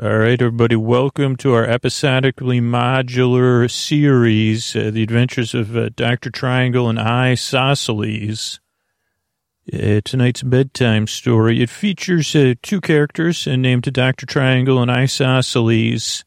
All 0.00 0.16
right, 0.16 0.40
everybody, 0.40 0.76
welcome 0.76 1.34
to 1.38 1.54
our 1.54 1.64
episodically 1.64 2.60
modular 2.60 3.68
series, 3.68 4.76
uh, 4.76 4.92
The 4.92 5.02
Adventures 5.02 5.54
of 5.54 5.76
uh, 5.76 5.88
Dr. 5.88 6.30
Triangle 6.30 6.88
and 6.88 7.00
Isosceles. 7.00 8.60
Uh, 9.72 10.00
tonight's 10.04 10.44
bedtime 10.44 11.08
story. 11.08 11.60
It 11.60 11.68
features 11.68 12.36
uh, 12.36 12.54
two 12.62 12.80
characters 12.80 13.48
uh, 13.48 13.56
named 13.56 13.92
Dr. 13.92 14.24
Triangle 14.24 14.80
and 14.80 14.88
Isosceles. 14.88 16.24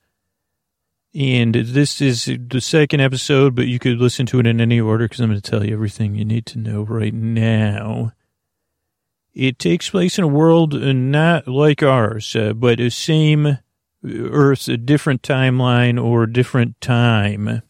And 1.15 1.55
this 1.55 2.01
is 2.01 2.25
the 2.25 2.59
second 2.59 2.99
episode, 2.99 3.55
but 3.55 3.67
you 3.67 3.79
could 3.79 3.99
listen 3.99 4.25
to 4.25 4.41
it 4.41 4.47
in 4.47 4.59
any 4.59 4.81
order 4.81 5.05
because 5.05 5.21
I'm 5.21 5.29
going 5.29 5.39
to 5.39 5.49
tell 5.49 5.65
you 5.65 5.71
everything 5.71 6.15
you 6.15 6.25
need 6.25 6.45
to 6.47 6.59
know 6.59 6.81
right 6.81 7.13
now. 7.13 8.11
It 9.33 9.59
takes 9.59 9.89
place 9.89 10.17
in 10.17 10.23
a 10.23 10.27
world 10.27 10.73
not 10.73 11.47
like 11.47 11.81
ours, 11.81 12.35
uh, 12.35 12.53
but 12.53 12.79
the 12.79 12.89
same 12.89 13.59
Earth, 14.03 14.67
a 14.67 14.77
different 14.77 15.21
timeline 15.21 16.03
or 16.03 16.23
a 16.23 16.33
different 16.33 16.79
time. 16.81 17.61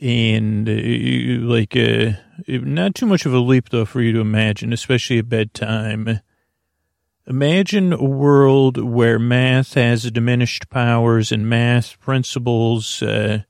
And 0.00 0.68
uh, 0.68 1.46
like, 1.46 1.76
uh, 1.76 2.12
not 2.48 2.94
too 2.94 3.06
much 3.06 3.26
of 3.26 3.34
a 3.34 3.38
leap 3.38 3.68
though 3.68 3.84
for 3.84 4.00
you 4.00 4.12
to 4.12 4.20
imagine, 4.20 4.72
especially 4.72 5.18
at 5.18 5.28
bedtime. 5.28 6.20
Imagine 7.26 7.92
a 7.92 8.02
world 8.02 8.82
where 8.82 9.18
math 9.18 9.74
has 9.74 10.10
diminished 10.10 10.70
powers 10.70 11.30
and 11.30 11.48
math 11.48 12.00
principles, 12.00 13.00
uh, 13.00 13.42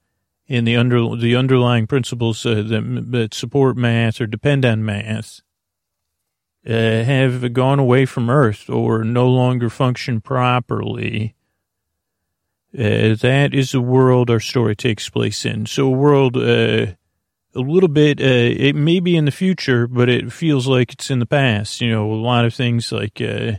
and 0.48 0.66
the 0.66 0.77
under 0.77 1.16
the 1.16 1.34
underlying 1.37 1.87
principles 1.87 2.45
uh, 2.45 2.56
that, 2.56 3.06
that 3.12 3.32
support 3.32 3.77
math 3.77 4.20
or 4.20 4.27
depend 4.27 4.66
on 4.66 4.84
math 4.84 5.40
uh, 6.69 6.73
have 6.73 7.52
gone 7.52 7.79
away 7.79 8.07
from 8.07 8.30
Earth 8.30 8.71
or 8.71 9.05
no 9.05 9.29
longer 9.29 9.69
function 9.69 10.21
properly. 10.21 11.35
Uh, 12.77 13.15
that 13.16 13.51
is 13.52 13.73
the 13.73 13.80
world 13.80 14.30
our 14.30 14.41
story 14.41 14.75
takes 14.75 15.09
place 15.09 15.45
in. 15.45 15.66
So, 15.66 15.87
a 15.88 15.91
world 15.91 16.37
uh, 16.37 16.87
a 17.54 17.60
little 17.60 17.88
bit, 17.88 18.21
uh, 18.21 18.24
it 18.24 18.74
may 18.74 19.01
be 19.01 19.16
in 19.16 19.24
the 19.24 19.30
future, 19.30 19.87
but 19.87 20.09
it 20.09 20.32
feels 20.32 20.66
like 20.66 20.93
it's 20.93 21.10
in 21.10 21.19
the 21.19 21.27
past. 21.27 21.80
You 21.80 21.91
know, 21.91 22.10
a 22.10 22.15
lot 22.15 22.45
of 22.45 22.54
things 22.54 22.91
like, 22.93 23.21
uh, 23.21 23.52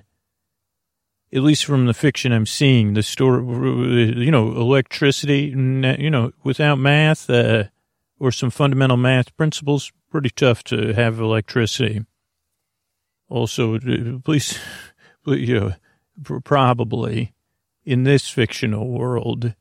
at 1.32 1.42
least 1.44 1.66
from 1.66 1.86
the 1.86 1.94
fiction 1.94 2.32
I'm 2.32 2.46
seeing, 2.46 2.94
the 2.94 3.04
story, 3.04 3.44
you 4.18 4.32
know, 4.32 4.48
electricity, 4.48 5.54
you 5.56 6.10
know, 6.10 6.32
without 6.44 6.80
math 6.80 7.30
uh, 7.30 7.66
or 8.20 8.32
some 8.32 8.50
fundamental 8.50 8.98
math 8.98 9.36
principles, 9.38 9.92
pretty 10.10 10.30
tough 10.30 10.64
to 10.66 10.94
have 10.94 11.20
electricity. 11.20 12.06
Also, 13.34 13.80
please, 14.24 14.60
you 15.26 15.60
know, 15.60 15.74
probably 16.44 17.34
in 17.84 18.04
this 18.04 18.30
fictional 18.30 18.88
world 18.88 19.56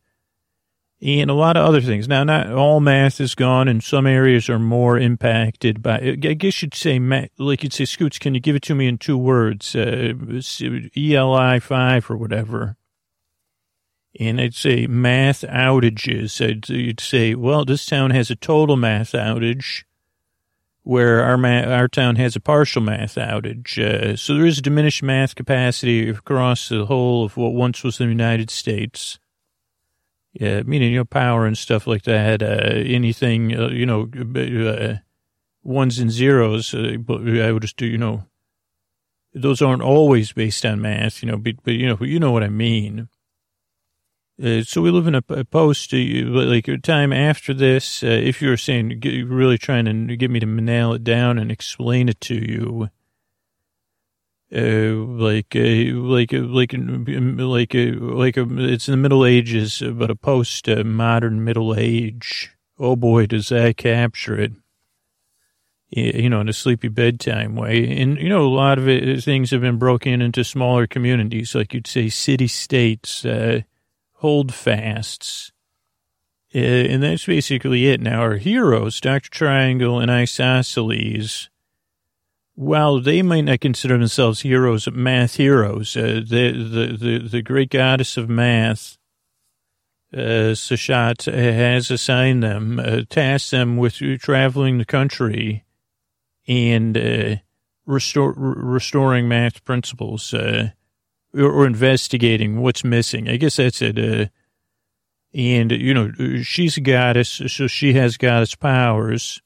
and 1.00 1.30
a 1.30 1.34
lot 1.34 1.56
of 1.56 1.66
other 1.66 1.80
things. 1.80 2.06
Now, 2.06 2.22
not 2.22 2.52
all 2.52 2.80
math 2.80 3.18
is 3.18 3.34
gone, 3.34 3.68
and 3.68 3.82
some 3.82 4.06
areas 4.06 4.50
are 4.50 4.58
more 4.58 4.98
impacted 4.98 5.82
by. 5.82 6.00
I 6.00 6.34
guess 6.34 6.60
you'd 6.60 6.74
say, 6.74 6.98
like 7.38 7.62
you'd 7.62 7.72
say, 7.72 7.86
Scoots, 7.86 8.18
can 8.18 8.34
you 8.34 8.40
give 8.40 8.56
it 8.56 8.62
to 8.64 8.74
me 8.74 8.86
in 8.86 8.98
two 8.98 9.16
words? 9.16 9.74
Uh, 9.74 10.12
ELI 10.94 11.58
five 11.58 12.10
or 12.10 12.18
whatever. 12.18 12.76
And 14.20 14.38
I'd 14.38 14.54
say 14.54 14.86
math 14.86 15.40
outages. 15.48 16.46
I'd, 16.46 16.68
you'd 16.68 17.00
say, 17.00 17.34
well, 17.34 17.64
this 17.64 17.86
town 17.86 18.10
has 18.10 18.30
a 18.30 18.36
total 18.36 18.76
math 18.76 19.12
outage 19.12 19.84
where 20.84 21.22
our 21.22 21.38
ma- 21.38 21.62
our 21.62 21.88
town 21.88 22.16
has 22.16 22.34
a 22.34 22.40
partial 22.40 22.82
math 22.82 23.14
outage. 23.14 23.78
Uh, 23.78 24.16
so 24.16 24.34
there 24.34 24.46
is 24.46 24.58
a 24.58 24.62
diminished 24.62 25.02
math 25.02 25.34
capacity 25.34 26.08
across 26.08 26.68
the 26.68 26.86
whole 26.86 27.24
of 27.24 27.36
what 27.36 27.54
once 27.54 27.84
was 27.84 27.98
the 27.98 28.04
United 28.04 28.50
States. 28.50 29.18
Yeah, 30.32 30.62
meaning 30.62 30.92
you 30.92 30.98
know 30.98 31.04
power 31.04 31.46
and 31.46 31.56
stuff 31.56 31.86
like 31.86 32.02
that. 32.04 32.42
Uh, 32.42 32.74
anything 32.74 33.56
uh, 33.56 33.68
you 33.68 33.86
know, 33.86 34.08
uh, 34.36 34.96
ones 35.62 35.98
and 35.98 36.10
zeros. 36.10 36.74
Uh, 36.74 36.96
but 36.98 37.20
I 37.28 37.52
would 37.52 37.62
just 37.62 37.76
do 37.76 37.86
you 37.86 37.98
know, 37.98 38.24
those 39.34 39.62
aren't 39.62 39.82
always 39.82 40.32
based 40.32 40.64
on 40.66 40.80
math. 40.80 41.22
You 41.22 41.30
know, 41.30 41.36
but, 41.36 41.56
but 41.62 41.74
you 41.74 41.86
know 41.86 41.98
you 42.00 42.18
know 42.18 42.32
what 42.32 42.42
I 42.42 42.48
mean. 42.48 43.08
Uh, 44.42 44.62
so 44.62 44.80
we 44.80 44.90
live 44.90 45.06
in 45.06 45.14
a, 45.14 45.22
a 45.28 45.44
post, 45.44 45.92
uh, 45.92 45.96
like 45.96 46.68
a 46.68 46.78
time 46.78 47.12
after 47.12 47.52
this, 47.52 48.02
uh, 48.02 48.06
if 48.06 48.40
you're 48.40 48.56
saying, 48.56 49.00
really 49.28 49.58
trying 49.58 49.84
to 49.84 50.16
get 50.16 50.30
me 50.30 50.40
to 50.40 50.46
nail 50.46 50.92
it 50.92 51.04
down 51.04 51.38
and 51.38 51.50
explain 51.50 52.08
it 52.08 52.20
to 52.20 52.34
you, 52.34 52.88
uh, 54.54 54.94
like, 55.22 55.54
uh, 55.54 55.94
like, 55.94 56.32
like, 56.32 56.72
like, 56.72 57.74
like, 57.74 58.36
a, 58.36 58.46
it's 58.72 58.88
in 58.88 58.92
the 58.92 58.96
Middle 58.96 59.24
Ages, 59.24 59.82
but 59.94 60.10
a 60.10 60.16
post 60.16 60.68
modern 60.68 61.44
Middle 61.44 61.74
Age. 61.76 62.50
Oh 62.78 62.96
boy, 62.96 63.26
does 63.26 63.50
that 63.50 63.76
capture 63.76 64.38
it. 64.40 64.52
You 65.90 66.30
know, 66.30 66.40
in 66.40 66.48
a 66.48 66.54
sleepy 66.54 66.88
bedtime 66.88 67.54
way. 67.54 68.00
And, 68.00 68.16
you 68.16 68.30
know, 68.30 68.46
a 68.46 68.48
lot 68.48 68.78
of 68.78 68.88
it, 68.88 69.22
things 69.22 69.50
have 69.50 69.60
been 69.60 69.76
broken 69.76 70.22
into 70.22 70.42
smaller 70.42 70.86
communities, 70.86 71.54
like 71.54 71.74
you'd 71.74 71.86
say 71.86 72.08
city 72.08 72.48
states, 72.48 73.26
uh, 74.22 74.26
hold 74.26 74.54
fasts. 74.54 75.52
Uh, 76.54 76.58
and 76.58 77.02
that's 77.02 77.26
basically 77.26 77.88
it. 77.88 78.00
Now, 78.00 78.20
our 78.20 78.36
heroes, 78.36 79.00
Dr. 79.00 79.30
Triangle 79.30 80.00
and 80.00 80.10
Isosceles, 80.10 81.48
while 82.54 83.00
they 83.00 83.22
might 83.22 83.42
not 83.42 83.60
consider 83.60 83.96
themselves 83.96 84.42
heroes, 84.42 84.86
math 84.90 85.36
heroes, 85.36 85.96
uh, 85.96 86.20
the, 86.26 86.52
the, 86.52 86.96
the, 86.98 87.28
the, 87.28 87.42
great 87.42 87.70
goddess 87.70 88.18
of 88.18 88.28
math, 88.28 88.98
uh, 90.12 90.52
Seshat, 90.54 91.24
has 91.32 91.90
assigned 91.90 92.42
them, 92.42 92.78
uh, 92.78 93.00
tasked 93.08 93.50
them 93.50 93.78
with 93.78 93.94
traveling 94.20 94.76
the 94.76 94.84
country 94.84 95.64
and 96.46 96.98
uh, 96.98 97.36
restore, 97.86 98.34
restoring 98.36 99.26
math 99.26 99.64
principles. 99.64 100.34
Uh, 100.34 100.72
or, 101.34 101.50
or 101.50 101.66
investigating 101.66 102.60
what's 102.60 102.84
missing. 102.84 103.28
I 103.28 103.36
guess 103.36 103.56
that's 103.56 103.82
it. 103.82 103.98
Uh, 103.98 104.26
and, 105.34 105.72
you 105.72 105.94
know, 105.94 106.42
she's 106.42 106.76
a 106.76 106.80
goddess, 106.80 107.40
so 107.46 107.66
she 107.66 107.94
has 107.94 108.16
goddess 108.16 108.54
powers. 108.54 109.40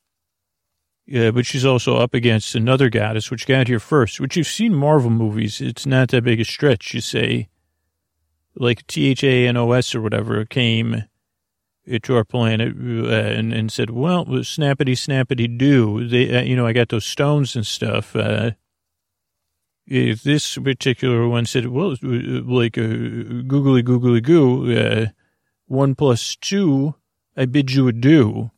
Yeah, 1.07 1.31
but 1.31 1.47
she's 1.47 1.65
also 1.65 1.97
up 1.97 2.15
against 2.15 2.57
another 2.57 2.91
goddess, 2.91 3.31
which 3.31 3.47
got 3.47 3.69
here 3.69 3.79
first, 3.79 4.19
which 4.19 4.37
you've 4.37 4.49
seen 4.49 4.75
Marvel 4.75 5.11
movies. 5.11 5.61
It's 5.61 5.87
not 5.87 6.09
that 6.09 6.25
big 6.25 6.41
a 6.41 6.45
stretch, 6.45 6.93
you 6.95 7.01
say. 7.01 7.49
Like 8.57 8.87
T-H-A-N-O-S 8.89 9.95
or 9.95 10.01
whatever 10.01 10.45
came 10.45 11.05
to 12.03 12.17
our 12.17 12.25
planet 12.25 12.75
uh, 12.77 13.09
and, 13.09 13.53
and 13.53 13.71
said, 13.71 13.91
well, 13.91 14.25
snappity, 14.27 14.95
snappity 14.95 15.57
do. 15.57 16.09
They, 16.09 16.37
uh, 16.37 16.43
you 16.43 16.57
know, 16.57 16.67
I 16.67 16.73
got 16.73 16.89
those 16.89 17.05
stones 17.05 17.55
and 17.55 17.65
stuff. 17.65 18.17
Uh, 18.17 18.53
if 19.87 20.23
this 20.23 20.57
particular 20.59 21.29
one 21.29 21.47
said, 21.47 21.69
well, 21.69 21.97
like 22.03 22.77
a 22.77 23.43
googly 23.43 23.83
googly 23.83 24.21
goo, 24.21 24.77
uh, 24.77 25.07
one 25.67 25.95
plus 25.95 26.37
two, 26.37 26.95
I 27.37 27.47
bid 27.47 27.73
you 27.73 27.89
adieu. 27.89 28.51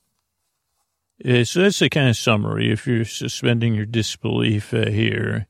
Uh, 1.24 1.44
so 1.44 1.62
that's 1.62 1.80
the 1.80 1.90
kind 1.90 2.08
of 2.08 2.16
summary 2.16 2.70
if 2.70 2.86
you're 2.86 3.04
suspending 3.04 3.74
your 3.74 3.86
disbelief 3.86 4.72
uh, 4.72 4.88
here. 4.88 5.46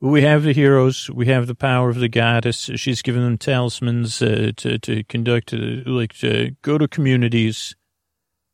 We 0.00 0.22
have 0.22 0.42
the 0.42 0.52
heroes. 0.52 1.10
We 1.10 1.26
have 1.26 1.46
the 1.46 1.54
power 1.54 1.88
of 1.88 1.96
the 1.96 2.08
goddess. 2.08 2.70
She's 2.76 3.02
given 3.02 3.22
them 3.22 3.38
talismans 3.38 4.20
uh, 4.20 4.52
to 4.56 4.78
to 4.78 5.04
conduct, 5.04 5.52
uh, 5.54 5.82
like 5.86 6.14
to 6.18 6.56
go 6.62 6.78
to 6.78 6.88
communities. 6.88 7.76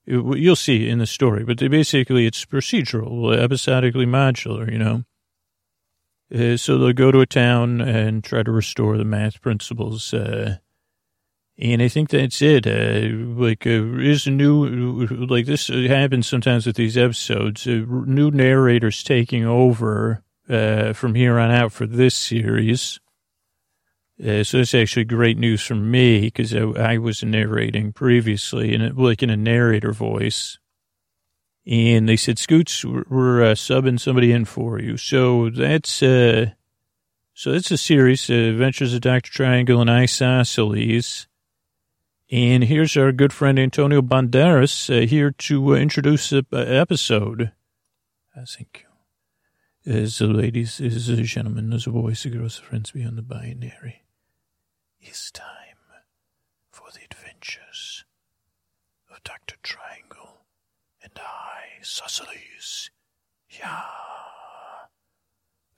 You'll 0.05 0.57
see 0.57 0.89
in 0.89 0.99
the 0.99 1.07
story, 1.07 1.45
but 1.45 1.59
basically 1.59 2.27
it's 2.27 2.45
procedural, 2.47 3.37
episodically 3.39 4.07
modular. 4.07 4.71
You 4.71 4.79
know, 4.79 5.05
uh, 6.35 6.57
so 6.57 6.79
they'll 6.79 6.93
go 6.93 7.11
to 7.11 7.21
a 7.21 7.27
town 7.27 7.81
and 7.81 8.23
try 8.23 8.43
to 8.43 8.51
restore 8.51 8.97
the 8.97 9.05
math 9.05 9.41
principles. 9.41 10.13
Uh, 10.13 10.59
and 11.59 11.83
I 11.83 11.89
think 11.89 12.11
that's 12.11 12.41
it. 12.41 12.67
Uh, 12.67 13.17
like, 13.41 13.67
uh, 13.67 13.99
is 13.99 14.27
a 14.27 14.31
new, 14.31 15.07
like 15.07 15.47
this 15.47 15.69
happens 15.69 16.27
sometimes 16.27 16.67
with 16.67 16.77
these 16.77 16.97
episodes, 16.97 17.67
uh, 17.67 17.85
new 18.07 18.31
narrators 18.31 19.03
taking 19.03 19.45
over, 19.45 20.23
uh, 20.49 20.93
from 20.93 21.15
here 21.15 21.39
on 21.39 21.51
out 21.51 21.73
for 21.73 21.87
this 21.87 22.15
series. 22.15 23.01
Uh, 24.21 24.43
so 24.43 24.59
it's 24.59 24.75
actually 24.75 25.05
great 25.05 25.39
news 25.39 25.63
for 25.63 25.77
me 25.77 26.23
because 26.23 26.55
I, 26.55 26.61
I, 26.61 26.99
was 26.99 27.23
narrating 27.23 27.93
previously 27.93 28.75
in 28.75 28.97
like 28.97 29.23
in 29.23 29.31
a 29.31 29.37
narrator 29.37 29.93
voice 29.93 30.59
and 31.69 32.09
they 32.09 32.17
said, 32.17 32.39
Scoots, 32.39 32.83
we're, 32.83 33.43
uh, 33.43 33.55
subbing 33.55 34.01
somebody 34.01 34.33
in 34.33 34.47
for 34.47 34.81
you. 34.81 34.97
So 34.97 35.51
that's, 35.51 36.03
uh, 36.03 36.53
so 37.35 37.53
that's 37.53 37.71
a 37.71 37.77
series, 37.77 38.31
uh, 38.31 38.35
Adventures 38.35 38.95
of 38.95 39.03
Dr. 39.03 39.31
Triangle 39.31 39.83
and 39.83 39.91
Isosceles. 39.91 41.27
And 42.31 42.65
here's 42.65 42.97
our 42.97 43.13
good 43.13 43.35
friend 43.35 43.59
Antonio 43.59 44.01
Banderas 44.01 44.89
uh, 44.91 45.07
here 45.07 45.31
to 45.31 45.75
uh, 45.75 45.77
introduce 45.77 46.31
the 46.31 46.47
uh, 46.53 46.57
episode. 46.57 47.53
Thank 48.35 48.87
you. 49.85 49.93
As 49.93 50.19
the 50.19 50.27
ladies, 50.27 50.81
as 50.81 51.07
the 51.09 51.23
gentlemen, 51.23 51.73
as 51.73 51.87
a 51.87 51.91
voice, 51.91 52.23
the 52.23 52.31
girls, 52.31 52.57
friends 52.57 52.93
beyond 52.93 53.19
the 53.19 53.23
binary. 53.23 54.05
It's 55.01 55.31
time 55.31 55.45
for 56.71 56.89
the 56.93 57.01
adventures 57.11 58.05
of 59.11 59.23
Dr. 59.23 59.57
Triangle 59.63 59.88
I, 59.88 59.88
Isosceles. 61.89 62.91
Yeah. 63.49 63.81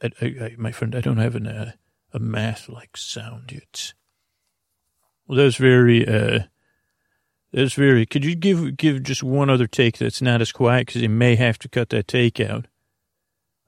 I, 0.02 0.10
I, 0.20 0.26
I, 0.26 0.54
my 0.58 0.72
friend, 0.72 0.96
I 0.96 1.00
don't 1.00 1.18
have 1.18 1.36
an, 1.36 1.46
uh, 1.46 1.72
a 2.12 2.18
math-like 2.18 2.96
sound 2.96 3.52
yet. 3.52 3.94
Well, 5.26 5.38
that 5.38 5.44
was 5.44 5.56
very, 5.56 6.06
uh, 6.06 6.40
that 7.52 7.60
was 7.60 7.74
very, 7.74 8.06
could 8.06 8.24
you 8.24 8.34
give, 8.34 8.76
give 8.76 9.04
just 9.04 9.22
one 9.22 9.50
other 9.50 9.68
take 9.68 9.98
that's 9.98 10.20
not 10.20 10.40
as 10.40 10.50
quiet? 10.50 10.86
Because 10.86 11.02
you 11.02 11.08
may 11.08 11.36
have 11.36 11.58
to 11.60 11.68
cut 11.68 11.90
that 11.90 12.08
take 12.08 12.40
out. 12.40 12.66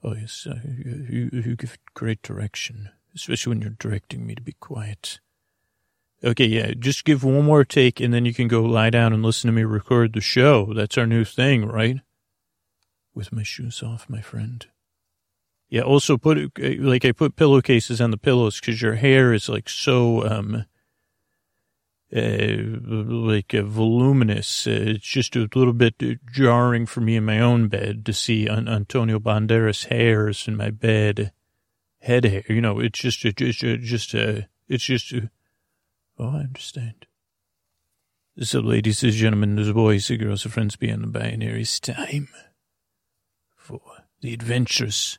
Oh, 0.03 0.15
yes, 0.15 0.49
uh, 0.51 0.59
you, 0.65 1.31
you 1.33 1.55
give 1.55 1.79
great 1.95 2.23
direction, 2.23 2.91
especially 3.15 3.51
when 3.51 3.61
you're 3.63 3.71
directing 3.71 4.27
me 4.27 4.35
to 4.35 4.43
be 4.43 4.57
quiet. 4.59 5.21
Okay, 6.25 6.47
yeah, 6.47 6.73
just 6.77 7.05
give 7.05 7.23
one 7.23 7.45
more 7.45 7.65
take 7.65 8.01
and 8.01 8.13
then 8.13 8.25
you 8.25 8.35
can 8.35 8.49
go 8.49 8.63
lie 8.63 8.91
down 8.91 9.13
and 9.13 9.23
listen 9.23 9.47
to 9.47 9.53
me 9.53 9.63
record 9.63 10.13
the 10.13 10.21
show. 10.21 10.73
That's 10.75 10.99
our 10.99 11.07
new 11.07 11.25
thing, 11.25 11.67
right? 11.67 12.01
With 13.15 13.33
my 13.33 13.43
shoes 13.43 13.83
off, 13.83 14.09
my 14.09 14.23
friend. 14.23 14.67
Yeah, 15.69 15.83
also 15.83 16.19
put, 16.19 16.59
like, 16.59 17.05
I 17.05 17.13
put 17.13 17.37
pillowcases 17.37 18.01
on 18.01 18.11
the 18.11 18.17
pillows 18.19 18.61
because 18.61 18.81
your 18.81 18.95
hair 18.95 19.33
is, 19.33 19.49
like, 19.49 19.69
so, 19.69 20.27
um, 20.27 20.65
uh, 22.15 22.57
like 22.87 23.55
uh, 23.55 23.63
voluminous. 23.63 24.67
Uh, 24.67 24.71
it's 24.71 25.07
just 25.07 25.35
a 25.35 25.49
little 25.55 25.73
bit 25.73 25.95
jarring 26.31 26.85
for 26.85 27.01
me 27.01 27.17
in 27.17 27.25
my 27.25 27.41
own 27.41 27.69
bed 27.69 28.05
to 28.05 28.13
see 28.13 28.49
Antonio 28.49 29.19
Banderas 29.19 29.87
hairs 29.87 30.47
in 30.47 30.57
my 30.57 30.71
bed, 30.71 31.33
head 32.01 32.25
hair. 32.25 32.45
You 32.49 32.61
know, 32.61 32.79
it's 32.79 32.99
just, 32.99 33.25
a, 33.25 33.33
just, 33.33 33.63
a, 33.63 33.79
just, 33.79 34.13
a, 34.13 34.49
it's 34.69 34.85
just. 34.85 35.13
A, 35.13 35.31
oh, 36.19 36.37
I 36.37 36.41
understand. 36.41 37.07
So, 38.41 38.61
ladies 38.61 39.03
and 39.03 39.13
gentlemen, 39.13 39.57
there's 39.57 39.73
boys 39.73 40.11
and 40.11 40.19
girls 40.21 40.45
and 40.45 40.53
friends 40.53 40.77
beyond 40.77 41.03
the 41.03 41.07
binary. 41.07 41.63
It's 41.63 41.81
time 41.81 42.29
for 43.63 43.81
the 44.21 44.35
adventures 44.35 45.19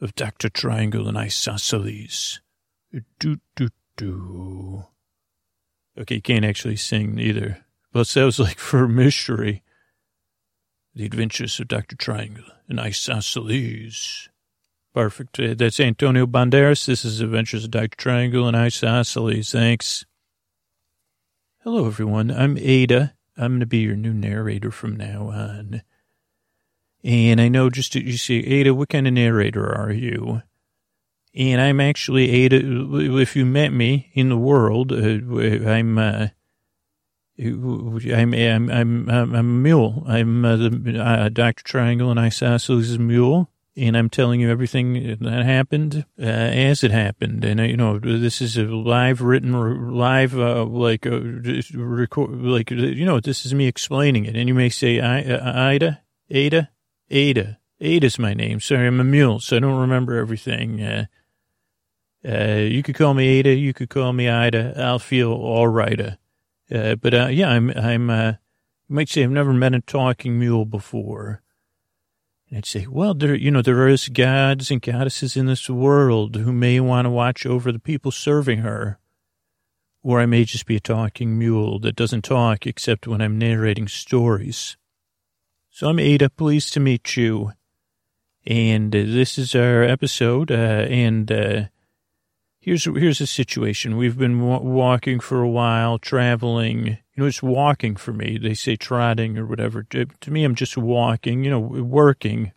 of 0.00 0.14
Dr. 0.14 0.48
Triangle 0.48 1.08
and 1.08 1.16
Isosceles. 1.16 2.40
Do, 3.18 3.36
do, 3.54 3.68
do. 3.96 4.84
Okay, 5.98 6.20
can't 6.20 6.44
actually 6.44 6.76
sing 6.76 7.18
either. 7.18 7.64
But 7.92 8.08
that 8.08 8.24
was 8.24 8.38
like 8.38 8.58
for 8.58 8.88
mystery. 8.88 9.62
The 10.94 11.04
Adventures 11.04 11.60
of 11.60 11.68
Dr. 11.68 11.96
Triangle 11.96 12.44
and 12.68 12.80
Isosceles. 12.80 14.28
Perfect. 14.94 15.38
Uh, 15.38 15.54
that's 15.54 15.78
Antonio 15.78 16.26
Banderas. 16.26 16.86
This 16.86 17.04
is 17.04 17.20
Adventures 17.20 17.64
of 17.64 17.70
Dr. 17.70 17.96
Triangle 17.96 18.48
and 18.48 18.56
Isosceles. 18.56 19.52
Thanks. 19.52 20.06
Hello, 21.62 21.86
everyone. 21.86 22.30
I'm 22.30 22.56
Ada. 22.56 23.14
I'm 23.36 23.52
going 23.52 23.60
to 23.60 23.66
be 23.66 23.78
your 23.78 23.96
new 23.96 24.14
narrator 24.14 24.70
from 24.70 24.96
now 24.96 25.28
on. 25.28 25.82
And 27.06 27.40
I 27.40 27.48
know 27.48 27.70
just 27.70 27.94
you 27.94 28.18
say, 28.18 28.34
Ada, 28.34 28.74
what 28.74 28.90
kind 28.90 29.06
of 29.06 29.14
narrator 29.14 29.72
are 29.74 29.92
you? 29.92 30.42
and 31.36 31.60
I'm 31.60 31.80
actually 31.80 32.30
Ada. 32.30 32.60
If 33.18 33.36
you 33.36 33.44
met 33.44 33.72
me 33.72 34.10
in 34.14 34.30
the 34.30 34.38
world, 34.38 34.90
uh, 34.90 34.96
I'm, 34.96 35.98
uh, 35.98 36.28
I'm, 37.38 38.34
I'm, 38.34 38.70
I'm, 38.70 39.10
I'm 39.10 39.34
a 39.34 39.42
mule. 39.42 40.02
I'm 40.08 40.44
uh, 40.44 40.56
the 40.56 40.98
uh, 40.98 41.28
Dr. 41.28 41.62
Triangle 41.62 42.10
and 42.10 42.18
Isosceles 42.18 42.98
mule. 42.98 43.50
And 43.78 43.94
I'm 43.94 44.08
telling 44.08 44.40
you 44.40 44.50
everything 44.50 45.18
that 45.20 45.44
happened 45.44 46.06
uh, 46.18 46.22
as 46.24 46.82
it 46.82 46.90
happened. 46.90 47.44
And, 47.44 47.60
uh, 47.60 47.64
you 47.64 47.76
know, 47.76 47.98
this 47.98 48.40
is 48.40 48.56
a 48.56 48.62
live 48.62 49.20
written, 49.20 49.52
live, 49.92 50.32
like, 50.32 51.04
record, 51.04 52.30
like, 52.40 52.70
you 52.70 53.04
know, 53.04 53.20
this 53.20 53.44
is 53.44 53.52
me 53.52 53.66
explaining 53.66 54.24
it. 54.24 54.34
And 54.34 54.48
you 54.48 54.54
may 54.54 54.70
say, 54.70 54.98
I, 54.98 55.74
Ida, 55.74 56.00
Ada, 56.30 56.70
Ada, 57.10 57.58
Ada's 57.80 58.18
my 58.18 58.34
name. 58.34 58.60
Sorry, 58.60 58.86
I'm 58.86 59.00
a 59.00 59.04
mule, 59.04 59.40
so 59.40 59.56
I 59.56 59.60
don't 59.60 59.80
remember 59.80 60.16
everything. 60.16 60.82
Uh, 60.82 61.06
uh, 62.26 62.58
you 62.58 62.82
could 62.82 62.96
call 62.96 63.14
me 63.14 63.28
Ada. 63.28 63.54
You 63.54 63.72
could 63.72 63.88
call 63.88 64.12
me 64.12 64.28
Ida. 64.28 64.74
I'll 64.76 64.98
feel 64.98 65.32
all 65.32 65.68
right. 65.68 66.18
Uh, 66.70 66.96
but 66.96 67.14
uh, 67.14 67.26
yeah, 67.26 67.50
I'm. 67.50 67.70
I'm. 67.70 68.10
Uh, 68.10 68.32
you 68.88 68.94
might 68.94 69.08
say 69.08 69.22
I've 69.22 69.30
never 69.30 69.52
met 69.52 69.74
a 69.74 69.80
talking 69.80 70.38
mule 70.38 70.64
before. 70.64 71.42
And 72.48 72.58
I'd 72.58 72.66
say, 72.66 72.86
well, 72.86 73.14
there, 73.14 73.34
you 73.34 73.50
know, 73.50 73.62
there 73.62 73.88
is 73.88 74.08
gods 74.08 74.70
and 74.70 74.80
goddesses 74.80 75.36
in 75.36 75.46
this 75.46 75.68
world 75.68 76.36
who 76.36 76.52
may 76.52 76.78
want 76.78 77.06
to 77.06 77.10
watch 77.10 77.44
over 77.44 77.72
the 77.72 77.80
people 77.80 78.12
serving 78.12 78.60
her. 78.60 78.98
Or 80.02 80.20
I 80.20 80.26
may 80.26 80.44
just 80.44 80.66
be 80.66 80.76
a 80.76 80.80
talking 80.80 81.36
mule 81.36 81.80
that 81.80 81.96
doesn't 81.96 82.22
talk 82.22 82.64
except 82.64 83.08
when 83.08 83.20
I'm 83.20 83.38
narrating 83.38 83.88
stories. 83.88 84.76
So 85.76 85.90
I'm 85.90 85.98
Ada. 85.98 86.30
Pleased 86.30 86.72
to 86.72 86.80
meet 86.80 87.18
you. 87.18 87.52
And 88.46 88.96
uh, 88.96 89.00
this 89.00 89.36
is 89.36 89.54
our 89.54 89.82
episode. 89.82 90.50
Uh, 90.50 90.54
and 90.88 91.30
uh, 91.30 91.64
here's 92.58 92.86
here's 92.86 93.18
the 93.18 93.26
situation. 93.26 93.98
We've 93.98 94.16
been 94.16 94.40
walking 94.40 95.20
for 95.20 95.42
a 95.42 95.50
while, 95.50 95.98
traveling. 95.98 96.86
You 96.86 96.96
know, 97.18 97.26
it's 97.26 97.42
walking 97.42 97.94
for 97.94 98.14
me. 98.14 98.38
They 98.38 98.54
say 98.54 98.76
trotting 98.76 99.36
or 99.36 99.44
whatever. 99.44 99.82
To, 99.82 100.06
me, 100.28 100.44
I'm 100.44 100.54
just 100.54 100.78
walking. 100.78 101.44
You 101.44 101.50
know, 101.50 101.60
working. 101.60 102.52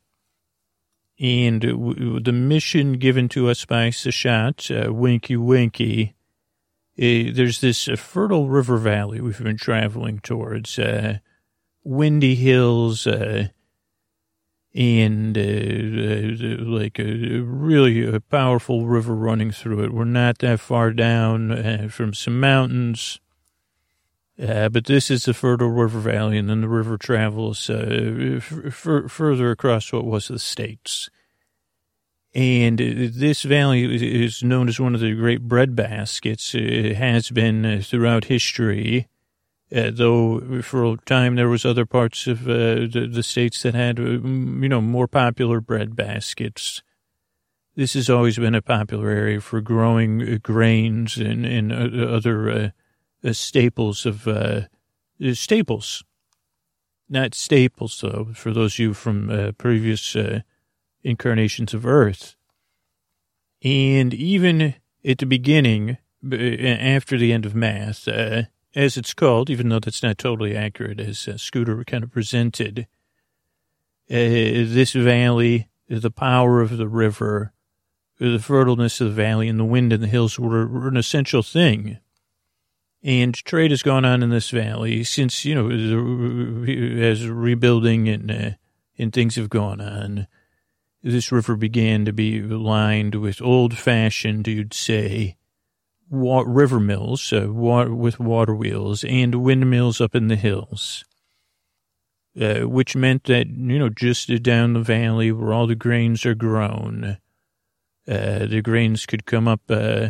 And 1.19 1.59
w- 1.59 2.21
the 2.21 2.31
mission 2.31 2.93
given 2.93 3.27
to 3.35 3.49
us 3.49 3.65
by 3.65 3.89
Seshat, 3.89 4.87
uh, 4.87 4.93
Winky 4.93 5.35
Winky, 5.35 6.15
uh, 6.97 7.35
there's 7.35 7.59
this 7.59 7.89
uh, 7.89 7.97
fertile 7.97 8.47
river 8.47 8.77
valley 8.77 9.19
we've 9.19 9.43
been 9.43 9.57
traveling 9.57 10.19
towards. 10.19 10.79
Uh, 10.79 11.17
windy 11.89 12.35
hills, 12.35 13.07
uh, 13.07 13.47
and 14.75 15.35
uh, 15.35 15.41
uh, 15.41 16.63
like 16.63 16.99
a 16.99 17.39
really 17.41 18.05
a 18.05 18.19
powerful 18.19 18.85
river 18.85 19.15
running 19.15 19.51
through 19.51 19.83
it. 19.83 19.93
We're 19.93 20.05
not 20.05 20.37
that 20.39 20.59
far 20.59 20.91
down 20.91 21.51
uh, 21.51 21.87
from 21.89 22.13
some 22.13 22.39
mountains, 22.39 23.19
uh, 24.41 24.69
but 24.69 24.85
this 24.85 25.09
is 25.09 25.25
the 25.25 25.33
fertile 25.33 25.69
river 25.69 25.99
valley, 25.99 26.37
and 26.37 26.47
then 26.47 26.61
the 26.61 26.69
river 26.69 26.97
travels 26.97 27.69
uh, 27.69 28.37
f- 28.37 28.53
f- 28.67 29.11
further 29.11 29.49
across 29.49 29.91
what 29.91 30.05
was 30.05 30.27
the 30.27 30.39
states. 30.39 31.09
And 32.35 32.77
this 32.77 33.41
valley 33.41 34.21
is 34.23 34.43
known 34.43 34.69
as 34.69 34.79
one 34.79 34.93
of 34.93 35.01
the 35.01 35.15
great 35.15 35.41
bread 35.41 35.75
baskets. 35.75 36.53
It 36.53 36.95
has 36.95 37.31
been 37.31 37.65
uh, 37.65 37.81
throughout 37.83 38.25
history 38.25 39.07
uh, 39.75 39.91
though 39.93 40.61
for 40.61 40.83
a 40.83 40.97
time 41.05 41.35
there 41.35 41.49
was 41.49 41.65
other 41.65 41.85
parts 41.85 42.25
of 42.27 42.47
uh, 42.47 42.87
the, 42.87 43.09
the, 43.11 43.23
states 43.23 43.61
that 43.61 43.75
had, 43.75 43.99
uh, 43.99 44.03
you 44.03 44.69
know, 44.69 44.81
more 44.81 45.07
popular 45.07 45.61
bread 45.61 45.95
baskets. 45.95 46.81
This 47.75 47.93
has 47.93 48.09
always 48.09 48.37
been 48.37 48.55
a 48.55 48.61
popular 48.61 49.09
area 49.09 49.39
for 49.41 49.61
growing 49.61 50.21
uh, 50.21 50.37
grains 50.41 51.17
and, 51.17 51.45
and 51.45 51.71
uh, 51.71 52.05
other 52.05 52.73
uh, 53.23 53.33
staples 53.33 54.05
of 54.05 54.27
staples. 55.33 56.03
Not 57.07 57.33
staples, 57.33 57.99
though, 58.01 58.29
for 58.33 58.51
those 58.51 58.75
of 58.75 58.79
you 58.79 58.93
from 58.93 59.53
previous 59.57 60.15
incarnations 61.03 61.73
of 61.73 61.85
Earth. 61.85 62.35
And 63.63 64.13
even 64.13 64.75
at 65.03 65.17
the 65.17 65.25
beginning, 65.25 65.97
after 66.31 67.17
the 67.17 67.33
end 67.33 67.45
of 67.45 67.55
math, 67.55 68.07
as 68.75 68.97
it's 68.97 69.13
called, 69.13 69.49
even 69.49 69.69
though 69.69 69.79
that's 69.79 70.03
not 70.03 70.17
totally 70.17 70.55
accurate, 70.55 70.99
as 70.99 71.27
uh, 71.27 71.37
Scooter 71.37 71.83
kind 71.83 72.03
of 72.03 72.11
presented. 72.11 72.87
Uh, 74.09 74.65
this 74.65 74.93
valley, 74.93 75.69
the 75.87 76.11
power 76.11 76.61
of 76.61 76.77
the 76.77 76.87
river, 76.87 77.53
the 78.19 78.37
fertileness 78.37 79.01
of 79.01 79.07
the 79.07 79.13
valley, 79.13 79.47
and 79.47 79.59
the 79.59 79.65
wind 79.65 79.93
in 79.93 80.01
the 80.01 80.07
hills 80.07 80.39
were, 80.39 80.67
were 80.67 80.87
an 80.87 80.97
essential 80.97 81.43
thing. 81.43 81.99
And 83.01 83.33
trade 83.33 83.71
has 83.71 83.81
gone 83.81 84.03
on 84.03 84.21
in 84.23 84.29
this 84.29 84.49
valley 84.49 85.03
since, 85.03 85.45
you 85.45 85.55
know, 85.55 85.69
as 85.69 87.27
rebuilding 87.27 88.09
and, 88.09 88.31
uh, 88.31 88.49
and 88.97 89.13
things 89.13 89.35
have 89.35 89.49
gone 89.49 89.79
on. 89.79 90.27
This 91.01 91.31
river 91.31 91.55
began 91.55 92.03
to 92.03 92.11
be 92.11 92.41
lined 92.41 93.15
with 93.15 93.41
old 93.41 93.77
fashioned, 93.77 94.47
you'd 94.49 94.73
say, 94.73 95.37
wa- 96.09 96.43
river 96.45 96.79
mills 96.79 97.31
uh, 97.33 97.47
with 97.49 98.19
water 98.19 98.55
wheels 98.55 99.03
and 99.03 99.35
windmills 99.35 100.01
up 100.01 100.15
in 100.15 100.27
the 100.27 100.35
hills, 100.35 101.03
uh, 102.39 102.61
which 102.61 102.95
meant 102.95 103.25
that, 103.25 103.47
you 103.47 103.79
know, 103.79 103.89
just 103.89 104.41
down 104.43 104.73
the 104.73 104.81
valley 104.81 105.31
where 105.31 105.53
all 105.53 105.67
the 105.67 105.75
grains 105.75 106.25
are 106.25 106.35
grown, 106.35 107.17
uh, 108.07 108.45
the 108.45 108.61
grains 108.61 109.05
could 109.05 109.25
come 109.25 109.47
up, 109.47 109.61
uh, 109.69 110.09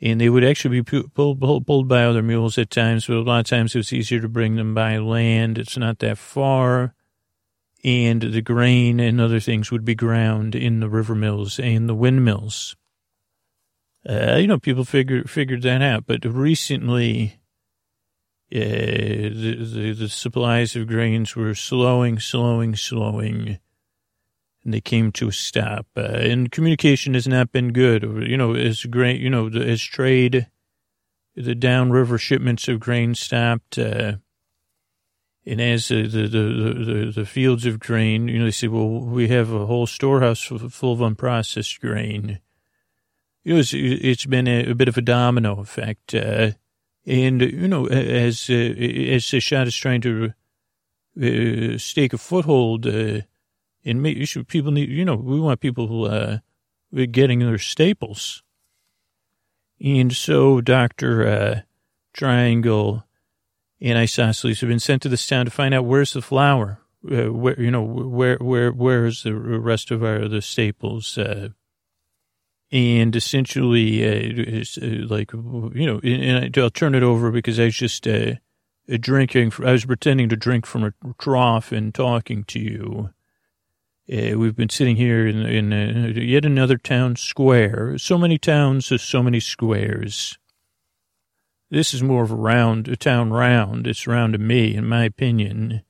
and 0.00 0.20
they 0.20 0.28
would 0.28 0.44
actually 0.44 0.80
be 0.80 1.02
pulled, 1.14 1.40
pulled, 1.40 1.66
pulled 1.66 1.88
by 1.88 2.04
other 2.04 2.22
mules 2.22 2.58
at 2.58 2.70
times, 2.70 3.06
but 3.06 3.16
a 3.16 3.20
lot 3.22 3.40
of 3.40 3.46
times 3.46 3.74
it 3.74 3.78
was 3.78 3.92
easier 3.92 4.20
to 4.20 4.28
bring 4.28 4.56
them 4.56 4.74
by 4.74 4.98
land. 4.98 5.58
It's 5.58 5.76
not 5.76 6.00
that 6.00 6.18
far. 6.18 6.94
And 7.84 8.20
the 8.20 8.42
grain 8.42 9.00
and 9.00 9.20
other 9.20 9.40
things 9.40 9.70
would 9.70 9.84
be 9.84 9.94
ground 9.94 10.54
in 10.54 10.80
the 10.80 10.88
river 10.88 11.14
mills 11.14 11.58
and 11.58 11.88
the 11.88 11.94
windmills. 11.94 12.76
Uh, 14.08 14.36
you 14.36 14.46
know, 14.46 14.58
people 14.58 14.84
figured 14.84 15.30
figured 15.30 15.62
that 15.62 15.80
out, 15.80 16.04
but 16.06 16.24
recently, 16.24 17.38
uh, 18.52 18.58
the, 18.58 19.56
the 19.60 19.92
the 19.92 20.08
supplies 20.08 20.74
of 20.74 20.88
grains 20.88 21.36
were 21.36 21.54
slowing, 21.54 22.18
slowing, 22.18 22.74
slowing, 22.74 23.58
and 24.64 24.74
they 24.74 24.80
came 24.80 25.12
to 25.12 25.28
a 25.28 25.32
stop. 25.32 25.86
Uh, 25.96 26.00
and 26.00 26.50
communication 26.50 27.14
has 27.14 27.28
not 27.28 27.52
been 27.52 27.72
good. 27.72 28.02
You 28.02 28.36
know, 28.36 28.54
as 28.54 28.84
grain, 28.84 29.20
you 29.20 29.30
know, 29.30 29.46
as 29.46 29.80
trade, 29.80 30.48
the 31.36 31.54
downriver 31.54 32.18
shipments 32.18 32.66
of 32.66 32.80
grain 32.80 33.14
stopped. 33.14 33.78
Uh, 33.78 34.14
and 35.44 35.60
as 35.60 35.88
the, 35.88 36.06
the, 36.06 36.28
the, 36.28 37.12
the, 37.16 37.26
fields 37.26 37.66
of 37.66 37.80
grain, 37.80 38.28
you 38.28 38.38
know, 38.38 38.44
they 38.44 38.52
say, 38.52 38.68
well, 38.68 38.88
we 38.88 39.26
have 39.28 39.52
a 39.52 39.66
whole 39.66 39.86
storehouse 39.86 40.40
full 40.40 40.92
of 40.92 41.00
unprocessed 41.00 41.80
grain. 41.80 42.38
You 43.44 43.54
know, 43.54 43.62
it's, 43.64 44.26
been 44.26 44.46
a, 44.46 44.70
a 44.70 44.74
bit 44.74 44.88
of 44.88 44.96
a 44.96 45.02
domino 45.02 45.60
effect. 45.60 46.14
Uh, 46.14 46.52
and, 47.06 47.40
you 47.40 47.66
know, 47.66 47.86
as, 47.86 48.48
uh, 48.48 48.52
as 48.54 49.24
Seshat 49.24 49.66
is 49.66 49.76
trying 49.76 50.00
to 50.02 50.32
uh, 51.20 51.78
stake 51.78 52.12
a 52.12 52.18
foothold 52.18 52.86
uh, 52.86 53.22
and 53.84 54.02
make 54.02 54.26
sure 54.28 54.44
people 54.44 54.70
need, 54.70 54.88
you 54.88 55.04
know, 55.04 55.16
we 55.16 55.40
want 55.40 55.60
people 55.60 56.04
uh, 56.04 56.38
getting 57.10 57.40
their 57.40 57.58
staples. 57.58 58.42
And 59.82 60.14
so 60.14 60.60
Dr. 60.60 61.26
Uh, 61.26 61.60
Triangle 62.12 63.04
and 63.80 63.98
isosceles 63.98 64.60
have 64.60 64.68
been 64.68 64.78
sent 64.78 65.02
to 65.02 65.08
this 65.08 65.26
town 65.26 65.46
to 65.46 65.50
find 65.50 65.74
out 65.74 65.84
where's 65.84 66.12
the 66.12 66.22
flour, 66.22 66.80
uh, 67.10 67.32
where 67.32 67.60
you 67.60 67.70
know 67.70 67.82
where 67.82 68.36
where 68.36 68.70
where's 68.70 69.24
the 69.24 69.34
rest 69.34 69.90
of 69.90 70.04
our 70.04 70.28
the 70.28 70.40
staples, 70.40 71.18
uh, 71.18 71.48
and 72.72 73.14
essentially 73.14 74.02
uh, 74.02 74.64
uh 74.80 75.06
like 75.08 75.32
you 75.32 75.86
know, 75.86 76.00
and 76.02 76.56
I'll 76.56 76.70
turn 76.70 76.94
it 76.94 77.02
over 77.02 77.30
because 77.30 77.60
I 77.60 77.66
was 77.66 77.76
just 77.76 78.08
uh, 78.08 78.32
drinking. 78.88 79.52
I 79.64 79.72
was 79.72 79.84
pretending 79.84 80.28
to 80.30 80.36
drink 80.36 80.66
from 80.66 80.84
a 80.84 80.92
trough 81.18 81.70
and 81.70 81.94
talking 81.94 82.44
to 82.44 82.58
you. 82.58 83.10
Uh, 84.12 84.36
we've 84.36 84.56
been 84.56 84.68
sitting 84.68 84.96
here 84.96 85.26
in, 85.26 85.42
in 85.42 86.16
yet 86.16 86.44
another 86.44 86.76
town 86.76 87.14
square. 87.14 87.96
So 87.98 88.18
many 88.18 88.36
towns, 88.36 88.90
so 89.00 89.22
many 89.22 89.38
squares. 89.38 90.38
This 91.70 91.94
is 91.94 92.02
more 92.02 92.24
of 92.24 92.30
a 92.30 92.36
round, 92.36 92.88
a 92.88 92.96
town 92.96 93.30
round. 93.30 93.86
It's 93.86 94.06
round 94.06 94.32
to 94.32 94.38
me, 94.38 94.74
in 94.74 94.86
my 94.86 95.04
opinion. 95.04 95.82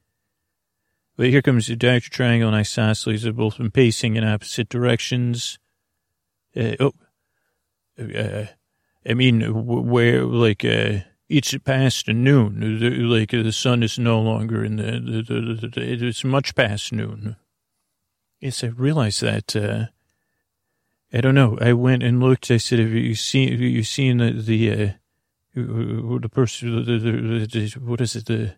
But 1.17 1.31
here 1.31 1.43
comes 1.43 1.67
the 1.67 1.75
Dr. 1.75 2.11
Triangle 2.11 2.49
and 2.49 2.57
Isosceles 2.57 3.25
have 3.25 3.37
both 3.37 3.59
been 3.59 3.71
pacing 3.71 4.17
in 4.17 4.25
opposite 4.25 4.69
directions. 4.69 5.59
Uh, 6.57 6.77
oh, 6.81 6.93
uh, 7.99 8.47
I 9.09 9.15
mean, 9.15 9.41
where, 9.43 10.25
like, 10.25 10.65
uh, 10.65 11.01
it's 11.29 11.57
past 11.59 12.09
noon. 12.09 13.09
Like, 13.11 13.31
the 13.31 13.53
sun 13.53 13.83
is 13.83 13.99
no 13.99 14.21
longer 14.21 14.65
in 14.65 14.77
the, 14.77 15.23
the, 15.23 15.57
the, 15.57 15.69
the 15.69 16.07
it's 16.07 16.25
much 16.25 16.55
past 16.55 16.93
noon. 16.93 17.37
Yes, 18.41 18.63
I 18.63 18.69
realize 18.69 19.21
that, 19.21 19.57
uh, 19.57 19.87
I 21.13 21.21
don't 21.21 21.35
know. 21.35 21.59
I 21.61 21.73
went 21.73 22.03
and 22.03 22.21
looked. 22.21 22.51
I 22.51 22.57
said, 22.57 22.79
have 22.79 22.91
you 22.91 23.15
seen, 23.15 23.53
have 23.53 23.61
you 23.61 23.83
seen 23.83 24.19
the, 24.19 24.33
the, 24.33 24.71
uh, 24.73 24.93
the 25.55 26.31
person, 26.31 26.85
the, 26.85 26.99
the, 26.99 27.81
what 27.81 28.01
is 28.01 28.17
it, 28.17 28.27
the, 28.27 28.55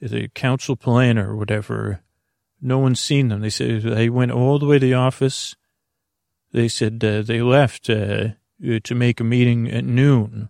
the 0.00 0.28
council 0.28 0.76
planner 0.76 1.30
or 1.30 1.36
whatever. 1.36 2.00
No 2.60 2.78
one's 2.78 3.00
seen 3.00 3.28
them. 3.28 3.40
They 3.40 3.50
said 3.50 3.82
they 3.82 4.08
went 4.08 4.32
all 4.32 4.58
the 4.58 4.66
way 4.66 4.78
to 4.78 4.86
the 4.86 4.94
office. 4.94 5.54
They 6.52 6.68
said 6.68 7.02
uh, 7.04 7.22
they 7.22 7.42
left 7.42 7.90
uh, 7.90 8.28
to 8.60 8.94
make 8.94 9.20
a 9.20 9.24
meeting 9.24 9.70
at 9.70 9.84
noon. 9.84 10.48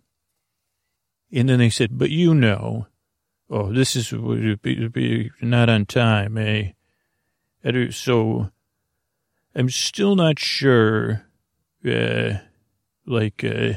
And 1.33 1.49
then 1.49 1.59
they 1.59 1.71
said, 1.71 1.99
but 1.99 2.11
you 2.11 2.35
know, 2.35 2.87
oh, 3.51 3.73
this 3.73 3.97
is 3.97 4.13
not 4.13 5.69
on 5.69 5.87
time, 5.87 6.39
eh? 6.39 6.73
So 7.91 8.51
I'm 9.55 9.69
still 9.69 10.15
not 10.15 10.39
sure, 10.39 11.27
uh, 11.85 12.35
like, 13.05 13.45
uh, 13.45 13.73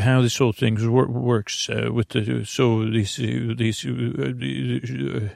how 0.00 0.22
this 0.22 0.38
whole 0.38 0.52
thing 0.52 0.76
works 0.90 1.68
uh, 1.68 1.92
with 1.92 2.08
the 2.08 2.44
so 2.44 2.84
these 2.88 3.16
these 3.16 3.84
uh, 3.84 5.28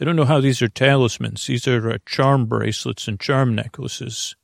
I 0.00 0.04
don't 0.04 0.16
know 0.16 0.24
how 0.24 0.40
these 0.40 0.60
are 0.60 0.68
talismans. 0.68 1.46
These 1.46 1.66
are 1.68 1.90
uh, 1.90 1.98
charm 2.04 2.46
bracelets 2.46 3.08
and 3.08 3.18
charm 3.18 3.54
necklaces. 3.54 4.36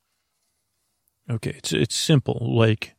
Okay, 1.31 1.55
it's 1.57 1.73
it's 1.73 1.95
simple. 1.95 2.39
Like 2.57 2.95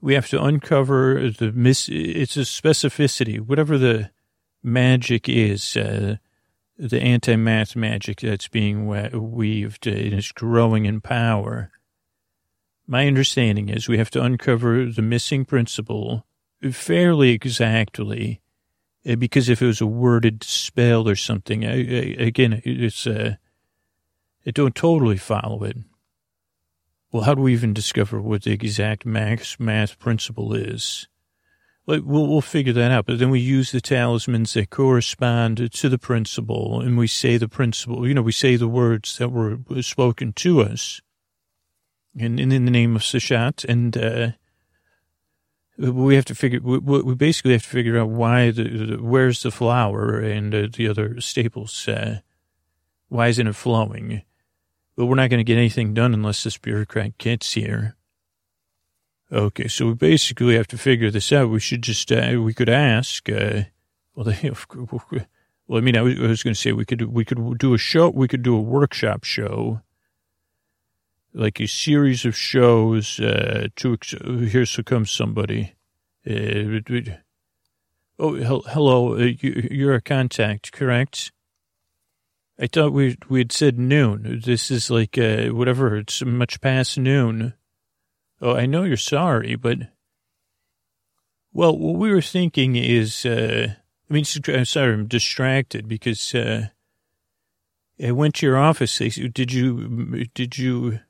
we 0.00 0.14
have 0.14 0.28
to 0.30 0.42
uncover 0.42 1.30
the 1.30 1.52
miss. 1.52 1.88
It's 1.90 2.36
a 2.36 2.40
specificity, 2.40 3.40
whatever 3.40 3.78
the 3.78 4.10
magic 4.62 5.28
is, 5.28 5.76
uh, 5.76 6.16
the 6.76 7.00
anti-math 7.00 7.76
magic 7.76 8.20
that's 8.20 8.48
being 8.48 8.86
weaved 8.86 9.86
and 9.86 10.14
is 10.14 10.32
growing 10.32 10.86
in 10.86 11.00
power 11.00 11.72
my 12.86 13.06
understanding 13.06 13.68
is 13.68 13.88
we 13.88 13.98
have 13.98 14.10
to 14.10 14.22
uncover 14.22 14.86
the 14.86 15.02
missing 15.02 15.44
principle 15.44 16.26
fairly 16.72 17.30
exactly, 17.30 18.40
eh, 19.04 19.14
because 19.14 19.48
if 19.48 19.62
it 19.62 19.66
was 19.66 19.80
a 19.80 19.86
worded 19.86 20.42
spell 20.44 21.08
or 21.08 21.16
something, 21.16 21.64
I, 21.64 21.72
I, 21.72 22.16
again, 22.18 22.60
it's 22.64 23.06
uh, 23.06 23.36
I 24.46 24.50
don't 24.50 24.74
totally 24.74 25.16
follow 25.16 25.64
it. 25.64 25.78
Well, 27.12 27.24
how 27.24 27.34
do 27.34 27.42
we 27.42 27.52
even 27.52 27.74
discover 27.74 28.22
what 28.22 28.42
the 28.42 28.52
exact 28.52 29.04
math 29.04 29.60
math 29.60 29.98
principle 29.98 30.54
is? 30.54 31.06
Like, 31.86 32.02
we'll, 32.04 32.26
we'll 32.26 32.40
figure 32.40 32.72
that 32.72 32.90
out, 32.90 33.06
but 33.06 33.18
then 33.18 33.28
we 33.28 33.40
use 33.40 33.70
the 33.70 33.80
talismans 33.80 34.54
that 34.54 34.70
correspond 34.70 35.72
to 35.72 35.88
the 35.88 35.98
principle, 35.98 36.80
and 36.80 36.96
we 36.96 37.06
say 37.06 37.36
the 37.36 37.48
principle, 37.48 38.08
you 38.08 38.14
know, 38.14 38.22
we 38.22 38.32
say 38.32 38.56
the 38.56 38.68
words 38.68 39.18
that 39.18 39.30
were 39.30 39.58
spoken 39.82 40.32
to 40.34 40.62
us 40.62 41.02
in, 42.14 42.38
in, 42.38 42.50
in 42.50 42.64
the 42.64 42.70
name 42.70 42.96
of 42.96 43.02
Seshat. 43.02 43.64
And, 43.68 43.96
uh, 43.96 44.28
we 45.76 46.14
have 46.14 46.26
to 46.26 46.34
figure, 46.34 46.60
we, 46.62 46.78
we 46.78 47.14
basically 47.14 47.52
have 47.52 47.64
to 47.64 47.68
figure 47.68 47.98
out 47.98 48.10
why 48.10 48.52
the, 48.52 48.64
the 48.64 48.96
where's 49.02 49.42
the 49.42 49.50
flour 49.50 50.20
and 50.20 50.54
uh, 50.54 50.68
the 50.72 50.88
other 50.88 51.20
staples, 51.20 51.88
uh, 51.88 52.20
why 53.08 53.26
isn't 53.28 53.48
it 53.48 53.56
flowing? 53.56 54.22
But 55.02 55.06
we're 55.06 55.16
not 55.16 55.30
going 55.30 55.40
to 55.40 55.44
get 55.44 55.58
anything 55.58 55.94
done 55.94 56.14
unless 56.14 56.44
this 56.44 56.56
bureaucrat 56.58 57.18
gets 57.18 57.54
here. 57.54 57.96
Okay, 59.32 59.66
so 59.66 59.88
we 59.88 59.94
basically 59.94 60.54
have 60.54 60.68
to 60.68 60.78
figure 60.78 61.10
this 61.10 61.32
out. 61.32 61.50
We 61.50 61.58
should 61.58 61.82
just, 61.82 62.12
uh, 62.12 62.40
we 62.40 62.54
could 62.54 62.68
ask, 62.68 63.28
uh, 63.28 63.62
well, 64.14 64.26
they, 64.26 64.52
well, 65.66 65.78
I 65.78 65.80
mean, 65.80 65.96
I 65.96 66.02
was, 66.02 66.16
was 66.20 66.44
going 66.44 66.54
to 66.54 66.60
say 66.60 66.70
we 66.70 66.84
could, 66.84 67.02
we 67.12 67.24
could 67.24 67.58
do 67.58 67.74
a 67.74 67.78
show, 67.78 68.10
we 68.10 68.28
could 68.28 68.44
do 68.44 68.54
a 68.54 68.60
workshop 68.60 69.24
show 69.24 69.80
like 71.34 71.60
a 71.60 71.66
series 71.66 72.24
of 72.24 72.36
shows 72.36 73.18
uh, 73.18 73.66
to 73.74 73.98
here 74.52 74.64
so 74.64 74.84
comes 74.84 75.10
somebody. 75.10 75.74
Uh, 76.24 76.78
oh, 78.20 78.34
hello, 78.36 79.14
uh, 79.14 79.32
you, 79.40 79.88
are 79.88 79.94
a 79.94 80.00
contact, 80.00 80.70
correct? 80.70 81.32
I 82.60 82.66
thought 82.66 82.92
we 82.92 83.16
we 83.28 83.40
had 83.40 83.52
said 83.52 83.78
noon. 83.78 84.40
This 84.44 84.70
is 84.70 84.90
like 84.90 85.18
uh, 85.18 85.48
whatever. 85.48 85.96
It's 85.96 86.24
much 86.24 86.60
past 86.60 86.98
noon. 86.98 87.54
Oh, 88.40 88.54
I 88.54 88.66
know 88.66 88.82
you're 88.82 88.96
sorry, 88.96 89.56
but 89.56 89.78
well, 91.52 91.76
what 91.76 91.98
we 91.98 92.10
were 92.10 92.22
thinking 92.22 92.76
is, 92.76 93.24
uh, 93.26 93.74
I 94.10 94.12
mean, 94.12 94.24
I'm 94.48 94.64
sorry, 94.64 94.94
I'm 94.94 95.06
distracted 95.06 95.86
because 95.86 96.34
uh, 96.34 96.68
I 98.02 98.12
went 98.12 98.36
to 98.36 98.46
your 98.46 98.58
office. 98.58 98.98
Did 98.98 99.52
you 99.52 100.24
did 100.34 100.58
you 100.58 101.00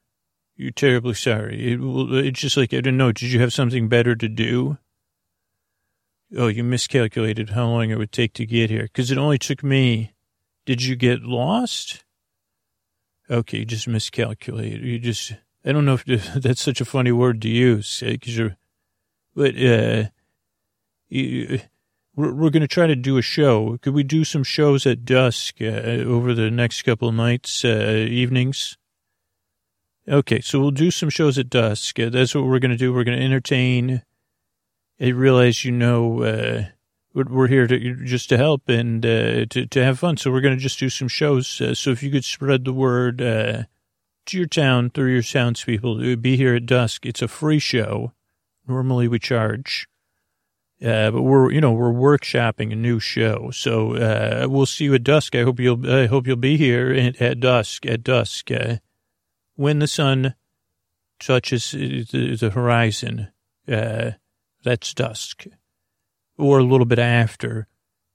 you're 0.57 0.71
terribly 0.71 1.15
sorry. 1.15 1.73
It, 1.73 1.81
it's 1.81 2.41
just 2.41 2.57
like, 2.57 2.73
I 2.73 2.81
don't 2.81 2.97
know. 2.97 3.13
Did 3.13 3.33
you 3.33 3.41
have 3.41 3.53
something 3.53 3.89
better 3.89 4.15
to 4.15 4.29
do? 4.29 4.79
Oh, 6.37 6.47
you 6.47 6.63
miscalculated 6.65 7.51
how 7.51 7.67
long 7.67 7.91
it 7.91 7.99
would 7.99 8.13
take 8.13 8.33
to 8.35 8.47
get 8.47 8.71
here. 8.71 8.85
Because 8.85 9.11
it 9.11 9.19
only 9.19 9.39
took 9.39 9.63
me. 9.63 10.12
Did 10.65 10.83
you 10.83 10.97
get 10.97 11.23
lost? 11.23 12.05
Okay, 13.31 13.59
you 13.59 13.65
just 13.65 13.89
miscalculated. 13.89 14.83
You 14.83 14.99
just, 14.99 15.33
I 15.65 15.73
don't 15.73 15.85
know 15.85 15.99
if 16.05 16.05
that's 16.37 16.63
such 16.63 16.81
a 16.81 16.85
funny 16.85 17.13
word 17.13 17.41
to 17.43 17.49
use. 17.49 18.01
Because 18.01 18.39
eh, 18.39 18.43
you're, 18.43 18.57
but, 19.35 19.57
uh, 19.57 20.11
you, 21.09 21.61
we're, 22.15 22.33
we're 22.33 22.51
going 22.51 22.63
to 22.63 22.69
try 22.69 22.87
to 22.87 22.97
do 22.97 23.17
a 23.17 23.23
show. 23.23 23.79
Could 23.81 23.95
we 23.95 24.03
do 24.03 24.25
some 24.25 24.45
shows 24.45 24.87
at 24.87 25.05
dusk 25.05 25.57
uh, 25.61 25.65
over 25.65 26.35
the 26.35 26.51
next 26.51 26.83
couple 26.83 27.09
of 27.09 27.15
nights, 27.15 27.65
uh, 27.65 28.07
evenings? 28.09 28.77
Okay, 30.09 30.41
so 30.41 30.61
we'll 30.61 30.73
do 30.73 30.91
some 30.91 31.11
shows 31.11 31.39
at 31.39 31.49
dusk. 31.49 31.99
Uh, 31.99 32.11
that's 32.11 32.35
what 32.35 32.45
we're 32.45 32.59
going 32.59 32.73
to 32.73 32.77
do. 32.77 32.93
We're 32.93 33.05
going 33.05 33.19
to 33.19 33.25
entertain. 33.25 34.03
I 35.01 35.09
realize 35.09 35.65
you 35.65 35.73
know 35.73 36.23
uh, 36.23 36.65
we're 37.15 37.49
here 37.49 37.67
to 37.67 38.05
just 38.05 38.29
to 38.31 38.37
help 38.37 38.69
and 38.69 39.05
uh, 39.05 39.47
to 39.47 39.67
to 39.67 39.85
have 39.85 39.99
fun. 39.99 40.17
So 40.17 40.31
we're 40.31 40.41
going 40.41 40.57
to 40.57 40.63
just 40.63 40.79
do 40.79 40.89
some 40.89 41.09
shows. 41.09 41.61
Uh, 41.61 41.75
so 41.75 41.91
if 41.91 42.03
you 42.03 42.11
could 42.11 42.25
spread 42.25 42.65
the 42.65 42.73
word, 42.73 43.21
uh, 43.21 43.65
to 44.27 44.39
your 44.39 44.47
town 44.47 44.91
through 44.91 45.13
your 45.13 45.23
townspeople. 45.23 46.17
Be 46.17 46.37
here 46.37 46.55
at 46.55 46.67
dusk. 46.67 47.07
It's 47.07 47.23
a 47.23 47.29
free 47.29 47.59
show. 47.59 48.13
Normally 48.67 49.09
we 49.09 49.19
charge. 49.19 49.89
Uh, 50.85 51.11
but 51.13 51.23
we're, 51.23 51.53
you 51.53 51.61
know, 51.61 51.73
we're 51.73 51.93
workshopping 51.93 52.73
a 52.73 52.77
new 52.77 52.99
show. 52.99 53.51
So, 53.53 53.95
uh, 53.95 54.47
we'll 54.49 54.67
see 54.67 54.85
you 54.85 54.95
at 54.95 55.05
dusk. 55.05 55.37
I 55.37 55.43
hope 55.43 55.61
you'll, 55.61 55.89
I 55.89 56.07
hope 56.07 56.27
you'll 56.27 56.37
be 56.37 56.57
here 56.57 56.93
at, 56.93 57.21
at 57.23 57.41
dusk, 57.41 57.87
at 57.87 58.03
dusk, 58.03 58.51
uh, 58.51 58.77
when 59.55 59.79
the 59.79 59.87
sun 59.87 60.35
touches 61.21 61.71
the, 61.71 62.37
the 62.37 62.51
horizon. 62.51 63.29
That's 63.67 64.95
dusk 64.95 65.47
or 66.39 66.59
a 66.59 66.65
little 66.65 66.87
bit 66.87 66.99
after, 66.99 67.67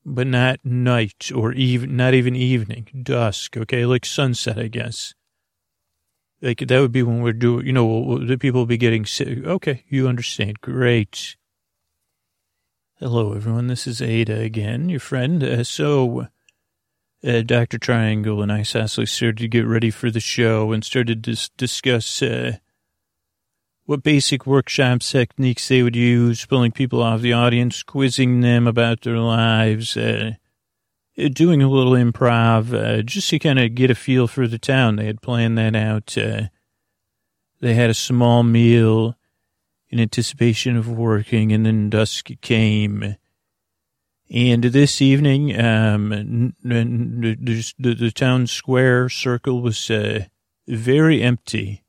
but 0.06 0.28
not 0.28 0.60
night 0.64 1.32
or 1.34 1.54
even, 1.54 1.96
not 1.96 2.14
even 2.14 2.36
evening, 2.36 2.88
dusk. 3.04 3.58
Okay. 3.58 3.86
Like 3.86 4.06
sunset, 4.06 4.58
I 4.58 4.68
guess. 4.68 5.14
Like 6.42 6.60
that 6.60 6.80
would 6.80 6.92
be 6.92 7.04
when 7.04 7.22
we're 7.22 7.34
doing, 7.34 7.66
you 7.66 7.74
know, 7.74 8.24
the 8.24 8.38
people 8.38 8.62
will 8.62 8.68
be 8.68 8.78
getting 8.78 9.06
sick. 9.06 9.46
Okay. 9.46 9.84
You 9.88 10.08
understand. 10.08 10.62
Great. 10.62 11.36
Hello, 13.00 13.34
everyone. 13.34 13.68
This 13.68 13.86
is 13.86 14.02
Ada 14.02 14.40
again, 14.40 14.90
your 14.90 15.00
friend. 15.00 15.44
Uh, 15.44 15.64
so, 15.64 16.28
uh, 17.24 17.42
Dr. 17.42 17.78
Triangle 17.78 18.42
and 18.42 18.52
Isosceles, 18.52 19.12
started 19.12 19.38
to 19.38 19.48
get 19.48 19.68
ready 19.68 19.92
for 19.92 20.10
the 20.10 20.20
show 20.20 20.72
and 20.72 20.84
started 20.84 21.24
to 21.26 21.50
discuss 21.58 22.24
uh, 22.24 22.58
what 23.88 24.04
basic 24.04 24.46
workshop 24.46 25.00
techniques 25.00 25.70
they 25.70 25.82
would 25.82 25.96
use, 25.96 26.46
pulling 26.46 26.74
people 26.74 27.02
off 27.02 27.22
the 27.22 27.32
audience, 27.32 27.84
quizzing 27.84 28.42
them 28.42 28.68
about 28.68 29.02
their 29.02 29.18
lives, 29.18 29.96
uh, 29.96 30.32
doing 31.32 31.64
a 31.64 31.70
little 31.70 31.94
improv, 31.94 32.74
uh, 32.74 33.02
just 33.02 33.30
to 33.30 33.40
kind 33.40 33.58
of 33.58 33.76
get 33.76 33.90
a 33.90 33.96
feel 33.96 34.28
for 34.28 34.46
the 34.46 34.60
town. 34.60 34.98
They 34.98 35.06
had 35.06 35.22
planned 35.22 35.58
that 35.58 35.74
out. 35.74 36.18
Uh, 36.18 36.50
they 37.62 37.76
had 37.76 37.90
a 37.90 37.94
small 37.94 38.44
meal 38.44 39.16
in 39.90 40.02
anticipation 40.02 40.76
of 40.76 40.90
working, 40.90 41.54
and 41.54 41.66
then 41.66 41.90
dusk 41.90 42.30
came. 42.42 43.16
And 44.30 44.64
this 44.66 45.02
evening, 45.02 45.58
um, 45.58 46.54
the, 46.62 47.74
the, 47.80 47.94
the 47.94 48.12
town 48.12 48.48
square 48.48 49.08
circle 49.08 49.62
was 49.62 49.90
uh, 49.90 50.26
very 50.68 51.24
empty. 51.24 51.86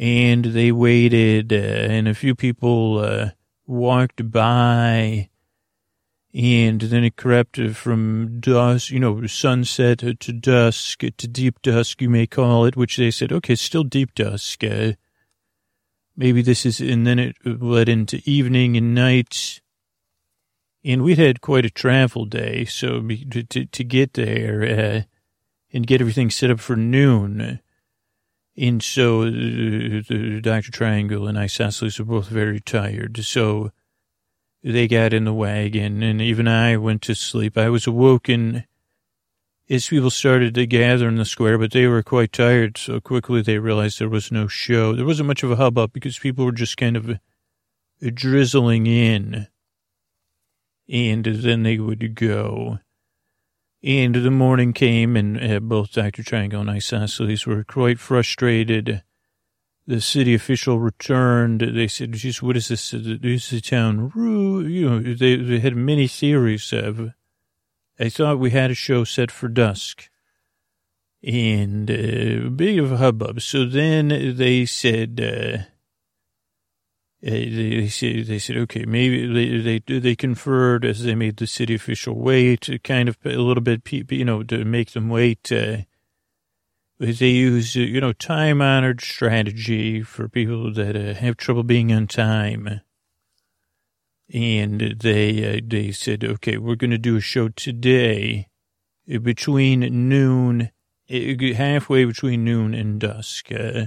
And 0.00 0.46
they 0.46 0.72
waited, 0.72 1.52
uh, 1.52 1.56
and 1.56 2.08
a 2.08 2.14
few 2.14 2.34
people 2.34 3.00
uh, 3.00 3.30
walked 3.66 4.30
by. 4.30 5.28
And 6.32 6.80
then 6.80 7.04
it 7.04 7.16
crept 7.16 7.60
from 7.74 8.40
dusk, 8.40 8.90
you 8.92 8.98
know, 8.98 9.26
sunset 9.26 9.98
to 9.98 10.32
dusk, 10.32 11.00
to 11.00 11.28
deep 11.28 11.60
dusk, 11.60 12.00
you 12.00 12.08
may 12.08 12.26
call 12.26 12.64
it, 12.64 12.76
which 12.76 12.96
they 12.96 13.10
said, 13.10 13.30
okay, 13.30 13.54
still 13.54 13.84
deep 13.84 14.14
dusk. 14.14 14.64
Uh, 14.64 14.92
maybe 16.16 16.40
this 16.40 16.64
is, 16.64 16.80
and 16.80 17.06
then 17.06 17.18
it 17.18 17.36
led 17.44 17.90
into 17.90 18.22
evening 18.24 18.78
and 18.78 18.94
night. 18.94 19.60
And 20.82 21.02
we'd 21.02 21.18
had 21.18 21.42
quite 21.42 21.66
a 21.66 21.70
travel 21.70 22.24
day, 22.24 22.64
so 22.64 23.02
to, 23.02 23.42
to, 23.42 23.66
to 23.66 23.84
get 23.84 24.14
there 24.14 24.62
uh, 24.62 25.02
and 25.74 25.86
get 25.86 26.00
everything 26.00 26.30
set 26.30 26.50
up 26.50 26.58
for 26.58 26.74
noon. 26.74 27.60
And 28.60 28.82
so 28.82 29.22
uh, 29.22 30.40
Dr. 30.40 30.70
Triangle 30.70 31.26
and 31.26 31.38
Isosceles 31.38 31.98
were 31.98 32.04
both 32.04 32.28
very 32.28 32.60
tired. 32.60 33.24
So 33.24 33.72
they 34.62 34.86
got 34.86 35.14
in 35.14 35.24
the 35.24 35.32
wagon, 35.32 36.02
and 36.02 36.20
even 36.20 36.46
I 36.46 36.76
went 36.76 37.00
to 37.02 37.14
sleep. 37.14 37.56
I 37.56 37.70
was 37.70 37.86
awoken 37.86 38.64
as 39.70 39.88
people 39.88 40.10
started 40.10 40.54
to 40.56 40.66
gather 40.66 41.08
in 41.08 41.16
the 41.16 41.24
square, 41.24 41.56
but 41.56 41.70
they 41.70 41.86
were 41.86 42.02
quite 42.02 42.32
tired, 42.32 42.76
so 42.76 43.00
quickly 43.00 43.40
they 43.40 43.58
realized 43.58 43.98
there 43.98 44.10
was 44.10 44.30
no 44.30 44.46
show. 44.46 44.94
There 44.94 45.06
wasn't 45.06 45.28
much 45.28 45.42
of 45.42 45.50
a 45.50 45.56
hubbub 45.56 45.94
because 45.94 46.18
people 46.18 46.44
were 46.44 46.52
just 46.52 46.76
kind 46.76 46.98
of 46.98 47.18
drizzling 48.12 48.86
in, 48.86 49.46
and 50.86 51.24
then 51.24 51.62
they 51.62 51.78
would 51.78 52.14
go. 52.14 52.80
And 53.82 54.14
the 54.14 54.30
morning 54.30 54.72
came, 54.74 55.16
and 55.16 55.42
uh, 55.42 55.60
both 55.60 55.92
Dr. 55.92 56.22
Triangle 56.22 56.60
and 56.60 56.70
Isosceles 56.70 57.46
were 57.46 57.64
quite 57.64 57.98
frustrated. 57.98 59.02
The 59.86 60.02
city 60.02 60.34
official 60.34 60.78
returned. 60.78 61.62
They 61.62 61.88
said, 61.88 62.12
geez, 62.12 62.42
what 62.42 62.56
is 62.58 62.68
this? 62.68 62.90
This 62.90 63.52
is 63.52 63.58
a 63.58 63.62
town. 63.62 64.12
You 64.14 64.90
know, 64.90 65.00
they, 65.00 65.36
they 65.36 65.60
had 65.60 65.74
many 65.74 66.06
theories 66.08 66.72
of 66.72 67.12
I 68.00 68.08
thought 68.08 68.38
we 68.38 68.50
had 68.50 68.70
a 68.70 68.74
show 68.74 69.04
set 69.04 69.30
for 69.30 69.48
dusk. 69.48 70.08
And 71.22 71.90
uh, 71.90 72.48
big 72.48 72.78
of 72.78 72.92
a 72.92 72.96
hubbub. 72.96 73.42
So 73.42 73.66
then 73.66 74.08
they 74.36 74.64
said, 74.64 75.20
uh, 75.20 75.64
they, 77.22 77.88
said, 77.88 78.26
they 78.26 78.38
said, 78.38 78.56
okay, 78.56 78.84
maybe 78.86 79.26
they, 79.26 79.78
they, 79.78 79.98
they 79.98 80.16
conferred 80.16 80.84
as 80.84 81.02
they 81.02 81.14
made 81.14 81.36
the 81.36 81.46
city 81.46 81.74
official 81.74 82.18
wait, 82.18 82.68
kind 82.82 83.08
of 83.08 83.18
a 83.24 83.36
little 83.36 83.62
bit, 83.62 83.82
you 84.10 84.24
know, 84.24 84.42
to 84.42 84.64
make 84.64 84.92
them 84.92 85.08
wait. 85.08 85.52
Uh, 85.52 85.78
they 86.98 87.28
use, 87.28 87.76
you 87.76 88.00
know, 88.00 88.12
time 88.12 88.62
honored 88.62 89.00
strategy 89.00 90.02
for 90.02 90.28
people 90.28 90.72
that 90.72 90.96
uh, 90.96 91.14
have 91.14 91.36
trouble 91.36 91.62
being 91.62 91.92
on 91.92 92.06
time 92.06 92.80
and 94.32 94.96
they 95.00 95.58
uh, 95.58 95.60
they 95.64 95.92
said, 95.92 96.24
okay, 96.24 96.56
we're 96.56 96.76
going 96.76 96.90
to 96.90 96.98
do 96.98 97.16
a 97.16 97.20
show 97.20 97.48
today 97.48 98.48
between 99.22 99.80
noon, 100.08 100.70
uh, 101.10 101.54
halfway 101.54 102.04
between 102.04 102.44
noon 102.44 102.74
and 102.74 103.00
dusk. 103.00 103.50
Uh, 103.52 103.86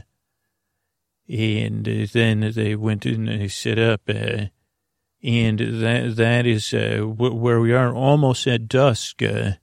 and 1.28 1.86
then 1.86 2.52
they 2.54 2.76
went 2.76 3.06
in 3.06 3.28
and 3.28 3.42
they 3.42 3.48
set 3.48 3.80
up, 3.80 4.02
uh, 4.10 4.46
and 5.24 5.60
that 5.60 6.14
that 6.16 6.46
is 6.46 6.74
uh, 6.74 7.00
where 7.00 7.60
we 7.60 7.74
are, 7.74 7.94
almost 7.94 8.48
at 8.48 8.68
dusk. 8.68 9.22
Uh, 9.22 9.54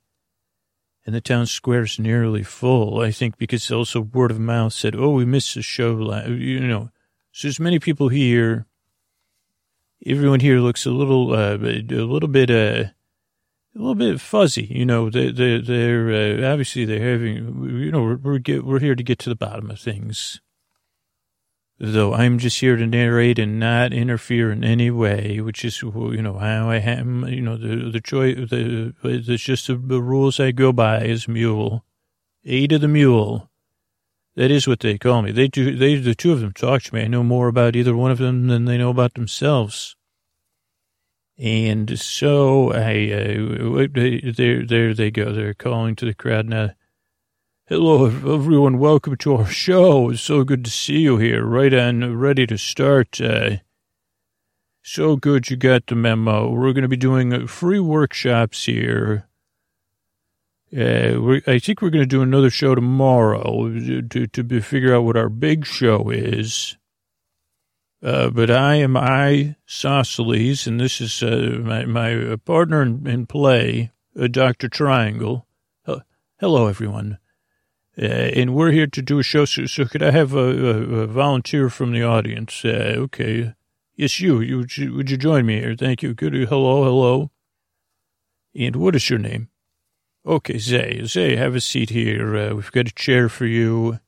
and 1.06 1.14
the 1.14 1.20
town 1.20 1.46
square 1.46 1.82
is 1.82 1.98
nearly 1.98 2.42
full, 2.42 3.00
I 3.00 3.10
think, 3.10 3.38
because 3.38 3.70
also 3.70 4.02
word 4.02 4.30
of 4.30 4.38
mouth 4.38 4.72
said, 4.72 4.94
oh, 4.94 5.10
we 5.10 5.24
missed 5.24 5.54
the 5.54 5.62
show, 5.62 6.24
you 6.26 6.60
know. 6.60 6.90
So 7.32 7.48
there's 7.48 7.58
many 7.58 7.78
people 7.78 8.08
here 8.08 8.66
everyone 10.06 10.40
here 10.40 10.58
looks 10.60 10.86
a 10.86 10.90
little, 10.90 11.32
uh, 11.32 11.56
a 11.56 11.82
little 11.82 12.28
bit, 12.28 12.50
uh, 12.50 12.90
a 13.74 13.78
little 13.78 13.94
bit 13.94 14.20
fuzzy. 14.20 14.66
You 14.70 14.86
know, 14.86 15.10
they, 15.10 15.30
they, 15.30 15.60
they're, 15.60 16.10
uh, 16.10 16.52
obviously 16.52 16.84
they're 16.84 17.12
having, 17.12 17.36
you 17.80 17.92
know, 17.92 18.02
we're, 18.02 18.16
we're, 18.16 18.38
get, 18.38 18.64
we're 18.64 18.80
here 18.80 18.94
to 18.94 19.02
get 19.02 19.18
to 19.20 19.28
the 19.28 19.36
bottom 19.36 19.70
of 19.70 19.80
things. 19.80 20.40
Though 21.82 22.12
I'm 22.12 22.38
just 22.38 22.60
here 22.60 22.76
to 22.76 22.86
narrate 22.86 23.38
and 23.38 23.58
not 23.58 23.94
interfere 23.94 24.52
in 24.52 24.62
any 24.62 24.90
way, 24.90 25.40
which 25.40 25.64
is, 25.64 25.80
you 25.80 26.20
know, 26.20 26.36
how 26.36 26.68
I 26.68 26.76
am, 26.76 27.26
you 27.26 27.40
know, 27.40 27.56
the, 27.56 27.90
the 27.90 28.02
choice, 28.02 28.36
the, 28.50 28.94
it's 29.02 29.42
just 29.42 29.66
the, 29.66 29.76
the 29.76 30.02
rules 30.02 30.38
I 30.38 30.50
go 30.50 30.74
by 30.74 31.00
is 31.04 31.26
mule. 31.26 31.82
Ada 32.44 32.78
the 32.78 32.86
mule. 32.86 33.50
That 34.36 34.50
is 34.50 34.68
what 34.68 34.80
they 34.80 34.98
call 34.98 35.22
me. 35.22 35.32
They 35.32 35.48
do. 35.48 35.74
They 35.74 35.96
the 35.96 36.14
two 36.14 36.32
of 36.32 36.40
them 36.40 36.52
talk 36.52 36.82
to 36.82 36.94
me. 36.94 37.00
I 37.00 37.08
know 37.08 37.22
more 37.22 37.48
about 37.48 37.74
either 37.74 37.96
one 37.96 38.10
of 38.10 38.18
them 38.18 38.48
than 38.48 38.66
they 38.66 38.76
know 38.76 38.90
about 38.90 39.14
themselves. 39.14 39.96
And 41.38 41.98
so 41.98 42.72
I, 42.72 43.10
uh, 43.10 43.86
there, 43.94 44.66
there 44.66 44.92
they 44.92 45.10
go. 45.10 45.32
They're 45.32 45.54
calling 45.54 45.96
to 45.96 46.04
the 46.04 46.14
crowd 46.14 46.46
now. 46.46 46.72
Hello, 47.70 48.06
everyone. 48.06 48.80
Welcome 48.80 49.16
to 49.18 49.36
our 49.36 49.46
show. 49.46 50.10
It's 50.10 50.22
so 50.22 50.42
good 50.42 50.64
to 50.64 50.70
see 50.72 50.98
you 50.98 51.18
here. 51.18 51.44
Right 51.44 51.72
on, 51.72 52.18
ready 52.18 52.44
to 52.48 52.58
start. 52.58 53.20
Uh, 53.20 53.58
so 54.82 55.14
good 55.14 55.50
you 55.50 55.56
got 55.56 55.86
the 55.86 55.94
memo. 55.94 56.50
We're 56.50 56.72
going 56.72 56.82
to 56.82 56.88
be 56.88 56.96
doing 56.96 57.46
free 57.46 57.78
workshops 57.78 58.64
here 58.64 59.28
uh, 60.76 61.40
I 61.46 61.58
think 61.58 61.80
we're 61.80 61.90
going 61.90 62.02
to 62.02 62.06
do 62.06 62.22
another 62.22 62.50
show 62.50 62.74
tomorrow 62.74 63.68
to, 63.68 64.26
to 64.26 64.60
figure 64.60 64.94
out 64.94 65.02
what 65.02 65.16
our 65.16 65.28
big 65.28 65.66
show 65.66 66.10
is. 66.10 66.76
Uh, 68.02 68.30
but 68.30 68.50
I 68.50 68.76
am 68.76 68.96
I, 68.96 69.56
Sosceles, 69.66 70.66
and 70.66 70.80
this 70.80 71.00
is 71.00 71.22
uh, 71.22 71.58
my, 71.60 71.84
my 71.84 72.36
partner 72.44 72.82
in, 72.82 73.06
in 73.06 73.26
play, 73.26 73.90
uh, 74.18 74.26
Dr. 74.28 74.68
Triangle. 74.68 75.46
hello, 76.38 76.66
everyone. 76.66 77.18
Uh, 77.98 78.04
and 78.04 78.54
we're 78.54 78.70
here 78.70 78.86
to 78.86 79.02
do 79.02 79.18
a 79.18 79.22
show. 79.22 79.44
So, 79.44 79.66
so 79.66 79.84
could 79.84 80.02
I 80.02 80.10
have 80.10 80.32
a, 80.34 80.38
a, 80.38 80.76
a 81.00 81.06
volunteer 81.06 81.68
from 81.68 81.92
the 81.92 82.02
audience? 82.02 82.64
Uh, 82.64 82.94
okay. 82.96 83.54
Yes, 83.96 84.20
you. 84.20 84.40
you. 84.40 84.58
Would 84.94 85.10
you 85.10 85.16
join 85.16 85.44
me 85.46 85.60
here? 85.60 85.76
Thank 85.76 86.02
you. 86.02 86.14
Good. 86.14 86.34
Hello, 86.34 86.84
hello. 86.84 87.30
And 88.54 88.76
what 88.76 88.96
is 88.96 89.10
your 89.10 89.18
name? 89.18 89.48
Okay, 90.26 90.58
Zay, 90.58 91.02
Zay, 91.06 91.36
have 91.36 91.54
a 91.54 91.60
seat 91.60 91.90
here. 91.90 92.36
Uh, 92.36 92.54
we've 92.54 92.72
got 92.72 92.88
a 92.88 92.94
chair 92.94 93.28
for 93.28 93.46
you. 93.46 94.00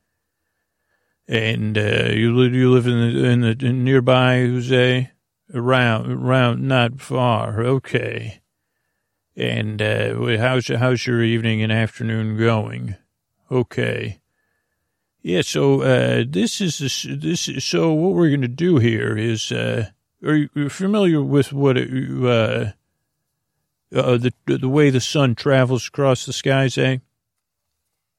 And 1.26 1.78
uh, 1.78 2.10
you 2.12 2.36
live 2.36 2.52
you 2.52 2.70
live 2.70 2.86
in 2.86 3.00
the, 3.00 3.24
in 3.24 3.40
the 3.40 3.66
in 3.66 3.84
nearby, 3.84 4.58
Zay? 4.60 5.12
Around, 5.54 6.10
around, 6.10 6.66
not 6.66 7.00
far. 7.00 7.62
Okay. 7.62 8.40
And 9.36 9.80
uh, 9.80 10.36
how's 10.38 10.68
how's 10.68 11.06
your 11.06 11.22
evening 11.22 11.62
and 11.62 11.72
afternoon 11.72 12.36
going? 12.36 12.96
Okay. 13.52 14.20
Yeah, 15.20 15.42
so 15.42 15.82
uh, 15.82 16.24
this 16.28 16.60
is 16.60 16.78
this, 16.78 17.06
this. 17.08 17.48
is- 17.48 17.64
So 17.64 17.92
what 17.92 18.14
we're 18.14 18.30
going 18.30 18.40
to 18.42 18.48
do 18.48 18.78
here 18.78 19.16
is, 19.16 19.52
uh, 19.52 19.90
are 20.24 20.34
you 20.54 20.68
familiar 20.68 21.22
with 21.22 21.52
what 21.52 21.76
uh, 21.76 22.72
uh, 23.94 24.16
the 24.16 24.32
the 24.46 24.68
way 24.68 24.90
the 24.90 25.00
sun 25.00 25.34
travels 25.34 25.86
across 25.88 26.24
the 26.26 26.32
skies? 26.32 26.78
Eh? 26.78 26.98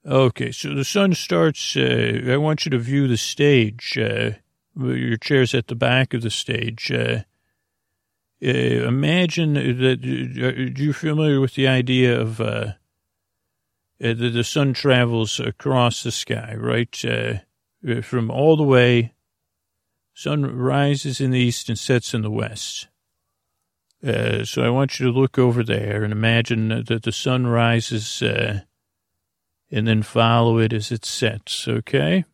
Okay, 0.05 0.51
so 0.51 0.73
the 0.75 0.85
sun 0.85 1.13
starts. 1.13 1.75
Uh, 1.75 2.21
I 2.27 2.37
want 2.37 2.65
you 2.65 2.69
to 2.71 2.77
view 2.79 3.07
the 3.07 3.17
stage. 3.17 3.97
Uh, 3.97 4.31
your 4.77 5.17
chair's 5.17 5.53
at 5.55 5.67
the 5.67 5.75
back 5.75 6.13
of 6.13 6.21
the 6.21 6.29
stage. 6.29 6.91
Imagine 8.41 9.53
that. 9.53 9.99
Are 10.43 10.81
you 10.83 10.93
familiar 10.93 11.39
with 11.41 11.55
the 11.55 11.67
idea 11.67 12.19
of? 12.21 12.39
Uh, 14.01 14.13
the, 14.13 14.29
the 14.29 14.43
sun 14.43 14.73
travels 14.73 15.39
across 15.39 16.03
the 16.03 16.11
sky, 16.11 16.55
right? 16.57 17.03
Uh, 17.05 17.35
uh, 17.87 18.01
from 18.01 18.31
all 18.31 18.55
the 18.55 18.63
way, 18.63 19.13
sun 20.13 20.43
rises 20.45 21.19
in 21.21 21.31
the 21.31 21.39
east 21.39 21.69
and 21.69 21.77
sets 21.77 22.13
in 22.13 22.21
the 22.21 22.31
west. 22.31 22.87
Uh, 24.05 24.43
so 24.43 24.63
I 24.63 24.69
want 24.69 24.99
you 24.99 25.05
to 25.05 25.19
look 25.19 25.37
over 25.37 25.63
there 25.63 26.03
and 26.03 26.11
imagine 26.11 26.69
that 26.69 27.03
the 27.03 27.11
sun 27.11 27.47
rises, 27.47 28.21
uh, 28.21 28.61
and 29.71 29.87
then 29.87 30.03
follow 30.03 30.59
it 30.59 30.73
as 30.73 30.91
it 30.91 31.05
sets. 31.05 31.67
Okay. 31.67 32.25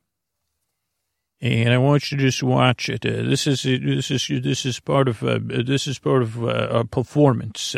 And 1.41 1.73
I 1.73 1.77
want 1.77 2.11
you 2.11 2.17
to 2.17 2.23
just 2.23 2.43
watch 2.43 2.89
it. 2.89 3.05
Uh, 3.05 3.23
this 3.23 3.47
is 3.47 3.63
this 3.63 4.11
is 4.11 4.27
this 4.43 4.65
is 4.65 4.79
part 4.81 5.07
of 5.07 5.21
this 5.21 5.87
is 5.87 5.97
part 5.97 6.21
of 6.21 6.43
our 6.43 6.83
performance. 6.83 7.75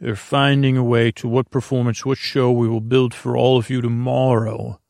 They're 0.00 0.16
finding 0.16 0.78
a 0.78 0.84
way 0.84 1.12
to 1.12 1.28
what 1.28 1.50
performance, 1.50 2.06
what 2.06 2.16
show 2.16 2.50
we 2.50 2.66
will 2.66 2.80
build 2.80 3.12
for 3.12 3.36
all 3.36 3.58
of 3.58 3.68
you 3.68 3.82
tomorrow. 3.82 4.80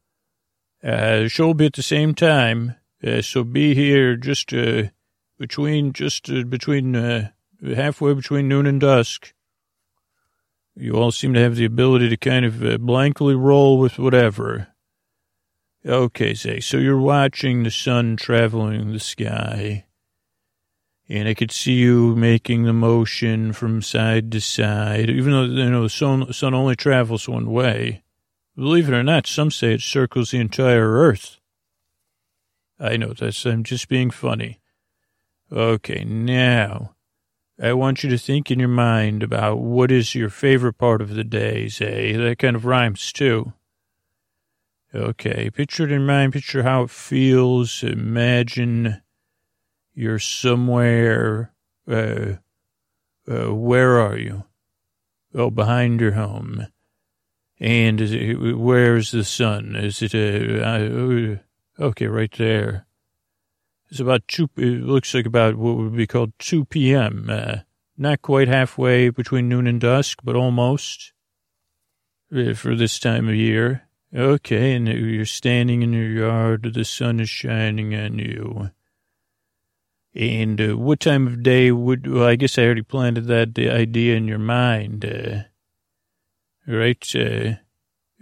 Uh, 0.83 1.23
the 1.23 1.29
show 1.29 1.49
will 1.49 1.55
be 1.55 1.66
at 1.66 1.73
the 1.73 1.83
same 1.83 2.14
time, 2.14 2.77
uh, 3.05 3.20
so 3.20 3.42
be 3.42 3.75
here 3.75 4.16
just 4.16 4.55
uh, 4.55 4.85
between 5.37 5.92
just 5.92 6.31
uh, 6.31 6.44
between 6.44 6.94
uh, 6.94 7.31
halfway 7.75 8.14
between 8.14 8.49
noon 8.49 8.66
and 8.66 8.81
dusk. 8.81 9.35
You 10.77 10.94
all 10.94 11.11
seem 11.11 11.35
to 11.35 11.40
have 11.40 11.57
the 11.57 11.64
ability 11.64 12.09
to 12.09 12.16
kind 12.16 12.44
of 12.44 12.64
uh, 12.64 12.79
blankly 12.79 13.35
roll 13.35 13.79
with 13.79 13.99
whatever. 13.99 14.68
Okay, 15.85 16.35
say 16.35 16.61
so 16.61 16.77
you're 16.77 17.01
watching 17.01 17.64
the 17.64 17.70
sun 17.70 18.16
traveling 18.16 18.92
the 18.92 19.01
sky 19.01 19.87
and 21.11 21.27
I 21.27 21.35
could 21.35 21.51
see 21.51 21.73
you 21.73 22.14
making 22.14 22.62
the 22.62 22.73
motion 22.73 23.53
from 23.53 23.83
side 23.83 24.31
to 24.31 24.40
side, 24.40 25.11
even 25.11 25.33
though 25.33 25.42
you 25.42 25.68
know 25.68 25.83
the 25.83 25.88
sun, 25.90 26.33
sun 26.33 26.55
only 26.55 26.77
travels 26.77 27.29
one 27.29 27.51
way. 27.51 28.05
Believe 28.55 28.88
it 28.88 28.94
or 28.94 29.03
not, 29.03 29.27
some 29.27 29.51
say 29.51 29.75
it 29.75 29.81
circles 29.81 30.31
the 30.31 30.38
entire 30.38 30.88
Earth. 30.88 31.38
I 32.79 32.96
know 32.96 33.12
that's 33.12 33.44
I'm 33.44 33.64
just 33.64 33.88
being 33.88 34.11
funny. 34.11 34.61
Okay, 35.51 36.05
now 36.05 36.94
I 37.61 37.73
want 37.73 38.05
you 38.05 38.11
to 38.11 38.18
think 38.18 38.53
in 38.53 38.61
your 38.61 38.68
mind 38.68 39.25
about 39.25 39.59
what 39.59 39.90
is 39.90 40.14
your 40.14 40.31
favorite 40.31 40.79
part 40.79 41.03
of 41.03 41.14
the 41.14 41.25
day. 41.25 41.66
Say 41.68 42.12
that 42.12 42.38
kind 42.38 42.55
of 42.55 42.64
rhymes 42.64 43.12
too. 43.12 43.53
Okay, 44.94 45.51
picture 45.51 45.85
it 45.85 45.92
in 45.92 46.07
mind. 46.07 46.35
Picture 46.35 46.62
how 46.62 46.85
it 46.85 46.90
feels. 46.90 47.83
Imagine 47.83 49.03
you're 50.01 50.19
somewhere. 50.19 51.53
Uh, 51.89 52.37
uh, 53.31 53.55
where 53.55 54.01
are 54.01 54.17
you? 54.17 54.45
Oh, 55.35 55.51
behind 55.51 56.01
your 56.01 56.13
home. 56.13 56.67
And 57.61 58.01
is 58.01 58.13
it, 58.13 58.35
where's 58.35 59.11
the 59.11 59.25
sun? 59.25 59.77
Is 59.77 60.01
it 60.01 60.15
a, 60.15 60.67
uh, 60.67 61.37
okay, 61.79 62.07
right 62.07 62.33
there. 62.33 62.87
It's 63.91 64.01
about 64.01 64.27
two, 64.27 64.49
it 64.57 64.83
looks 64.83 65.13
like 65.13 65.27
about 65.27 65.57
what 65.57 65.77
would 65.77 65.97
be 65.97 66.07
called 66.07 66.33
2 66.39 66.65
p.m. 66.65 67.27
Uh, 67.29 67.57
not 67.99 68.23
quite 68.23 68.49
halfway 68.49 69.11
between 69.11 69.49
noon 69.49 69.67
and 69.67 69.81
dusk, 69.81 70.21
but 70.25 70.37
almost 70.37 71.13
uh, 72.35 72.55
for 72.55 72.75
this 72.75 72.99
time 72.99 73.29
of 73.29 73.35
year. 73.35 73.83
Okay, 74.17 74.75
and 74.75 74.89
you're 74.89 75.27
standing 75.27 75.83
in 75.83 75.93
your 75.93 76.09
yard, 76.09 76.73
the 76.75 76.85
sun 76.85 77.21
is 77.21 77.29
shining 77.29 77.95
on 77.95 78.19
you. 78.19 78.71
And 80.14 80.61
uh, 80.61 80.77
what 80.77 81.01
time 81.01 81.27
of 81.27 81.42
day 81.42 81.70
would, 81.70 82.07
well, 82.07 82.25
I 82.25 82.37
guess 82.37 82.59
I 82.59 82.64
already 82.64 82.83
planted 82.83 83.27
that 83.27 83.57
idea 83.59 84.16
in 84.16 84.27
your 84.27 84.38
mind, 84.38 85.05
uh, 85.05 85.42
right? 86.66 87.14
Uh, 87.14 87.55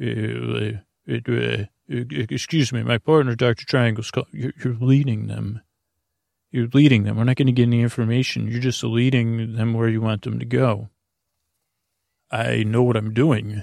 uh, 0.00 0.72
uh, 1.18 1.64
excuse 1.88 2.72
me, 2.72 2.82
my 2.82 2.98
partner, 2.98 3.34
Dr. 3.34 3.64
Triangle's 3.64 4.12
you're, 4.32 4.52
you're 4.62 4.76
leading 4.78 5.28
them. 5.28 5.62
You're 6.50 6.68
leading 6.72 7.04
them. 7.04 7.16
We're 7.16 7.24
not 7.24 7.36
going 7.36 7.46
to 7.46 7.52
get 7.52 7.64
any 7.64 7.80
information. 7.80 8.48
You're 8.48 8.60
just 8.60 8.84
leading 8.84 9.54
them 9.54 9.74
where 9.74 9.88
you 9.88 10.00
want 10.00 10.22
them 10.22 10.38
to 10.38 10.44
go. 10.44 10.90
I 12.30 12.62
know 12.62 12.82
what 12.82 12.96
I'm 12.96 13.14
doing. 13.14 13.62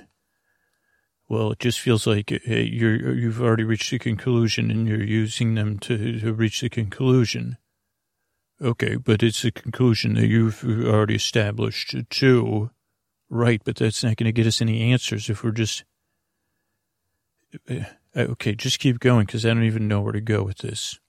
Well, 1.28 1.52
it 1.52 1.60
just 1.60 1.80
feels 1.80 2.06
like 2.06 2.32
uh, 2.32 2.52
you're, 2.52 3.14
you've 3.16 3.42
already 3.42 3.64
reached 3.64 3.94
a 3.94 4.00
conclusion 4.00 4.70
and 4.70 4.88
you're 4.88 5.04
using 5.04 5.56
them 5.56 5.80
to, 5.80 6.20
to 6.20 6.34
reach 6.34 6.62
the 6.62 6.70
conclusion. 6.70 7.58
Okay, 8.62 8.96
but 8.96 9.22
it's 9.22 9.44
a 9.44 9.52
conclusion 9.52 10.16
that 10.16 10.28
you've 10.28 10.64
already 10.64 11.16
established 11.16 11.96
too. 12.10 12.70
Right, 13.30 13.62
but 13.64 13.76
that's 13.76 14.04
not 14.04 14.18
going 14.18 14.26
to 14.26 14.32
get 14.32 14.48
us 14.48 14.62
any 14.62 14.92
answers 14.92 15.30
if 15.30 15.44
we're 15.44 15.52
just. 15.52 15.84
Uh, 17.70 17.86
Okay, 18.18 18.56
just 18.56 18.80
keep 18.80 19.00
going 19.00 19.26
because 19.26 19.46
I 19.46 19.50
don't 19.50 19.64
even 19.64 19.90
know 19.90 20.00
where 20.00 20.14
to 20.14 20.22
go 20.22 20.42
with 20.44 20.60
this. 20.60 21.00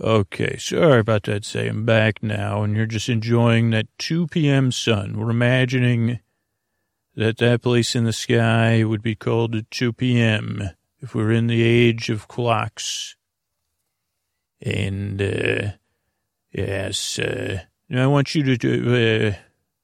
Okay, 0.00 0.56
sorry 0.56 1.00
about 1.00 1.24
that. 1.24 1.44
Say 1.44 1.68
I'm 1.68 1.84
back 1.84 2.22
now, 2.22 2.62
and 2.62 2.74
you're 2.74 2.86
just 2.86 3.10
enjoying 3.10 3.68
that 3.70 3.86
2 3.98 4.28
p.m. 4.28 4.72
sun. 4.72 5.18
We're 5.18 5.30
imagining 5.30 6.20
that 7.14 7.36
that 7.36 7.60
place 7.62 7.94
in 7.94 8.04
the 8.04 8.14
sky 8.14 8.82
would 8.82 9.02
be 9.02 9.14
called 9.14 9.54
at 9.54 9.70
2 9.70 9.92
p.m. 9.92 10.70
if 11.00 11.14
we're 11.14 11.32
in 11.32 11.48
the 11.48 11.62
age 11.62 12.08
of 12.08 12.28
clocks. 12.28 13.14
And, 14.62 15.20
uh, 15.20 15.72
yes, 16.54 17.18
uh, 17.18 17.60
I 17.94 18.06
want 18.06 18.34
you 18.34 18.56
to, 18.56 19.32
uh, 19.32 19.34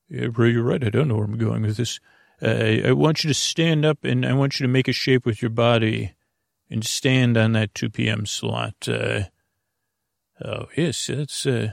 you're 0.08 0.62
right. 0.62 0.84
I 0.84 0.90
don't 0.90 1.08
know 1.08 1.16
where 1.16 1.24
I'm 1.24 1.38
going 1.38 1.62
with 1.62 1.76
this. 1.76 2.00
Uh, 2.42 2.88
I 2.88 2.92
want 2.92 3.22
you 3.22 3.28
to 3.28 3.34
stand 3.34 3.84
up 3.84 4.04
and 4.04 4.24
I 4.24 4.32
want 4.32 4.58
you 4.58 4.66
to 4.66 4.72
make 4.72 4.88
a 4.88 4.92
shape 4.92 5.26
with 5.26 5.42
your 5.42 5.50
body 5.50 6.14
and 6.70 6.84
stand 6.84 7.36
on 7.36 7.52
that 7.52 7.74
2 7.74 7.90
p.m. 7.90 8.24
slot. 8.24 8.88
Uh, 8.88 9.24
oh, 10.42 10.66
yes, 10.76 11.08
that's, 11.08 11.44
uh, 11.44 11.72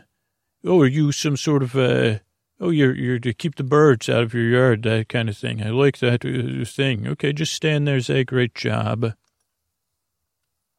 oh, 0.65 0.81
are 0.81 0.87
you 0.87 1.11
some 1.11 1.37
sort 1.37 1.63
of, 1.63 1.75
uh, 1.75 2.19
oh, 2.59 2.69
you're, 2.71 2.95
you're 2.95 3.19
to 3.19 3.33
keep 3.33 3.55
the 3.55 3.63
birds 3.63 4.09
out 4.09 4.23
of 4.23 4.33
your 4.33 4.43
yard, 4.43 4.83
that 4.83 5.07
kind 5.07 5.29
of 5.29 5.37
thing. 5.37 5.63
I 5.63 5.69
like 5.69 5.99
that 5.99 6.25
uh, 6.25 6.65
thing. 6.65 7.07
Okay, 7.07 7.31
just 7.31 7.53
stand 7.53 7.87
there, 7.87 7.99
Zay. 7.99 8.23
Great 8.23 8.55
job. 8.55 9.13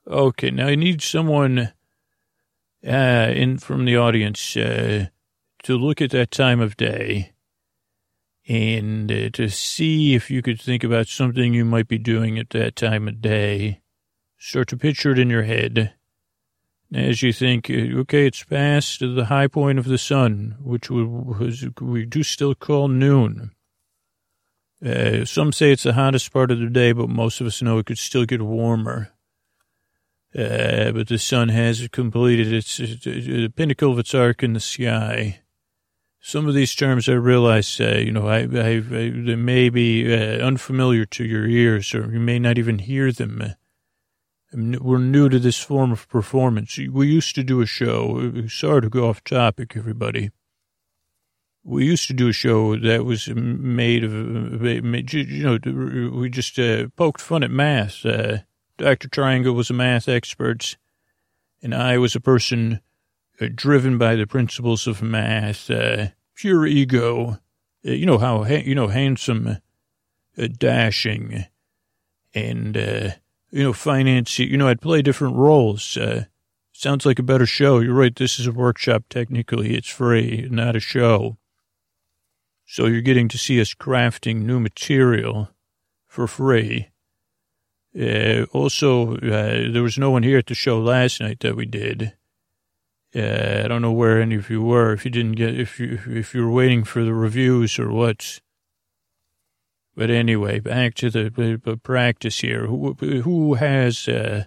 Okay, 0.06 0.50
now 0.50 0.66
I 0.66 0.74
need 0.74 1.02
someone, 1.02 1.72
uh, 2.86 3.32
in 3.34 3.58
from 3.58 3.84
the 3.84 3.96
audience, 3.96 4.56
uh, 4.56 5.06
to 5.62 5.76
look 5.76 6.00
at 6.00 6.10
that 6.10 6.30
time 6.30 6.60
of 6.60 6.76
day 6.76 7.32
and 8.48 9.12
uh, 9.12 9.28
to 9.34 9.48
see 9.48 10.14
if 10.14 10.30
you 10.30 10.40
could 10.40 10.60
think 10.60 10.82
about 10.82 11.06
something 11.06 11.52
you 11.52 11.64
might 11.64 11.86
be 11.86 11.98
doing 11.98 12.38
at 12.38 12.50
that 12.50 12.76
time 12.76 13.06
of 13.06 13.20
day. 13.20 13.80
Start 14.38 14.68
to 14.68 14.76
picture 14.76 15.10
it 15.10 15.18
in 15.18 15.28
your 15.28 15.42
head. 15.42 15.92
As 16.94 17.22
you 17.22 17.34
think, 17.34 17.68
uh, 17.68 17.98
okay, 18.00 18.26
it's 18.26 18.42
past 18.42 19.00
the 19.00 19.26
high 19.26 19.48
point 19.48 19.78
of 19.78 19.84
the 19.84 19.98
sun, 19.98 20.56
which 20.62 20.88
was, 20.90 21.66
we 21.80 22.06
do 22.06 22.22
still 22.22 22.54
call 22.54 22.88
noon. 22.88 23.50
Uh, 24.84 25.24
some 25.24 25.52
say 25.52 25.72
it's 25.72 25.82
the 25.82 25.92
hottest 25.92 26.32
part 26.32 26.50
of 26.50 26.60
the 26.60 26.70
day, 26.70 26.92
but 26.92 27.10
most 27.10 27.40
of 27.40 27.46
us 27.46 27.60
know 27.60 27.78
it 27.78 27.86
could 27.86 27.98
still 27.98 28.24
get 28.24 28.40
warmer. 28.40 29.12
Uh, 30.36 30.92
but 30.92 31.08
the 31.08 31.18
sun 31.18 31.48
has 31.48 31.88
completed 31.88 32.52
its, 32.52 32.78
pinnacle 33.56 33.92
of 33.92 33.98
its 33.98 34.14
arc 34.14 34.42
in 34.42 34.52
the 34.52 34.60
sky. 34.60 35.40
Some 36.20 36.46
of 36.46 36.54
these 36.54 36.74
terms 36.74 37.08
I 37.08 37.12
realize, 37.12 37.80
uh, 37.80 37.96
you 37.96 38.12
know, 38.12 38.28
I, 38.28 38.40
I, 38.40 38.76
I, 38.76 39.10
they 39.10 39.36
may 39.36 39.70
be 39.70 40.12
uh, 40.12 40.44
unfamiliar 40.44 41.06
to 41.06 41.24
your 41.24 41.46
ears, 41.46 41.94
or 41.94 42.12
you 42.12 42.20
may 42.20 42.38
not 42.38 42.58
even 42.58 42.80
hear 42.80 43.10
them. 43.10 43.54
We're 44.52 44.98
new 44.98 45.28
to 45.30 45.38
this 45.38 45.58
form 45.58 45.92
of 45.92 46.08
performance. 46.08 46.78
We 46.78 47.06
used 47.06 47.34
to 47.36 47.42
do 47.42 47.60
a 47.62 47.66
show. 47.66 48.46
Sorry 48.48 48.82
to 48.82 48.90
go 48.90 49.08
off 49.08 49.24
topic, 49.24 49.76
everybody. 49.76 50.30
We 51.64 51.86
used 51.86 52.06
to 52.08 52.14
do 52.14 52.28
a 52.28 52.32
show 52.32 52.76
that 52.76 53.04
was 53.04 53.28
made 53.28 54.04
of, 54.04 54.12
you 54.12 55.42
know, 55.42 56.10
we 56.18 56.30
just 56.30 56.58
poked 56.96 57.20
fun 57.20 57.42
at 57.42 57.50
math. 57.50 58.04
Dr. 58.78 59.08
Triangle 59.08 59.54
was 59.54 59.70
a 59.70 59.74
math 59.74 60.08
expert, 60.08 60.76
and 61.60 61.74
I 61.74 61.98
was 61.98 62.14
a 62.14 62.20
person 62.20 62.80
uh, 63.40 63.48
driven 63.52 63.98
by 63.98 64.14
the 64.14 64.26
principles 64.26 64.86
of 64.86 65.02
math, 65.02 65.68
uh, 65.68 66.08
pure 66.36 66.64
ego. 66.64 67.38
Uh, 67.84 67.90
you 67.90 68.06
know 68.06 68.18
how, 68.18 68.44
you 68.44 68.76
know, 68.76 68.86
handsome, 68.86 69.58
uh, 70.38 70.48
dashing, 70.58 71.44
and 72.34 72.76
uh, 72.76 73.10
you 73.50 73.64
know, 73.64 73.72
finance, 73.72 74.38
you 74.38 74.56
know, 74.56 74.68
I'd 74.68 74.80
play 74.80 75.02
different 75.02 75.34
roles. 75.36 75.96
Uh, 75.96 76.26
sounds 76.72 77.04
like 77.04 77.18
a 77.18 77.24
better 77.24 77.46
show. 77.46 77.80
You're 77.80 77.94
right. 77.94 78.14
This 78.14 78.38
is 78.38 78.46
a 78.46 78.52
workshop. 78.52 79.04
Technically, 79.10 79.76
it's 79.76 79.88
free, 79.88 80.46
not 80.50 80.76
a 80.76 80.80
show. 80.80 81.36
So 82.64 82.86
you're 82.86 83.00
getting 83.00 83.28
to 83.28 83.38
see 83.38 83.60
us 83.60 83.74
crafting 83.74 84.42
new 84.42 84.60
material 84.60 85.50
for 86.06 86.28
free. 86.28 86.90
Uh, 87.98 88.44
also, 88.52 89.16
uh, 89.16 89.72
there 89.72 89.82
was 89.82 89.98
no 89.98 90.10
one 90.10 90.22
here 90.22 90.38
at 90.38 90.46
the 90.46 90.54
show 90.54 90.78
last 90.78 91.20
night 91.20 91.40
that 91.40 91.56
we 91.56 91.66
did. 91.66 92.14
Uh, 93.14 93.62
I 93.64 93.68
don't 93.68 93.82
know 93.82 93.92
where 93.92 94.20
any 94.20 94.36
of 94.36 94.50
you 94.50 94.62
were. 94.62 94.92
If 94.92 95.04
you 95.04 95.10
didn't 95.10 95.32
get, 95.32 95.58
if 95.58 95.80
you 95.80 95.98
if 96.06 96.34
you 96.34 96.44
were 96.44 96.52
waiting 96.52 96.84
for 96.84 97.02
the 97.02 97.14
reviews 97.14 97.78
or 97.78 97.90
what. 97.90 98.40
But 99.96 100.10
anyway, 100.10 100.60
back 100.60 100.94
to 100.96 101.10
the, 101.10 101.60
the 101.64 101.76
practice 101.76 102.38
here. 102.40 102.66
Who 102.66 102.92
who 102.94 103.54
has 103.54 104.06
uh, 104.06 104.44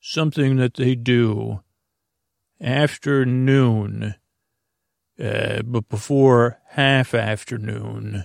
something 0.00 0.56
that 0.56 0.74
they 0.74 0.94
do 0.94 1.60
after 2.58 3.26
noon, 3.26 4.14
uh, 5.22 5.60
but 5.62 5.88
before 5.90 6.60
half 6.68 7.12
afternoon? 7.12 8.24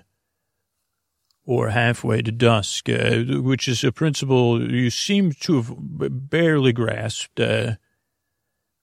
Or 1.50 1.70
halfway 1.70 2.22
to 2.22 2.32
dusk, 2.32 2.88
uh, 2.90 3.24
which 3.42 3.68
is 3.68 3.84
a 3.84 3.92
principle 3.92 4.72
you 4.72 4.92
seem 4.92 5.32
to 5.32 5.56
have 5.56 5.74
barely 6.30 6.72
grasped. 6.72 7.40
Uh, 7.40 7.74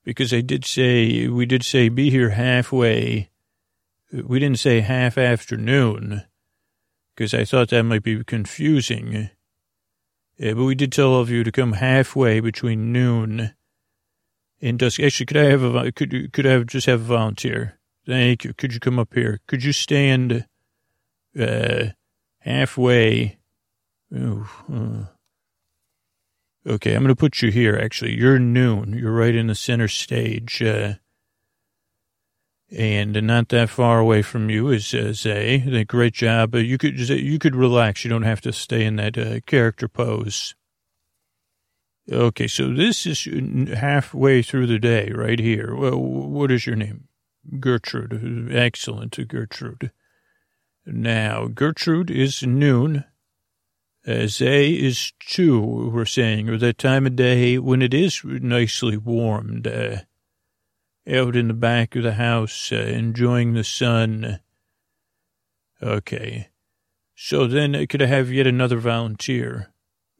because 0.03 0.33
I 0.33 0.41
did 0.41 0.65
say, 0.65 1.29
we 1.29 1.45
did 1.45 1.63
say 1.63 1.87
be 1.87 2.09
here 2.09 2.31
halfway. 2.31 3.29
We 4.11 4.39
didn't 4.39 4.59
say 4.59 4.81
half 4.81 5.17
afternoon 5.17 6.23
because 7.15 7.33
I 7.33 7.45
thought 7.45 7.69
that 7.69 7.83
might 7.83 8.03
be 8.03 8.21
confusing. 8.25 9.29
Yeah, 10.37 10.53
but 10.53 10.65
we 10.65 10.75
did 10.75 10.91
tell 10.91 11.13
all 11.13 11.21
of 11.21 11.29
you 11.29 11.45
to 11.45 11.51
come 11.53 11.71
halfway 11.71 12.41
between 12.41 12.91
noon 12.91 13.53
and 14.61 14.77
dusk. 14.77 14.99
Actually, 14.99 15.27
could 15.27 15.37
I 15.37 15.45
have 15.45 15.63
a, 15.63 15.91
could, 15.93 16.33
could 16.33 16.45
I 16.45 16.51
have, 16.51 16.65
just 16.65 16.87
have 16.87 16.99
a 16.99 17.15
volunteer? 17.15 17.79
Thank 18.05 18.43
you. 18.43 18.53
Could 18.53 18.73
you 18.73 18.81
come 18.81 18.99
up 18.99 19.13
here? 19.13 19.39
Could 19.47 19.63
you 19.63 19.71
stand, 19.71 20.47
uh, 21.39 21.85
halfway? 22.47 23.37
Ooh, 24.13 24.47
uh, 24.73 25.05
Okay, 26.67 26.95
I'm 26.95 27.03
going 27.03 27.15
to 27.15 27.19
put 27.19 27.41
you 27.41 27.49
here, 27.49 27.79
actually. 27.81 28.15
You're 28.15 28.39
noon. 28.39 28.91
You're 28.91 29.13
right 29.13 29.33
in 29.33 29.47
the 29.47 29.55
center 29.55 29.87
stage. 29.87 30.61
Uh, 30.61 30.95
and 32.75 33.13
not 33.25 33.47
that 33.49 33.69
far 33.69 33.99
away 33.99 34.21
from 34.21 34.49
you 34.49 34.67
is 34.67 34.93
uh, 34.93 35.13
Zay. 35.13 35.85
Great 35.87 36.13
job. 36.13 36.53
Uh, 36.53 36.57
you 36.57 36.77
could 36.77 36.99
you 36.99 37.39
could 37.39 37.55
relax. 37.55 38.03
You 38.03 38.09
don't 38.09 38.23
have 38.23 38.41
to 38.41 38.51
stay 38.51 38.83
in 38.83 38.97
that 38.97 39.17
uh, 39.17 39.39
character 39.45 39.87
pose. 39.87 40.55
Okay, 42.11 42.47
so 42.47 42.73
this 42.73 43.05
is 43.05 43.27
halfway 43.73 44.41
through 44.41 44.67
the 44.67 44.79
day 44.79 45.11
right 45.13 45.39
here. 45.39 45.73
Well, 45.73 45.97
what 45.97 46.51
is 46.51 46.65
your 46.65 46.75
name? 46.75 47.07
Gertrude. 47.61 48.49
Excellent, 48.53 49.17
Gertrude. 49.27 49.91
Now, 50.89 51.47
Gertrude 51.47 52.09
is 52.09 52.43
noon. 52.43 53.03
As 54.05 54.41
A 54.41 54.69
is 54.69 55.11
two, 55.19 55.91
we're 55.93 56.05
saying, 56.05 56.47
or 56.47 56.57
that 56.57 56.77
time 56.77 57.05
of 57.05 57.17
day 57.17 57.59
when 57.59 57.81
it 57.81 57.93
is 57.93 58.21
nicely 58.23 58.95
warmed, 58.95 59.67
uh, 59.67 59.97
out 61.11 61.35
in 61.35 61.49
the 61.49 61.53
back 61.53 61.97
of 61.97 62.03
the 62.03 62.13
house, 62.13 62.71
uh, 62.71 62.75
enjoying 62.75 63.53
the 63.53 63.65
sun. 63.65 64.39
Okay. 65.83 66.47
So 67.15 67.47
then 67.47 67.75
uh, 67.75 67.85
could 67.89 68.01
I 68.01 68.05
have 68.05 68.31
yet 68.31 68.47
another 68.47 68.77
volunteer? 68.77 69.73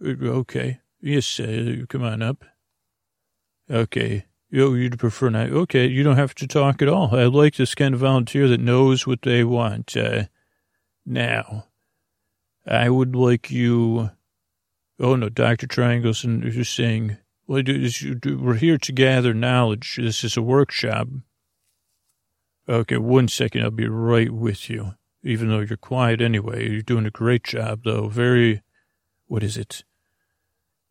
Uh, 0.03 0.15
okay. 0.25 0.81
Yes, 0.99 1.39
uh, 1.39 1.85
come 1.87 2.03
on 2.03 2.21
up. 2.21 2.43
Okay. 3.71 4.25
Oh, 4.53 4.73
you'd 4.73 4.99
prefer 4.99 5.29
not. 5.29 5.49
Okay, 5.49 5.87
you 5.87 6.03
don't 6.03 6.17
have 6.17 6.35
to 6.35 6.47
talk 6.47 6.81
at 6.81 6.89
all. 6.89 7.15
I 7.15 7.23
like 7.23 7.55
this 7.55 7.73
kind 7.73 7.93
of 7.93 8.01
volunteer 8.01 8.49
that 8.49 8.59
knows 8.59 9.07
what 9.07 9.21
they 9.21 9.45
want. 9.45 9.95
Uh, 9.95 10.25
now, 11.07 11.65
I 12.65 12.89
would 12.89 13.15
like 13.15 13.49
you. 13.49 14.11
Oh 14.99 15.15
no, 15.15 15.29
Doctor 15.29 15.67
Triangleson 15.67 16.45
is 16.45 16.55
just 16.55 16.75
saying. 16.75 17.17
Well, 17.47 17.63
we're 17.65 18.55
here 18.55 18.77
to 18.77 18.91
gather 18.91 19.33
knowledge. 19.33 19.95
This 19.95 20.25
is 20.25 20.35
a 20.35 20.41
workshop. 20.41 21.07
Okay, 22.67 22.97
one 22.97 23.29
second. 23.29 23.63
I'll 23.63 23.71
be 23.71 23.87
right 23.87 24.29
with 24.29 24.69
you. 24.69 24.95
Even 25.23 25.47
though 25.47 25.59
you're 25.61 25.77
quiet 25.77 26.21
anyway, 26.21 26.69
you're 26.69 26.81
doing 26.81 27.05
a 27.05 27.11
great 27.11 27.45
job, 27.45 27.81
though. 27.85 28.09
Very. 28.09 28.63
What 29.27 29.43
is 29.43 29.55
it? 29.55 29.83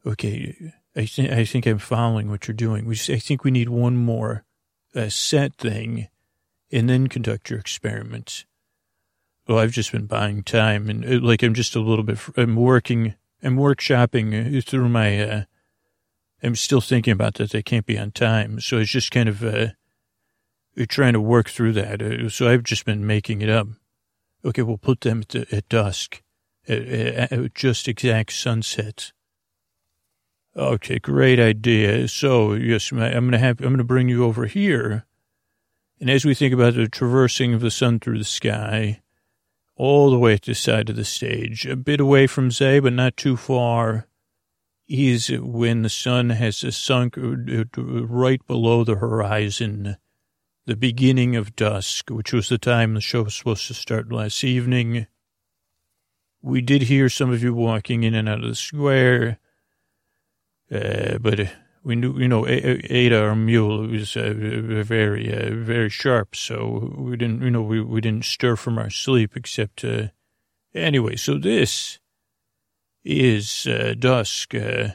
Okay, 0.06 0.72
I 0.94 1.04
think 1.04 1.30
I 1.30 1.44
think 1.44 1.66
I'm 1.66 1.78
following 1.78 2.30
what 2.30 2.48
you're 2.48 2.54
doing. 2.54 2.86
We 2.86 2.94
just, 2.94 3.10
I 3.10 3.18
think 3.18 3.44
we 3.44 3.50
need 3.50 3.68
one 3.68 3.96
more 3.96 4.44
uh, 4.94 5.10
set 5.10 5.56
thing, 5.56 6.08
and 6.72 6.88
then 6.88 7.08
conduct 7.08 7.50
your 7.50 7.58
experiments. 7.58 8.46
Well, 9.46 9.58
I've 9.58 9.72
just 9.72 9.92
been 9.92 10.06
buying 10.06 10.42
time 10.42 10.90
and 10.90 11.04
uh, 11.04 11.20
like 11.24 11.42
I'm 11.42 11.54
just 11.54 11.76
a 11.76 11.80
little 11.80 12.04
bit, 12.04 12.18
I'm 12.36 12.56
working, 12.56 13.14
I'm 13.42 13.56
workshopping 13.56 14.58
uh, 14.58 14.60
through 14.60 14.88
my, 14.88 15.20
uh, 15.20 15.44
I'm 16.42 16.56
still 16.56 16.80
thinking 16.80 17.12
about 17.12 17.34
that. 17.34 17.54
I 17.54 17.62
can't 17.62 17.86
be 17.86 17.98
on 17.98 18.10
time. 18.10 18.60
So 18.60 18.78
it's 18.78 18.90
just 18.90 19.10
kind 19.10 19.28
of, 19.28 19.44
uh, 19.44 19.68
trying 20.88 21.12
to 21.12 21.20
work 21.20 21.48
through 21.48 21.72
that. 21.74 22.02
Uh, 22.02 22.28
so 22.28 22.48
I've 22.48 22.64
just 22.64 22.84
been 22.84 23.06
making 23.06 23.40
it 23.40 23.48
up. 23.48 23.68
Okay, 24.44 24.62
we'll 24.62 24.78
put 24.78 25.02
them 25.02 25.20
at, 25.20 25.28
the, 25.28 25.46
at 25.54 25.68
dusk, 25.68 26.22
at, 26.68 26.82
at 26.82 27.54
just 27.54 27.88
exact 27.88 28.32
sunset. 28.32 29.12
Okay, 30.56 30.98
great 30.98 31.38
idea. 31.38 32.08
So 32.08 32.54
yes, 32.54 32.90
I'm 32.90 32.98
going 32.98 33.32
to 33.32 33.38
have, 33.38 33.60
I'm 33.60 33.66
going 33.66 33.78
to 33.78 33.84
bring 33.84 34.08
you 34.08 34.24
over 34.24 34.46
here. 34.46 35.06
And 36.00 36.10
as 36.10 36.24
we 36.24 36.34
think 36.34 36.52
about 36.52 36.74
the 36.74 36.88
traversing 36.88 37.54
of 37.54 37.60
the 37.60 37.70
sun 37.70 38.00
through 38.00 38.18
the 38.18 38.24
sky, 38.24 39.00
all 39.76 40.10
the 40.10 40.18
way 40.18 40.38
to 40.38 40.50
the 40.50 40.54
side 40.54 40.88
of 40.88 40.96
the 40.96 41.04
stage, 41.04 41.66
a 41.66 41.76
bit 41.76 42.00
away 42.00 42.26
from 42.26 42.50
Zay, 42.50 42.80
but 42.80 42.92
not 42.92 43.16
too 43.16 43.36
far, 43.36 44.08
is 44.88 45.30
when 45.30 45.82
the 45.82 45.88
sun 45.88 46.30
has 46.30 46.64
sunk 46.76 47.14
right 47.16 48.46
below 48.46 48.84
the 48.84 48.96
horizon, 48.96 49.96
the 50.64 50.76
beginning 50.76 51.36
of 51.36 51.56
dusk, 51.56 52.10
which 52.10 52.32
was 52.32 52.48
the 52.48 52.58
time 52.58 52.94
the 52.94 53.00
show 53.00 53.22
was 53.24 53.34
supposed 53.34 53.66
to 53.66 53.74
start 53.74 54.10
last 54.10 54.42
evening. 54.42 55.06
We 56.40 56.60
did 56.60 56.82
hear 56.82 57.08
some 57.08 57.30
of 57.30 57.42
you 57.42 57.52
walking 57.52 58.02
in 58.04 58.14
and 58.14 58.28
out 58.28 58.42
of 58.42 58.48
the 58.48 58.54
square, 58.54 59.38
uh, 60.72 61.18
but 61.18 61.52
we 61.86 61.94
knew, 61.94 62.18
you 62.18 62.26
know, 62.26 62.44
Ada, 62.48 63.22
our 63.22 63.36
mule, 63.36 63.86
was 63.86 64.16
uh, 64.16 64.34
very, 64.34 65.32
uh, 65.32 65.54
very 65.54 65.88
sharp. 65.88 66.34
So 66.34 66.92
we 66.98 67.16
didn't, 67.16 67.42
you 67.42 67.50
know, 67.52 67.62
we, 67.62 67.80
we 67.80 68.00
didn't 68.00 68.24
stir 68.24 68.56
from 68.56 68.76
our 68.76 68.90
sleep 68.90 69.36
except, 69.36 69.84
uh, 69.84 70.08
anyway. 70.74 71.14
So 71.14 71.38
this 71.38 72.00
is 73.04 73.68
uh, 73.68 73.94
dusk. 73.96 74.52
Uh, 74.52 74.88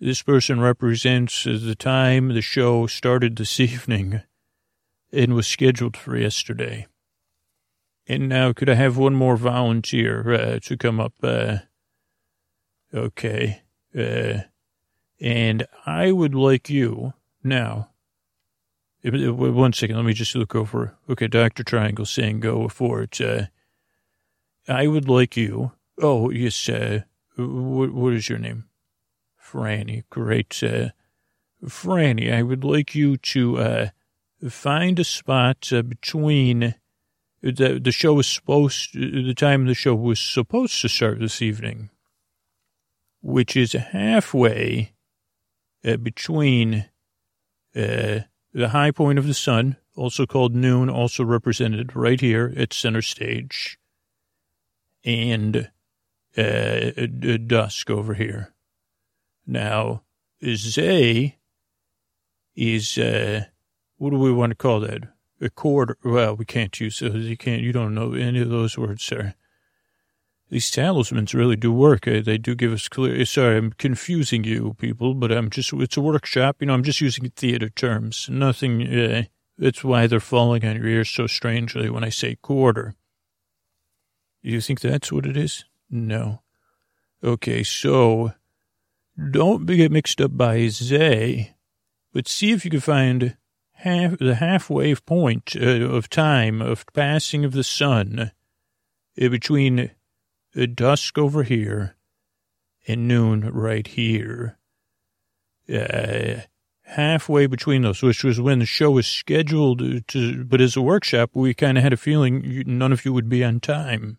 this 0.00 0.22
person 0.22 0.62
represents 0.62 1.44
the 1.44 1.76
time 1.78 2.28
the 2.28 2.40
show 2.40 2.86
started 2.86 3.36
this 3.36 3.60
evening 3.60 4.22
and 5.12 5.34
was 5.34 5.46
scheduled 5.46 5.94
for 5.94 6.16
yesterday. 6.16 6.86
And 8.06 8.30
now, 8.30 8.54
could 8.54 8.70
I 8.70 8.76
have 8.76 8.96
one 8.96 9.14
more 9.14 9.36
volunteer 9.36 10.32
uh, 10.32 10.58
to 10.60 10.78
come 10.78 11.00
up? 11.00 11.12
okay. 12.94 13.60
And 15.20 15.66
I 15.86 16.12
would 16.12 16.34
like 16.34 16.70
you 16.70 17.14
now. 17.42 17.90
One 19.04 19.72
second, 19.72 19.96
let 19.96 20.04
me 20.04 20.12
just 20.12 20.34
look 20.34 20.54
over. 20.54 20.96
Okay, 21.08 21.28
Dr. 21.28 21.62
Triangle 21.62 22.04
saying 22.04 22.40
go 22.40 22.68
for 22.68 23.02
it. 23.02 23.20
Uh, 23.20 23.46
I 24.68 24.86
would 24.86 25.08
like 25.08 25.36
you. 25.36 25.72
Oh, 26.00 26.30
yes, 26.30 26.68
uh, 26.68 27.00
what, 27.36 27.92
what 27.92 28.12
is 28.12 28.28
your 28.28 28.38
name? 28.38 28.64
Franny. 29.42 30.04
Great. 30.10 30.62
Uh, 30.62 30.90
Franny, 31.64 32.32
I 32.32 32.42
would 32.42 32.64
like 32.64 32.94
you 32.94 33.16
to 33.16 33.58
uh, 33.58 33.88
find 34.48 34.98
a 34.98 35.04
spot 35.04 35.70
uh, 35.72 35.82
between 35.82 36.74
the 37.40 37.78
the 37.80 37.92
show 37.92 38.14
was 38.14 38.26
supposed 38.26 38.94
the 38.94 39.34
time 39.34 39.66
the 39.66 39.74
show 39.74 39.94
was 39.94 40.20
supposed 40.20 40.80
to 40.82 40.88
start 40.88 41.20
this 41.20 41.40
evening, 41.40 41.90
which 43.20 43.56
is 43.56 43.72
halfway 43.72 44.92
uh, 45.84 45.96
between 45.96 46.86
uh, 47.76 48.20
the 48.52 48.68
high 48.70 48.90
point 48.90 49.18
of 49.18 49.26
the 49.26 49.34
sun, 49.34 49.76
also 49.96 50.26
called 50.26 50.54
noon, 50.54 50.88
also 50.88 51.24
represented 51.24 51.94
right 51.94 52.20
here 52.20 52.52
at 52.56 52.72
center 52.72 53.02
stage, 53.02 53.78
and 55.04 55.70
uh, 56.36 56.90
dusk 57.46 57.90
over 57.90 58.14
here. 58.14 58.54
Now, 59.46 60.02
Zay 60.44 61.38
is, 62.54 62.98
uh, 62.98 63.44
what 63.96 64.10
do 64.10 64.18
we 64.18 64.32
want 64.32 64.50
to 64.50 64.56
call 64.56 64.80
that? 64.80 65.04
A 65.40 65.48
quarter. 65.48 65.96
Well, 66.04 66.34
we 66.34 66.44
can't 66.44 66.78
use 66.80 66.98
those. 66.98 67.14
You 67.14 67.36
can't, 67.36 67.62
you 67.62 67.72
don't 67.72 67.94
know 67.94 68.12
any 68.14 68.40
of 68.40 68.50
those 68.50 68.76
words, 68.76 69.02
sir. 69.02 69.34
These 70.50 70.70
talismans 70.70 71.34
really 71.34 71.56
do 71.56 71.72
work. 71.72 72.08
Uh, 72.08 72.20
they 72.24 72.38
do 72.38 72.54
give 72.54 72.72
us 72.72 72.88
clear. 72.88 73.24
Sorry, 73.24 73.56
I'm 73.56 73.72
confusing 73.72 74.44
you 74.44 74.74
people, 74.78 75.14
but 75.14 75.30
I'm 75.30 75.50
just, 75.50 75.72
it's 75.74 75.96
a 75.96 76.00
workshop. 76.00 76.56
You 76.60 76.66
know, 76.66 76.74
I'm 76.74 76.84
just 76.84 77.00
using 77.00 77.30
theater 77.30 77.68
terms. 77.68 78.28
Nothing, 78.30 78.82
uh, 78.86 79.22
that's 79.58 79.84
why 79.84 80.06
they're 80.06 80.20
falling 80.20 80.64
on 80.64 80.76
your 80.76 80.86
ears 80.86 81.10
so 81.10 81.26
strangely 81.26 81.90
when 81.90 82.04
I 82.04 82.08
say 82.08 82.36
quarter. 82.36 82.94
You 84.42 84.60
think 84.60 84.80
that's 84.80 85.12
what 85.12 85.26
it 85.26 85.36
is? 85.36 85.64
No. 85.90 86.42
Okay, 87.22 87.62
so 87.62 88.32
don't 89.30 89.66
get 89.66 89.90
mixed 89.90 90.20
up 90.20 90.36
by 90.36 90.68
Zay, 90.68 91.56
but 92.12 92.28
see 92.28 92.52
if 92.52 92.64
you 92.64 92.70
can 92.70 92.80
find 92.80 93.36
half 93.72 94.18
the 94.18 94.36
halfway 94.36 94.94
point 94.94 95.56
uh, 95.60 95.64
of 95.64 96.08
time 96.08 96.62
of 96.62 96.86
passing 96.92 97.44
of 97.44 97.52
the 97.52 97.64
sun 97.64 98.30
uh, 99.20 99.28
between 99.28 99.80
uh, 99.80 99.88
dusk 100.66 101.18
over 101.18 101.42
here 101.42 101.96
and 102.86 103.06
noon 103.06 103.50
right 103.52 103.86
here. 103.86 104.58
Uh, 105.72 106.40
halfway 106.82 107.46
between 107.46 107.82
those, 107.82 108.02
which 108.02 108.24
was 108.24 108.40
when 108.40 108.60
the 108.60 108.66
show 108.66 108.90
was 108.90 109.06
scheduled 109.06 110.06
to, 110.08 110.44
but 110.44 110.60
as 110.60 110.76
a 110.76 110.80
workshop, 110.80 111.30
we 111.34 111.52
kind 111.52 111.76
of 111.76 111.84
had 111.84 111.92
a 111.92 111.98
feeling 111.98 112.62
none 112.66 112.92
of 112.92 113.04
you 113.04 113.12
would 113.12 113.28
be 113.28 113.44
on 113.44 113.60
time. 113.60 114.18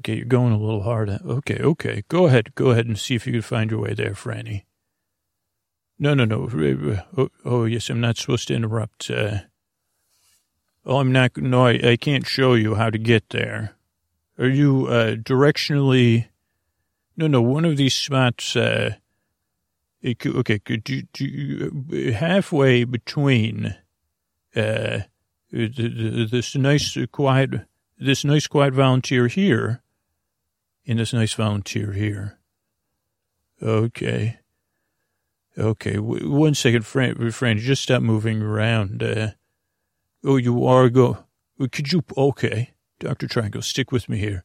Okay, 0.00 0.16
you're 0.16 0.24
going 0.26 0.52
a 0.52 0.58
little 0.58 0.82
hard. 0.82 1.08
Okay, 1.10 1.58
okay. 1.58 2.04
Go 2.08 2.26
ahead. 2.26 2.54
Go 2.54 2.70
ahead 2.70 2.86
and 2.86 2.98
see 2.98 3.14
if 3.14 3.26
you 3.26 3.32
can 3.32 3.42
find 3.42 3.70
your 3.70 3.80
way 3.80 3.94
there, 3.94 4.12
Franny. 4.12 4.64
No, 5.98 6.14
no, 6.14 6.24
no. 6.24 6.48
Oh, 7.16 7.28
oh 7.44 7.64
yes, 7.64 7.90
I'm 7.90 8.00
not 8.00 8.16
supposed 8.16 8.46
to 8.48 8.54
interrupt. 8.54 9.10
Uh, 9.10 9.38
oh, 10.86 10.98
I'm 10.98 11.10
not. 11.10 11.36
No, 11.36 11.66
I, 11.66 11.80
I 11.82 11.96
can't 11.96 12.26
show 12.26 12.54
you 12.54 12.76
how 12.76 12.90
to 12.90 12.98
get 12.98 13.30
there. 13.30 13.74
Are 14.38 14.48
you 14.48 14.86
uh, 14.86 15.14
directionally? 15.16 16.28
No, 17.16 17.26
no. 17.26 17.42
One 17.42 17.64
of 17.64 17.76
these 17.76 17.94
spots. 17.94 18.54
Uh, 18.54 18.94
it, 20.00 20.24
okay, 20.24 20.60
could 20.60 20.88
you, 20.88 21.02
you 21.18 22.12
halfway 22.12 22.84
between 22.84 23.74
uh, 24.54 25.00
this 25.50 26.54
nice 26.54 26.96
quiet 27.10 27.50
this 27.98 28.24
nice 28.24 28.46
quiet 28.46 28.74
volunteer 28.74 29.26
here 29.26 29.82
and 30.86 30.98
this 30.98 31.12
nice 31.12 31.34
volunteer 31.34 31.92
here. 31.92 32.38
Okay. 33.62 34.38
Okay, 35.56 35.96
one 35.98 36.54
second, 36.54 36.86
friend, 36.86 37.34
friend, 37.34 37.58
just 37.58 37.82
stop 37.82 38.00
moving 38.00 38.40
around. 38.40 39.02
Uh, 39.02 39.30
oh, 40.24 40.36
you 40.36 40.64
are 40.64 40.88
go. 40.88 41.24
Could 41.72 41.92
you? 41.92 42.04
Okay, 42.16 42.74
Doctor 42.98 43.28
Triangle, 43.28 43.62
stick 43.62 43.92
with 43.92 44.08
me 44.08 44.18
here. 44.18 44.44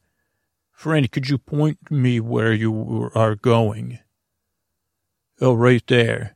Friend, 0.71 1.11
could 1.11 1.29
you 1.29 1.37
point 1.37 1.91
me 1.91 2.19
where 2.19 2.53
you 2.53 3.09
are 3.15 3.35
going? 3.35 3.99
Oh, 5.39 5.53
right 5.53 5.83
there. 5.87 6.35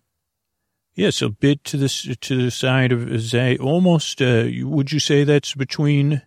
Yes, 0.94 1.22
a 1.22 1.30
bit 1.30 1.64
to 1.66 1.78
the 1.78 2.18
to 2.20 2.44
the 2.44 2.52
side 2.52 2.92
of 2.92 3.20
Zay. 3.22 3.58
Almost. 3.58 4.22
Uh, 4.22 4.48
would 4.62 4.92
you 4.92 5.00
say 5.00 5.24
that's 5.24 5.54
between? 5.54 6.24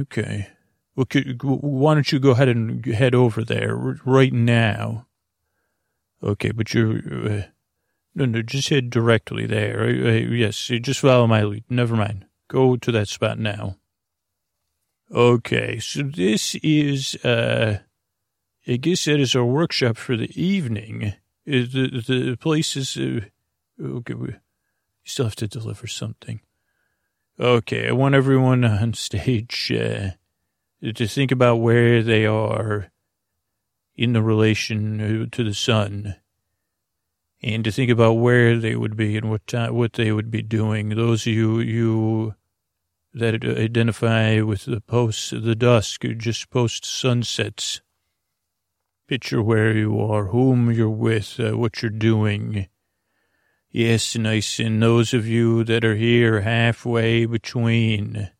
Okay. 0.00 0.48
Well, 0.96 1.06
could, 1.06 1.40
why 1.44 1.94
don't 1.94 2.10
you 2.10 2.18
go 2.18 2.32
ahead 2.32 2.48
and 2.48 2.84
head 2.84 3.14
over 3.14 3.44
there 3.44 3.76
right 4.04 4.32
now? 4.32 5.06
Okay, 6.20 6.50
but 6.50 6.74
you're, 6.74 6.96
uh, 6.96 7.42
no, 8.16 8.24
no, 8.24 8.42
just 8.42 8.68
head 8.70 8.90
directly 8.90 9.46
there. 9.46 9.84
Uh, 9.84 10.12
yes, 10.14 10.56
just 10.58 10.98
follow 10.98 11.28
my 11.28 11.44
lead. 11.44 11.62
Never 11.70 11.94
mind. 11.94 12.26
Go 12.48 12.76
to 12.76 12.90
that 12.90 13.06
spot 13.06 13.38
now. 13.38 13.76
Okay, 15.10 15.78
so 15.78 16.02
this 16.02 16.54
is, 16.56 17.14
uh, 17.24 17.78
I 18.66 18.76
guess 18.76 19.06
that 19.06 19.18
is 19.20 19.34
our 19.34 19.44
workshop 19.44 19.96
for 19.96 20.16
the 20.18 20.30
evening. 20.40 21.14
The, 21.46 22.02
the 22.06 22.36
place 22.36 22.76
is, 22.76 22.94
uh, 22.98 23.20
okay, 23.82 24.12
we 24.12 24.36
still 25.04 25.24
have 25.24 25.36
to 25.36 25.48
deliver 25.48 25.86
something. 25.86 26.40
Okay, 27.40 27.88
I 27.88 27.92
want 27.92 28.16
everyone 28.16 28.64
on 28.64 28.92
stage, 28.92 29.72
uh, 29.72 30.10
to 30.82 31.06
think 31.06 31.32
about 31.32 31.56
where 31.56 32.02
they 32.02 32.26
are 32.26 32.90
in 33.96 34.12
the 34.12 34.22
relation 34.22 35.28
to 35.32 35.44
the 35.44 35.54
sun 35.54 36.16
and 37.42 37.64
to 37.64 37.70
think 37.70 37.90
about 37.90 38.14
where 38.14 38.58
they 38.58 38.76
would 38.76 38.96
be 38.96 39.16
and 39.16 39.30
what 39.30 39.46
time, 39.46 39.74
what 39.74 39.94
they 39.94 40.12
would 40.12 40.30
be 40.30 40.42
doing. 40.42 40.90
Those 40.90 41.26
of 41.26 41.32
you, 41.32 41.60
you 41.60 42.34
that 43.14 43.44
identify 43.44 44.40
with 44.40 44.64
the 44.64 44.80
post, 44.80 45.30
the 45.30 45.54
dusk, 45.54 46.02
just 46.16 46.50
post 46.50 46.84
sunsets. 46.84 47.80
Picture 49.06 49.42
where 49.42 49.74
you 49.74 49.98
are, 50.00 50.26
whom 50.26 50.70
you're 50.70 50.90
with, 50.90 51.40
uh, 51.40 51.56
what 51.56 51.80
you're 51.80 51.90
doing. 51.90 52.68
Yes, 53.70 54.16
nice. 54.16 54.58
And 54.58 54.82
those 54.82 55.14
of 55.14 55.26
you 55.26 55.64
that 55.64 55.84
are 55.84 55.96
here 55.96 56.42
halfway 56.42 57.24
between, 57.24 58.30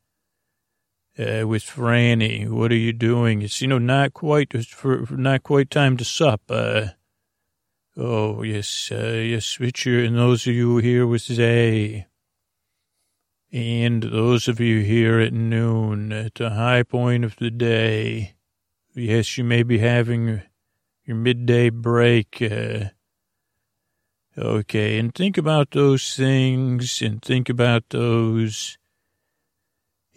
uh, 1.19 1.47
with 1.47 1.65
Franny. 1.65 2.49
What 2.49 2.71
are 2.71 2.77
you 2.77 2.93
doing? 2.93 3.43
It's, 3.43 3.61
you 3.63 3.69
know, 3.69 3.79
not 3.79 4.13
quite, 4.13 4.53
for, 4.67 5.07
not 5.11 5.43
quite 5.43 5.71
time 5.71 5.97
to 5.97 6.05
sup. 6.05 6.43
Uh, 6.51 6.89
oh, 7.97 8.43
yes, 8.43 8.91
uh, 8.93 9.23
yes, 9.25 9.59
Richard, 9.59 10.05
and 10.05 10.17
those 10.17 10.47
of 10.47 10.53
you 10.55 10.77
here 10.79 11.07
with 11.07 11.23
Zay. 11.23 12.08
And 13.51 14.03
those 14.03 14.47
of 14.49 14.61
you 14.61 14.81
here 14.81 15.21
at 15.21 15.33
noon, 15.33 16.13
at 16.13 16.35
the 16.35 16.51
high 16.51 16.83
point 16.83 17.25
of 17.25 17.37
the 17.37 17.51
day. 17.51 18.35
Yes, 18.95 19.39
you 19.39 19.45
may 19.45 19.63
be 19.63 19.79
having 19.79 20.43
your 21.05 21.17
midday 21.17 21.71
break. 21.71 22.43
Uh, 22.43 22.91
okay, 24.37 24.99
and 24.99 25.15
think 25.15 25.39
about 25.39 25.71
those 25.71 26.15
things 26.15 27.01
and 27.01 27.23
think 27.23 27.49
about 27.49 27.85
those 27.91 28.77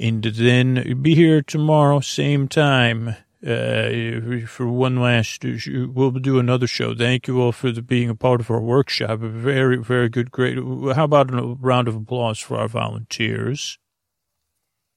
and 0.02 0.24
then 0.24 1.00
be 1.04 1.14
here 1.14 1.44
tomorrow, 1.44 2.00
same 2.00 2.48
time, 2.48 3.16
uh, 3.46 4.46
for 4.46 4.68
one 4.68 4.98
last, 4.98 5.44
we'll 5.44 6.12
do 6.12 6.40
another 6.40 6.68
show. 6.68 6.94
Thank 6.94 7.28
you 7.28 7.42
all 7.42 7.52
for 7.52 7.72
the, 7.72 7.82
being 7.82 8.10
a 8.10 8.16
part 8.16 8.40
of 8.40 8.52
our 8.52 8.62
workshop. 8.62 9.20
Very, 9.20 9.78
very 9.78 10.10
good, 10.10 10.32
great. 10.32 10.58
How 10.58 11.06
about 11.06 11.34
a 11.34 11.56
round 11.60 11.88
of 11.88 11.96
applause 11.96 12.40
for 12.40 12.58
our 12.58 12.68
volunteers? 12.68 13.80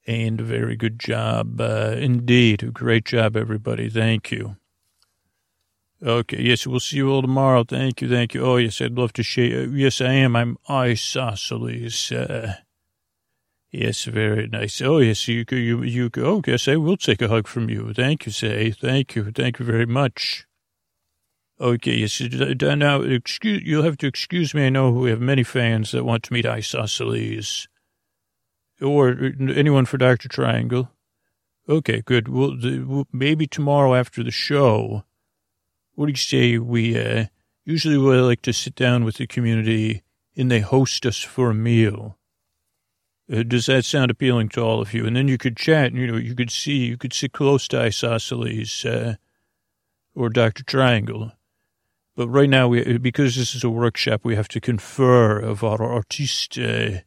And 0.07 0.39
a 0.39 0.43
very 0.43 0.75
good 0.75 0.99
job, 0.99 1.59
uh, 1.59 1.95
indeed. 1.97 2.71
Great 2.73 3.05
job, 3.05 3.35
everybody. 3.35 3.89
Thank 3.89 4.31
you. 4.31 4.57
Okay, 6.03 6.41
yes, 6.41 6.67
we'll 6.67 6.79
see 6.79 6.97
you 6.97 7.09
all 7.09 7.23
tomorrow. 7.23 7.63
Thank 7.63 8.01
you, 8.01 8.09
thank 8.09 8.35
you. 8.35 8.45
Oh, 8.45 8.57
yes, 8.57 8.79
I'd 8.81 8.93
love 8.93 9.13
to 9.13 9.23
share. 9.23 9.65
Yes, 9.65 10.01
I 10.01 10.11
am. 10.11 10.35
I'm 10.35 10.57
isosceles. 10.69 12.11
Uh, 12.11 12.53
Yes, 13.77 14.05
very 14.05 14.47
nice. 14.47 14.81
Oh, 14.81 14.99
yes, 14.99 15.27
you, 15.27 15.43
you, 15.51 15.83
you, 15.83 16.09
oh, 16.19 16.41
yes, 16.47 16.65
I 16.69 16.77
will 16.77 16.95
take 16.95 17.21
a 17.21 17.27
hug 17.27 17.45
from 17.45 17.69
you. 17.69 17.93
Thank 17.93 18.25
you, 18.25 18.31
say. 18.31 18.71
Thank 18.71 19.17
you. 19.17 19.31
Thank 19.31 19.59
you 19.59 19.65
very 19.65 19.85
much. 19.85 20.45
Okay, 21.59 21.95
yes, 21.95 22.21
now, 22.21 23.01
excuse, 23.01 23.63
you'll 23.65 23.83
have 23.83 23.97
to 23.97 24.07
excuse 24.07 24.53
me. 24.53 24.65
I 24.65 24.69
know 24.69 24.91
we 24.91 25.09
have 25.09 25.19
many 25.19 25.43
fans 25.43 25.91
that 25.91 26.05
want 26.05 26.23
to 26.23 26.33
meet 26.33 26.45
Isosceles. 26.45 27.67
Or 28.81 29.33
anyone 29.37 29.85
for 29.85 29.97
Dr. 29.97 30.29
Triangle. 30.29 30.89
Okay, 31.67 32.01
good. 32.01 32.29
Well, 32.29 32.51
the, 32.51 33.05
maybe 33.11 33.45
tomorrow 33.45 33.93
after 33.93 34.23
the 34.23 34.31
show, 34.31 35.03
what 35.95 36.05
do 36.05 36.11
you 36.13 36.15
say 36.15 36.57
we, 36.57 36.97
uh, 36.97 37.25
usually 37.65 37.97
we 37.97 38.15
like 38.19 38.41
to 38.43 38.53
sit 38.53 38.75
down 38.75 39.03
with 39.03 39.17
the 39.17 39.27
community 39.27 40.03
and 40.37 40.49
they 40.49 40.61
host 40.61 41.05
us 41.05 41.19
for 41.19 41.49
a 41.49 41.53
meal. 41.53 42.17
Uh, 43.31 43.43
does 43.43 43.65
that 43.65 43.85
sound 43.85 44.11
appealing 44.11 44.49
to 44.49 44.61
all 44.61 44.81
of 44.81 44.93
you? 44.93 45.05
And 45.05 45.15
then 45.15 45.27
you 45.27 45.37
could 45.37 45.57
chat, 45.57 45.87
and 45.87 45.97
you 45.97 46.07
know, 46.07 46.17
you 46.17 46.35
could 46.35 46.51
see, 46.51 46.85
you 46.85 46.97
could 46.97 47.13
sit 47.13 47.33
close 47.33 47.67
to 47.69 47.79
Isosceles 47.79 48.85
uh, 48.85 49.15
or 50.13 50.29
Dr. 50.29 50.63
Triangle. 50.63 51.31
But 52.15 52.29
right 52.29 52.49
now, 52.49 52.67
we, 52.67 52.97
because 52.97 53.35
this 53.35 53.55
is 53.55 53.63
a 53.63 53.69
workshop, 53.69 54.21
we 54.23 54.35
have 54.35 54.47
to 54.49 54.61
confer 54.61 55.39
of 55.39 55.63
our 55.63 55.81
artiste. 55.83 56.57
Uh, 56.57 56.99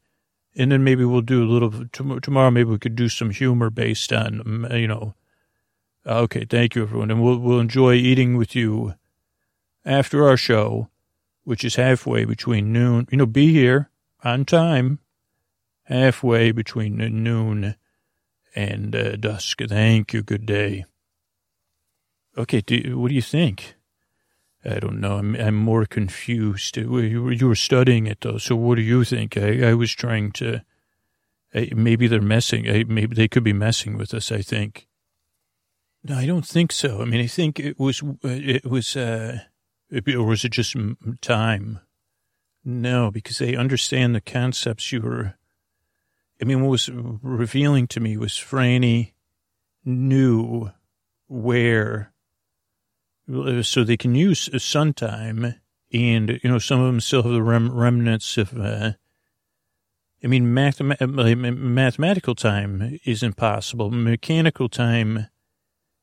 and 0.57 0.73
then 0.73 0.83
maybe 0.83 1.05
we'll 1.05 1.21
do 1.21 1.45
a 1.45 1.49
little, 1.51 1.87
tomorrow 1.93 2.51
maybe 2.51 2.71
we 2.71 2.79
could 2.79 2.97
do 2.97 3.09
some 3.09 3.31
humor 3.31 3.71
based 3.71 4.13
on, 4.13 4.41
um, 4.41 4.67
you 4.73 4.89
know. 4.89 5.15
Okay, 6.05 6.45
thank 6.45 6.75
you, 6.75 6.83
everyone. 6.83 7.11
And 7.11 7.23
we'll, 7.23 7.39
we'll 7.39 7.61
enjoy 7.61 7.95
eating 7.95 8.37
with 8.37 8.57
you 8.57 8.95
after 9.85 10.27
our 10.27 10.37
show, 10.37 10.89
which 11.45 11.65
is 11.65 11.77
halfway 11.77 12.25
between 12.25 12.73
noon. 12.73 13.07
You 13.11 13.19
know, 13.19 13.27
be 13.27 13.53
here 13.53 13.91
on 14.25 14.45
time 14.45 14.99
halfway 15.89 16.53
between 16.53 16.97
noon 16.97 17.75
and 18.55 18.95
uh, 18.95 19.17
dusk. 19.17 19.61
Thank 19.67 20.13
you. 20.13 20.23
Good 20.23 20.47
day. 20.47 20.85
Okay, 22.37 22.61
do, 22.61 22.99
what 22.99 23.09
do 23.09 23.15
you 23.15 23.23
think? 23.23 23.75
I 24.65 24.79
don't 24.81 25.01
know. 25.01 25.17
I'm, 25.17 25.35
I'm 25.37 25.55
more 25.55 25.87
confused. 25.87 26.77
You 26.77 27.39
were, 27.41 27.55
studying 27.55 28.07
it, 28.07 28.21
though, 28.21 28.39
so 28.39 28.55
what 28.55 28.75
do 28.75 28.83
you 28.83 29.05
think? 29.05 29.37
I, 29.37 29.71
I 29.71 29.75
was 29.75 29.93
trying 29.93 30.33
to. 30.33 30.63
maybe 31.55 32.07
they're 32.07 32.21
messing. 32.21 32.65
maybe 32.89 33.15
they 33.15 33.29
could 33.29 33.45
be 33.45 33.53
messing 33.53 33.97
with 33.97 34.13
us, 34.13 34.31
I 34.31 34.43
think. 34.43 34.87
No, 36.05 36.17
I 36.17 36.27
don't 36.27 36.47
think 36.47 36.73
so. 36.73 37.01
I 37.01 37.07
mean, 37.07 37.21
I 37.21 37.27
think 37.27 37.59
it 37.59 37.79
was, 37.79 38.03
it 38.23 38.67
was, 38.67 38.97
uh, 38.97 39.39
or 39.93 40.25
was 40.25 40.45
it 40.45 40.53
just 40.53 40.77
time? 41.21 41.81
No, 42.65 43.11
because 43.11 43.39
they 43.39 43.57
understand 43.57 44.15
the 44.15 44.21
concepts 44.21 44.93
you 44.93 45.01
were, 45.01 45.35
I 46.41 46.45
mean, 46.45 46.63
what 46.63 46.71
was 46.71 46.89
revealing 46.89 47.87
to 47.89 48.01
me 48.01 48.17
was 48.17 48.33
Franny 48.33 49.13
knew 49.85 50.71
where, 51.27 52.13
so 53.63 53.85
they 53.85 53.97
can 53.97 54.15
use 54.15 54.49
sun 54.63 54.95
time 54.95 55.55
and, 55.93 56.41
you 56.43 56.51
know, 56.51 56.59
some 56.59 56.81
of 56.81 56.87
them 56.87 57.01
still 57.01 57.23
have 57.23 57.33
the 57.33 57.43
rem- 57.43 57.73
remnants 57.73 58.37
of, 58.37 58.59
uh, 58.59 58.93
I 60.23 60.27
mean, 60.27 60.53
mathematical 60.53 62.35
time 62.35 62.99
is 63.05 63.23
impossible. 63.23 63.91
Mechanical 63.91 64.69
time, 64.69 65.29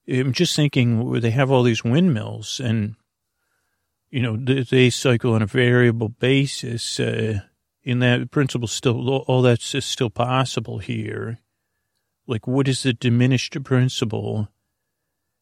I'm 0.10 0.32
just 0.32 0.56
thinking 0.56 1.20
they 1.20 1.32
have 1.32 1.52
all 1.52 1.64
these 1.64 1.84
windmills 1.84 2.60
and, 2.60 2.96
you 4.10 4.22
know, 4.22 4.38
they 4.38 4.90
cycle 4.90 5.34
on 5.34 5.42
a 5.42 5.48
variable 5.48 6.10
basis. 6.10 7.00
Uh, 7.00 7.40
in 7.86 8.00
that 8.00 8.32
principle, 8.32 8.68
still, 8.68 9.10
all 9.10 9.42
that's 9.42 9.86
still 9.86 10.10
possible 10.10 10.80
here. 10.80 11.40
Like, 12.28 12.48
what 12.48 12.68
is 12.68 12.84
the 12.84 12.92
diminished 12.92 13.64
principle? 13.64 14.50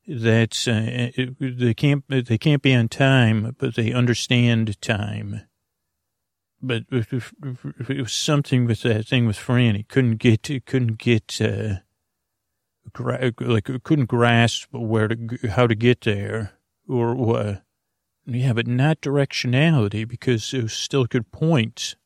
That's 0.05 0.67
uh, 0.67 1.11
they 1.39 1.73
can't 1.73 2.03
they 2.09 2.37
can't 2.37 2.61
be 2.61 2.75
on 2.75 2.89
time, 2.89 3.55
but 3.57 3.75
they 3.75 3.93
understand 3.93 4.79
time 4.81 5.43
but 6.63 6.83
it 6.89 8.01
was 8.01 8.13
something 8.13 8.65
with 8.65 8.81
that 8.83 9.05
thing 9.05 9.27
with 9.27 9.37
Franny. 9.37 9.87
Couldn't 9.87 10.15
get, 10.15 10.49
couldn't 10.65 10.97
get, 10.97 11.39
uh, 11.41 11.75
gra- 12.93 13.33
like, 13.39 13.69
couldn't 13.83 14.05
grasp 14.05 14.69
where 14.71 15.09
to, 15.09 15.49
how 15.49 15.67
to 15.67 15.75
get 15.75 16.01
there 16.01 16.53
or 16.87 17.13
what. 17.13 17.63
Yeah, 18.25 18.53
but 18.53 18.65
not 18.65 19.01
directionality 19.01 20.07
because 20.07 20.53
it 20.53 20.69
still 20.71 21.03
good 21.03 21.29
points. 21.31 21.97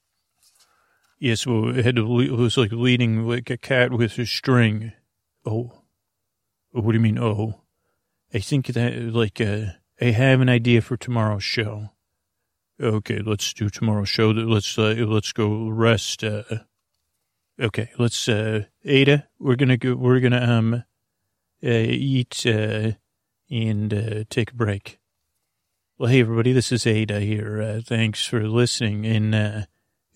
Yes, 1.19 1.47
well, 1.47 1.75
it 1.75 1.83
had 1.83 1.95
to, 1.95 2.19
it 2.19 2.31
was 2.31 2.57
like 2.57 2.71
leading 2.71 3.27
like 3.27 3.49
a 3.49 3.57
cat 3.57 3.91
with 3.91 4.19
a 4.19 4.25
string. 4.25 4.93
Oh, 5.45 5.71
what 6.71 6.91
do 6.91 6.97
you 6.97 6.99
mean? 6.99 7.17
Oh, 7.17 7.61
I 8.33 8.39
think 8.39 8.67
that 8.67 8.93
like, 9.13 9.41
uh, 9.41 9.71
I 9.99 10.11
have 10.11 10.41
an 10.41 10.49
idea 10.49 10.81
for 10.81 10.95
tomorrow's 10.95 11.43
show. 11.43 11.89
Okay, 12.79 13.19
let's 13.25 13.53
do 13.53 13.69
tomorrow's 13.69 14.09
show. 14.09 14.29
Let's 14.29 14.77
uh, 14.77 14.93
let's 15.07 15.31
go 15.31 15.67
rest. 15.69 16.23
Uh, 16.23 16.43
okay, 17.59 17.89
let's 17.97 18.29
uh, 18.29 18.65
Ada. 18.85 19.27
We're 19.39 19.55
gonna 19.55 19.77
go. 19.77 19.95
We're 19.95 20.19
gonna 20.19 20.43
um 20.43 20.73
uh, 20.75 20.83
eat 21.63 22.45
uh, 22.45 22.91
and 23.49 23.93
uh, 23.93 24.23
take 24.29 24.51
a 24.51 24.55
break. 24.55 24.99
Well, 25.97 26.11
hey 26.11 26.19
everybody, 26.19 26.53
this 26.53 26.71
is 26.71 26.85
Ada 26.85 27.19
here. 27.19 27.59
Uh, 27.59 27.81
thanks 27.83 28.23
for 28.27 28.47
listening. 28.47 29.07
And 29.07 29.33
uh, 29.33 29.61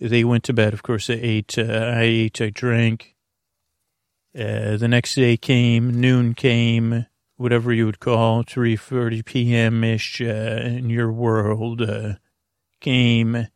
they 0.02 0.24
went 0.24 0.44
to 0.46 0.54
bed. 0.54 0.74
Of 0.74 0.84
course, 0.84 1.08
they 1.08 1.22
ate. 1.22 1.58
Uh, 1.58 1.94
I 1.96 2.02
ate. 2.02 2.42
I 2.42 2.50
drank. 2.50 3.16
Uh, 4.36 4.78
the 4.78 4.88
next 4.88 5.16
day 5.16 5.38
came. 5.38 6.02
Noon 6.02 6.34
came. 6.34 7.06
Whatever 7.38 7.72
you 7.74 7.86
would 7.86 8.00
call 8.00 8.44
three 8.44 8.76
thirty 8.76 9.22
p.m. 9.22 9.84
ish 9.84 10.22
uh, 10.22 10.26
in 10.26 10.90
your 10.90 11.12
world. 11.12 11.82
Uh, 11.82 12.14
came, 12.82 13.48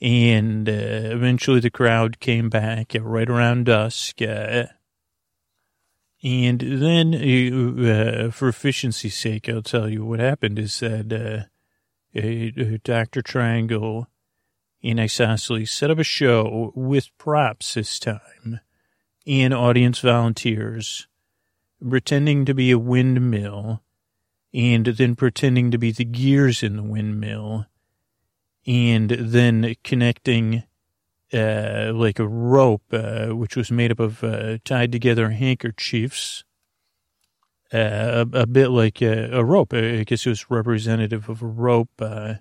and 0.00 0.68
uh, 0.68 0.72
eventually 0.72 1.60
the 1.60 1.70
crowd 1.70 2.18
came 2.18 2.48
back 2.48 2.96
right 2.98 3.28
around 3.28 3.66
dusk. 3.66 4.20
Uh, 4.22 4.64
and 6.22 6.60
then, 6.60 7.14
uh, 7.14 8.30
for 8.30 8.48
efficiency's 8.48 9.14
sake, 9.14 9.48
I'll 9.48 9.62
tell 9.62 9.88
you 9.88 10.04
what 10.04 10.20
happened 10.20 10.58
is 10.58 10.80
that 10.80 11.12
uh, 12.16 12.78
Dr. 12.82 13.20
Triangle 13.20 14.08
and 14.84 15.00
Isosceles 15.00 15.70
set 15.70 15.90
up 15.90 15.98
a 15.98 16.04
show 16.04 16.70
with 16.74 17.08
props 17.16 17.74
this 17.74 17.98
time 17.98 18.60
and 19.26 19.54
audience 19.54 20.00
volunteers 20.00 21.08
pretending 21.88 22.44
to 22.44 22.54
be 22.54 22.70
a 22.70 22.78
windmill 22.78 23.82
and 24.52 24.84
then 24.84 25.16
pretending 25.16 25.70
to 25.70 25.78
be 25.78 25.90
the 25.90 26.04
gears 26.04 26.62
in 26.62 26.76
the 26.76 26.82
windmill 26.82 27.66
and 28.66 29.10
then 29.10 29.74
connecting 29.82 30.64
uh, 31.32 31.90
like 31.94 32.18
a 32.18 32.28
rope, 32.28 32.84
uh, 32.92 33.28
which 33.28 33.56
was 33.56 33.70
made 33.70 33.90
up 33.90 34.00
of 34.00 34.22
uh, 34.22 34.58
tied 34.64 34.92
together 34.92 35.30
handkerchiefs, 35.30 36.44
uh, 37.72 38.24
a, 38.32 38.40
a, 38.40 38.46
bit 38.46 38.68
like 38.68 39.02
a, 39.02 39.30
a, 39.32 39.44
rope. 39.44 39.74
I 39.74 40.04
guess 40.04 40.24
it 40.24 40.28
was 40.28 40.50
representative 40.50 41.28
of 41.28 41.42
a 41.42 41.46
rope, 41.46 41.90
uh, 41.98 42.34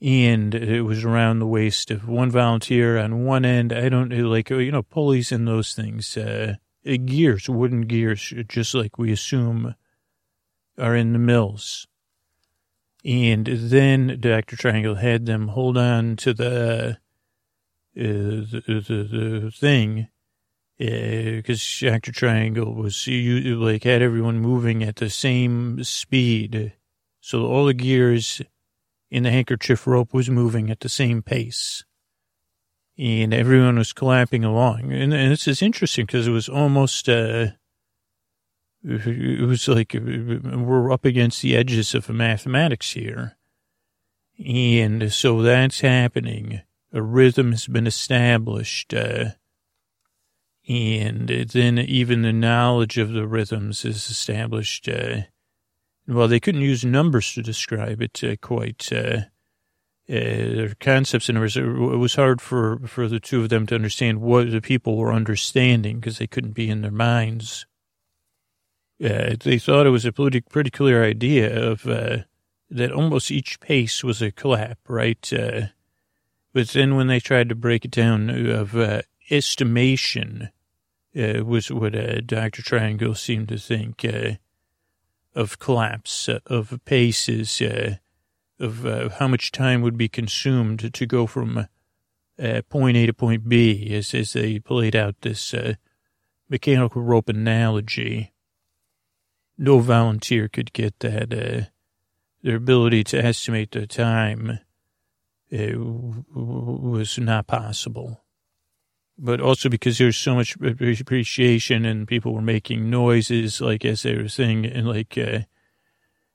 and 0.00 0.54
it 0.54 0.82
was 0.82 1.04
around 1.04 1.38
the 1.38 1.46
waist 1.46 1.90
of 1.90 2.08
one 2.08 2.30
volunteer 2.30 2.98
on 2.98 3.24
one 3.24 3.44
end. 3.44 3.72
I 3.72 3.88
don't 3.88 4.10
like 4.10 4.50
you 4.50 4.72
know 4.72 4.82
pulleys 4.82 5.32
and 5.32 5.48
those 5.48 5.74
things, 5.74 6.16
uh, 6.16 6.54
gears, 6.84 7.48
wooden 7.48 7.82
gears, 7.82 8.32
just 8.48 8.74
like 8.74 8.98
we 8.98 9.12
assume 9.12 9.74
are 10.78 10.94
in 10.94 11.12
the 11.12 11.18
mills. 11.18 11.86
And 13.04 13.46
then 13.46 14.18
Dr. 14.20 14.56
Triangle 14.56 14.96
had 14.96 15.26
them 15.26 15.48
hold 15.48 15.78
on 15.78 16.16
to 16.16 16.34
the, 16.34 16.90
uh, 16.90 16.96
the, 17.94 18.62
the, 18.66 19.40
the, 19.42 19.50
thing, 19.52 20.08
because 20.76 21.82
uh, 21.84 21.90
Dr. 21.90 22.10
Triangle 22.10 22.74
was, 22.74 23.06
you, 23.06 23.56
like, 23.62 23.84
had 23.84 24.02
everyone 24.02 24.40
moving 24.40 24.82
at 24.82 24.96
the 24.96 25.08
same 25.08 25.84
speed. 25.84 26.72
So 27.20 27.46
all 27.46 27.66
the 27.66 27.74
gears 27.74 28.42
in 29.10 29.22
the 29.22 29.30
handkerchief 29.30 29.86
rope 29.86 30.12
was 30.12 30.30
moving 30.30 30.70
at 30.70 30.80
the 30.80 30.88
same 30.88 31.22
pace. 31.22 31.84
And 32.98 33.34
everyone 33.34 33.76
was 33.76 33.92
clapping 33.92 34.44
along. 34.44 34.92
And, 34.92 35.12
and 35.12 35.30
this 35.30 35.46
is 35.46 35.62
interesting 35.62 36.06
because 36.06 36.26
it 36.26 36.32
was 36.32 36.48
almost, 36.48 37.08
uh, 37.08 37.48
it 38.82 39.46
was 39.46 39.68
like 39.68 39.94
we're 39.94 40.92
up 40.92 41.04
against 41.04 41.42
the 41.42 41.56
edges 41.56 41.94
of 41.94 42.08
mathematics 42.08 42.92
here. 42.92 43.36
And 44.44 45.12
so 45.12 45.42
that's 45.42 45.80
happening. 45.80 46.62
A 46.92 47.02
rhythm 47.02 47.52
has 47.52 47.66
been 47.66 47.86
established. 47.86 48.94
Uh, 48.94 49.30
and 50.68 51.28
then 51.28 51.78
even 51.78 52.22
the 52.22 52.32
knowledge 52.32 52.98
of 52.98 53.12
the 53.12 53.26
rhythms 53.26 53.84
is 53.84 54.10
established. 54.10 54.88
Uh, 54.88 55.22
well, 56.06 56.28
they 56.28 56.40
couldn't 56.40 56.60
use 56.60 56.84
numbers 56.84 57.32
to 57.34 57.42
describe 57.42 58.02
it 58.02 58.22
uh, 58.22 58.36
quite. 58.40 58.90
Uh, 58.92 59.22
uh, 60.08 60.68
concepts 60.78 61.28
and 61.28 61.34
numbers. 61.34 61.56
It 61.56 61.64
was 61.64 62.14
hard 62.14 62.40
for, 62.40 62.78
for 62.86 63.08
the 63.08 63.18
two 63.18 63.42
of 63.42 63.48
them 63.48 63.66
to 63.66 63.74
understand 63.74 64.20
what 64.20 64.52
the 64.52 64.60
people 64.60 64.96
were 64.96 65.12
understanding 65.12 65.96
because 65.98 66.18
they 66.18 66.28
couldn't 66.28 66.52
be 66.52 66.70
in 66.70 66.82
their 66.82 66.92
minds 66.92 67.66
uh, 69.02 69.36
they 69.44 69.58
thought 69.58 69.86
it 69.86 69.90
was 69.90 70.04
a 70.04 70.12
pretty, 70.12 70.40
pretty 70.40 70.70
clear 70.70 71.04
idea 71.04 71.70
of 71.70 71.86
uh, 71.86 72.18
that 72.70 72.92
almost 72.92 73.30
each 73.30 73.60
pace 73.60 74.02
was 74.02 74.22
a 74.22 74.32
clap, 74.32 74.78
right? 74.88 75.32
Uh, 75.32 75.66
but 76.52 76.68
then 76.68 76.96
when 76.96 77.06
they 77.06 77.20
tried 77.20 77.48
to 77.50 77.54
break 77.54 77.84
it 77.84 77.90
down 77.90 78.30
of 78.30 78.74
uh, 78.76 79.02
estimation, 79.30 80.50
uh, 81.14 81.44
was 81.44 81.70
what 81.70 81.94
uh, 81.94 82.20
Dr. 82.20 82.62
Triangle 82.62 83.14
seemed 83.14 83.48
to 83.48 83.58
think 83.58 84.04
of 85.36 85.60
claps, 85.60 86.28
of 86.46 86.80
paces, 86.84 87.62
of 88.58 89.12
how 89.18 89.28
much 89.28 89.52
time 89.52 89.82
would 89.82 89.96
be 89.96 90.08
consumed 90.08 90.92
to 90.92 91.06
go 91.06 91.26
from 91.26 91.68
point 92.68 92.96
A 92.96 93.06
to 93.06 93.12
point 93.12 93.48
B 93.48 93.94
as, 93.94 94.12
as 94.12 94.32
they 94.32 94.58
played 94.58 94.96
out 94.96 95.20
this 95.20 95.54
mechanical 96.48 97.02
rope 97.02 97.28
analogy 97.28 98.32
no 99.58 99.78
volunteer 99.78 100.48
could 100.48 100.72
get 100.72 100.98
that. 101.00 101.32
Uh, 101.32 101.66
their 102.42 102.56
ability 102.56 103.02
to 103.02 103.18
estimate 103.18 103.72
the 103.72 103.86
time 103.86 104.60
uh, 105.52 105.78
was 105.78 107.18
not 107.18 107.46
possible. 107.46 108.22
But 109.18 109.40
also 109.40 109.68
because 109.68 109.96
there's 109.96 110.16
so 110.16 110.34
much 110.34 110.56
appreciation 110.56 111.86
and 111.86 112.06
people 112.06 112.34
were 112.34 112.42
making 112.42 112.90
noises, 112.90 113.60
like 113.60 113.84
as 113.84 114.02
they 114.02 114.14
were 114.14 114.28
saying, 114.28 114.66
and 114.66 114.86
like 114.86 115.16
uh, 115.16 115.40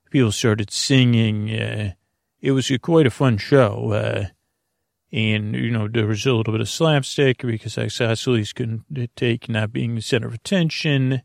people 0.09 0.31
started 0.31 0.71
singing. 0.71 1.49
Uh, 1.49 1.93
it 2.41 2.51
was 2.51 2.71
quite 2.81 3.05
a 3.05 3.11
fun 3.11 3.37
show. 3.37 3.91
Uh, 3.91 4.25
and, 5.11 5.55
you 5.55 5.69
know, 5.69 5.87
there 5.87 6.07
was 6.07 6.25
a 6.25 6.33
little 6.33 6.53
bit 6.53 6.61
of 6.61 6.69
slapstick 6.69 7.39
because 7.39 7.77
Isosceles 7.77 8.53
couldn't 8.53 9.11
take 9.15 9.49
not 9.49 9.73
being 9.73 9.95
the 9.95 10.01
center 10.01 10.27
of 10.27 10.33
attention. 10.33 11.21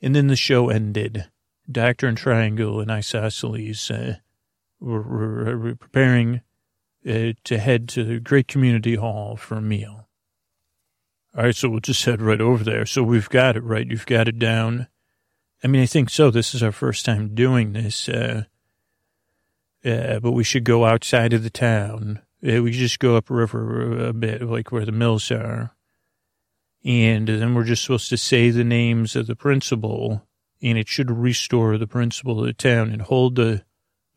And 0.00 0.14
then 0.14 0.28
the 0.28 0.36
show 0.36 0.68
ended. 0.68 1.26
Doctor 1.70 2.06
and 2.06 2.16
Triangle 2.16 2.80
and 2.80 2.90
Isosceles 2.90 3.90
uh, 3.90 4.16
were, 4.78 5.02
were, 5.02 5.58
were, 5.58 5.74
preparing 5.74 6.42
uh, 7.08 7.32
to 7.42 7.58
head 7.58 7.88
to 7.90 8.04
the 8.04 8.20
great 8.20 8.46
community 8.46 8.94
hall 8.94 9.36
for 9.36 9.56
a 9.56 9.62
meal. 9.62 10.05
All 11.36 11.42
right, 11.42 11.54
so 11.54 11.68
we'll 11.68 11.80
just 11.80 12.06
head 12.06 12.22
right 12.22 12.40
over 12.40 12.64
there. 12.64 12.86
So 12.86 13.02
we've 13.02 13.28
got 13.28 13.56
it, 13.56 13.62
right? 13.62 13.86
You've 13.86 14.06
got 14.06 14.26
it 14.26 14.38
down. 14.38 14.88
I 15.62 15.66
mean, 15.66 15.82
I 15.82 15.86
think 15.86 16.08
so. 16.08 16.30
This 16.30 16.54
is 16.54 16.62
our 16.62 16.72
first 16.72 17.04
time 17.04 17.34
doing 17.34 17.74
this. 17.74 18.08
Uh, 18.08 18.44
uh, 19.84 20.18
but 20.20 20.32
we 20.32 20.44
should 20.44 20.64
go 20.64 20.86
outside 20.86 21.34
of 21.34 21.42
the 21.42 21.50
town. 21.50 22.22
Uh, 22.42 22.62
we 22.62 22.70
just 22.70 22.98
go 22.98 23.16
upriver 23.16 24.06
a 24.06 24.12
bit, 24.14 24.40
like 24.40 24.72
where 24.72 24.86
the 24.86 24.92
mills 24.92 25.30
are. 25.30 25.76
And 26.86 27.28
then 27.28 27.54
we're 27.54 27.64
just 27.64 27.82
supposed 27.82 28.08
to 28.08 28.16
say 28.16 28.48
the 28.48 28.64
names 28.64 29.14
of 29.14 29.26
the 29.26 29.36
principal, 29.36 30.26
and 30.62 30.78
it 30.78 30.88
should 30.88 31.10
restore 31.10 31.76
the 31.76 31.86
principal 31.86 32.40
of 32.40 32.46
the 32.46 32.54
town 32.54 32.90
and 32.90 33.02
hold 33.02 33.34
the 33.36 33.62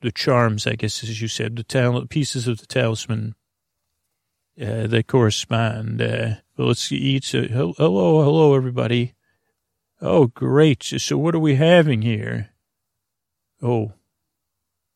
the 0.02 0.12
charms, 0.14 0.66
I 0.66 0.76
guess, 0.76 1.04
as 1.04 1.22
you 1.22 1.28
said, 1.28 1.58
the 1.58 1.64
tal- 1.64 2.06
pieces 2.06 2.48
of 2.48 2.60
the 2.60 2.66
talisman 2.66 3.36
uh, 4.62 4.88
that 4.88 5.08
correspond. 5.08 6.02
Uh, 6.60 6.66
let's 6.66 6.92
eat. 6.92 7.34
Uh, 7.34 7.48
hello, 7.48 8.22
hello, 8.22 8.54
everybody. 8.54 9.14
Oh, 10.02 10.28
great. 10.28 10.84
So 10.84 11.18
what 11.18 11.34
are 11.34 11.40
we 11.40 11.56
having 11.56 12.02
here? 12.02 12.50
Oh, 13.62 13.94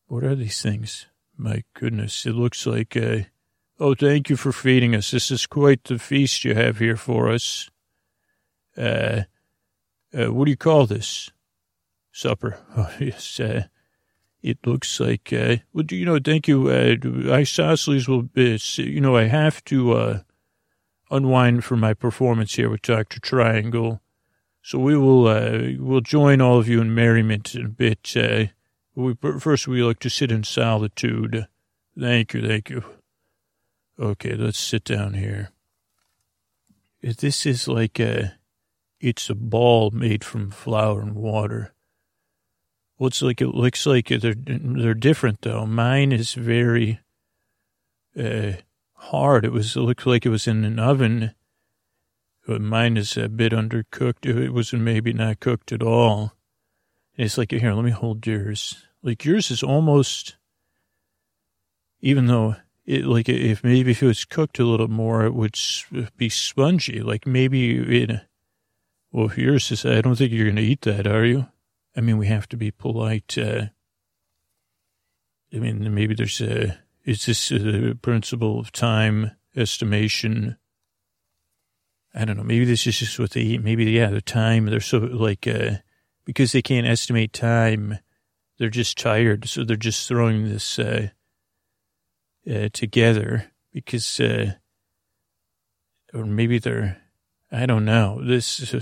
what 0.06 0.24
are 0.24 0.34
these 0.34 0.60
things? 0.60 1.06
My 1.38 1.64
goodness, 1.72 2.26
it 2.26 2.34
looks 2.34 2.66
like, 2.66 2.96
uh, 2.96 3.20
oh, 3.80 3.94
thank 3.94 4.28
you 4.28 4.36
for 4.36 4.52
feeding 4.52 4.94
us. 4.94 5.10
This 5.10 5.30
is 5.30 5.46
quite 5.46 5.84
the 5.84 5.98
feast 5.98 6.44
you 6.44 6.54
have 6.54 6.78
here 6.78 6.96
for 6.96 7.30
us. 7.30 7.70
Uh, 8.76 9.22
uh 10.16 10.32
what 10.32 10.44
do 10.44 10.50
you 10.50 10.56
call 10.56 10.86
this? 10.86 11.30
Supper. 12.12 12.58
Oh, 12.76 12.92
yes, 13.00 13.40
uh, 13.40 13.64
it 14.42 14.58
looks 14.66 15.00
like, 15.00 15.32
uh, 15.32 15.56
well, 15.72 15.86
you 15.90 16.04
know, 16.04 16.18
thank 16.22 16.46
you. 16.46 16.68
Uh, 16.68 17.32
isosceles 17.32 18.06
will, 18.06 18.22
be, 18.22 18.60
you 18.76 19.00
know, 19.00 19.16
I 19.16 19.24
have 19.24 19.64
to, 19.64 19.92
uh, 19.92 20.18
unwind 21.14 21.64
from 21.64 21.80
my 21.80 21.94
performance 21.94 22.54
here 22.54 22.68
with 22.68 22.82
Dr. 22.82 23.20
Triangle. 23.20 24.00
So 24.62 24.78
we 24.78 24.96
will, 24.96 25.28
uh, 25.28 25.72
we'll 25.78 26.00
join 26.00 26.40
all 26.40 26.58
of 26.58 26.68
you 26.68 26.80
in 26.80 26.94
merriment 26.94 27.54
in 27.54 27.66
a 27.66 27.68
bit. 27.68 28.16
Uh, 28.16 28.46
we, 28.94 29.14
first, 29.38 29.68
we 29.68 29.82
like 29.82 30.00
to 30.00 30.10
sit 30.10 30.32
in 30.32 30.42
solitude. 30.42 31.46
Thank 31.98 32.34
you, 32.34 32.46
thank 32.46 32.70
you. 32.70 32.82
Okay, 33.98 34.34
let's 34.34 34.58
sit 34.58 34.84
down 34.84 35.14
here. 35.14 35.50
This 37.02 37.46
is 37.46 37.68
like 37.68 38.00
a, 38.00 38.34
it's 39.00 39.28
a 39.28 39.34
ball 39.34 39.90
made 39.90 40.24
from 40.24 40.50
flour 40.50 41.00
and 41.00 41.14
water. 41.14 41.74
Looks 42.98 43.22
like 43.22 43.40
it 43.40 43.48
looks 43.48 43.86
like 43.86 44.08
they're 44.08 44.34
they're 44.36 44.94
different 44.94 45.42
though. 45.42 45.66
Mine 45.66 46.12
is 46.12 46.32
very 46.32 47.00
uh, 48.18 48.52
hard. 49.10 49.44
It 49.44 49.52
was 49.52 49.76
it 49.76 49.80
looked 49.80 50.06
like 50.06 50.26
it 50.26 50.30
was 50.30 50.46
in 50.46 50.64
an 50.64 50.78
oven. 50.78 51.34
But 52.46 52.60
mine 52.60 52.96
is 52.96 53.16
a 53.16 53.28
bit 53.28 53.52
undercooked. 53.52 54.26
It 54.26 54.50
was 54.50 54.72
maybe 54.72 55.12
not 55.12 55.40
cooked 55.40 55.72
at 55.72 55.82
all. 55.82 56.34
And 57.16 57.24
it's 57.24 57.38
like 57.38 57.52
here, 57.52 57.72
let 57.72 57.84
me 57.84 57.90
hold 57.90 58.26
yours. 58.26 58.76
Like 59.02 59.24
yours 59.24 59.50
is 59.50 59.62
almost, 59.62 60.36
even 62.00 62.26
though 62.26 62.56
it 62.84 63.06
like 63.06 63.28
if 63.28 63.64
maybe 63.64 63.92
if 63.92 64.02
it 64.02 64.06
was 64.06 64.24
cooked 64.24 64.58
a 64.58 64.64
little 64.64 64.88
more, 64.88 65.24
it 65.24 65.34
would 65.34 65.58
be 66.16 66.28
spongy. 66.28 67.00
Like 67.00 67.26
maybe 67.26 67.76
it. 67.78 68.20
Well, 69.10 69.26
if 69.26 69.38
yours 69.38 69.70
is, 69.70 69.86
I 69.86 70.00
don't 70.00 70.16
think 70.16 70.32
you're 70.32 70.46
going 70.46 70.56
to 70.56 70.62
eat 70.62 70.82
that, 70.82 71.06
are 71.06 71.24
you? 71.24 71.46
I 71.96 72.00
mean, 72.00 72.18
we 72.18 72.26
have 72.26 72.48
to 72.48 72.56
be 72.56 72.72
polite. 72.72 73.38
Uh, 73.38 73.66
I 75.54 75.58
mean, 75.58 75.94
maybe 75.94 76.14
there's 76.14 76.40
a, 76.40 76.76
is 77.04 77.26
this 77.26 77.50
a 77.50 77.94
principle 78.00 78.58
of 78.58 78.72
time 78.72 79.32
estimation? 79.56 80.56
I 82.14 82.24
don't 82.24 82.36
know. 82.36 82.44
Maybe 82.44 82.64
this 82.64 82.86
is 82.86 82.98
just 82.98 83.18
what 83.18 83.30
they 83.30 83.40
eat. 83.40 83.62
Maybe, 83.62 83.84
yeah, 83.86 84.10
the 84.10 84.20
time, 84.20 84.66
they're 84.66 84.80
so 84.80 84.98
like, 84.98 85.46
uh, 85.46 85.76
because 86.24 86.52
they 86.52 86.62
can't 86.62 86.86
estimate 86.86 87.32
time, 87.32 87.98
they're 88.58 88.68
just 88.70 88.96
tired. 88.96 89.48
So 89.48 89.64
they're 89.64 89.76
just 89.76 90.06
throwing 90.08 90.48
this, 90.48 90.78
uh, 90.78 91.08
uh, 92.48 92.68
together 92.72 93.52
because, 93.72 94.20
uh, 94.20 94.52
or 96.12 96.24
maybe 96.24 96.58
they're, 96.58 97.02
I 97.50 97.66
don't 97.66 97.84
know. 97.84 98.20
This, 98.24 98.74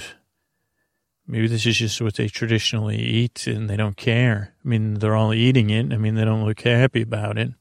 Maybe 1.26 1.46
this 1.46 1.66
is 1.66 1.76
just 1.76 2.00
what 2.02 2.14
they 2.14 2.28
traditionally 2.28 2.98
eat 2.98 3.46
and 3.46 3.70
they 3.70 3.76
don't 3.76 3.96
care. 3.96 4.54
I 4.64 4.68
mean, 4.68 4.94
they're 4.94 5.16
all 5.16 5.32
eating 5.32 5.70
it. 5.70 5.92
I 5.92 5.96
mean, 5.96 6.14
they 6.14 6.24
don't 6.24 6.44
look 6.44 6.60
happy 6.60 7.02
about 7.02 7.38
it. 7.38 7.52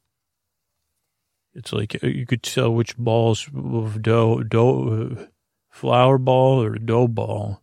It's 1.54 1.74
like 1.74 2.02
uh, 2.04 2.08
you 2.08 2.26
could 2.26 2.43
tell 2.43 2.74
which 2.74 2.97
balls 2.97 3.49
of 3.56 4.02
dough, 4.02 4.43
dough, 4.43 5.18
uh, 5.20 5.26
flour 5.70 6.18
ball 6.18 6.62
or 6.62 6.78
dough 6.78 7.08
ball 7.08 7.62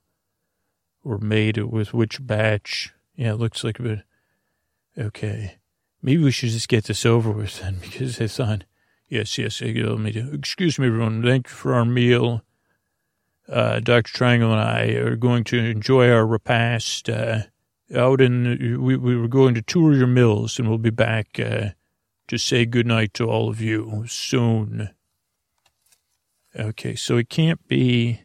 were 1.02 1.18
made 1.18 1.58
with 1.58 1.94
which 1.94 2.24
batch. 2.26 2.92
Yeah, 3.16 3.32
it 3.32 3.38
looks 3.38 3.64
like 3.64 3.80
a 3.80 4.04
Okay. 4.96 5.56
Maybe 6.02 6.22
we 6.22 6.30
should 6.30 6.50
just 6.50 6.68
get 6.68 6.84
this 6.84 7.06
over 7.06 7.30
with 7.30 7.60
then 7.60 7.78
because 7.80 8.20
it's 8.20 8.40
on. 8.40 8.64
Yes, 9.08 9.38
yes. 9.38 9.62
Excuse 9.62 10.78
me, 10.78 10.86
everyone. 10.86 11.22
Thank 11.22 11.48
you 11.48 11.54
for 11.54 11.74
our 11.74 11.84
meal 11.84 12.42
uh, 13.48 13.80
Dr. 13.80 14.12
Triangle 14.12 14.52
and 14.52 14.60
I 14.60 14.88
are 14.98 15.16
going 15.16 15.44
to 15.44 15.58
enjoy 15.58 16.10
our 16.10 16.26
repast 16.26 17.08
uh, 17.08 17.42
out 17.94 18.20
in, 18.20 18.82
we, 18.82 18.96
we 18.96 19.16
were 19.16 19.28
going 19.28 19.54
to 19.54 19.62
tour 19.62 19.94
your 19.94 20.06
mills 20.06 20.58
and 20.58 20.68
we'll 20.68 20.78
be 20.78 20.90
back 20.90 21.40
uh, 21.40 21.70
to 22.28 22.38
say 22.38 22.64
goodnight 22.64 23.12
to 23.14 23.28
all 23.28 23.48
of 23.48 23.60
you 23.60 24.04
soon. 24.06 24.90
Okay, 26.56 26.94
so 26.94 27.16
it 27.16 27.28
can't 27.28 27.66
be, 27.68 28.22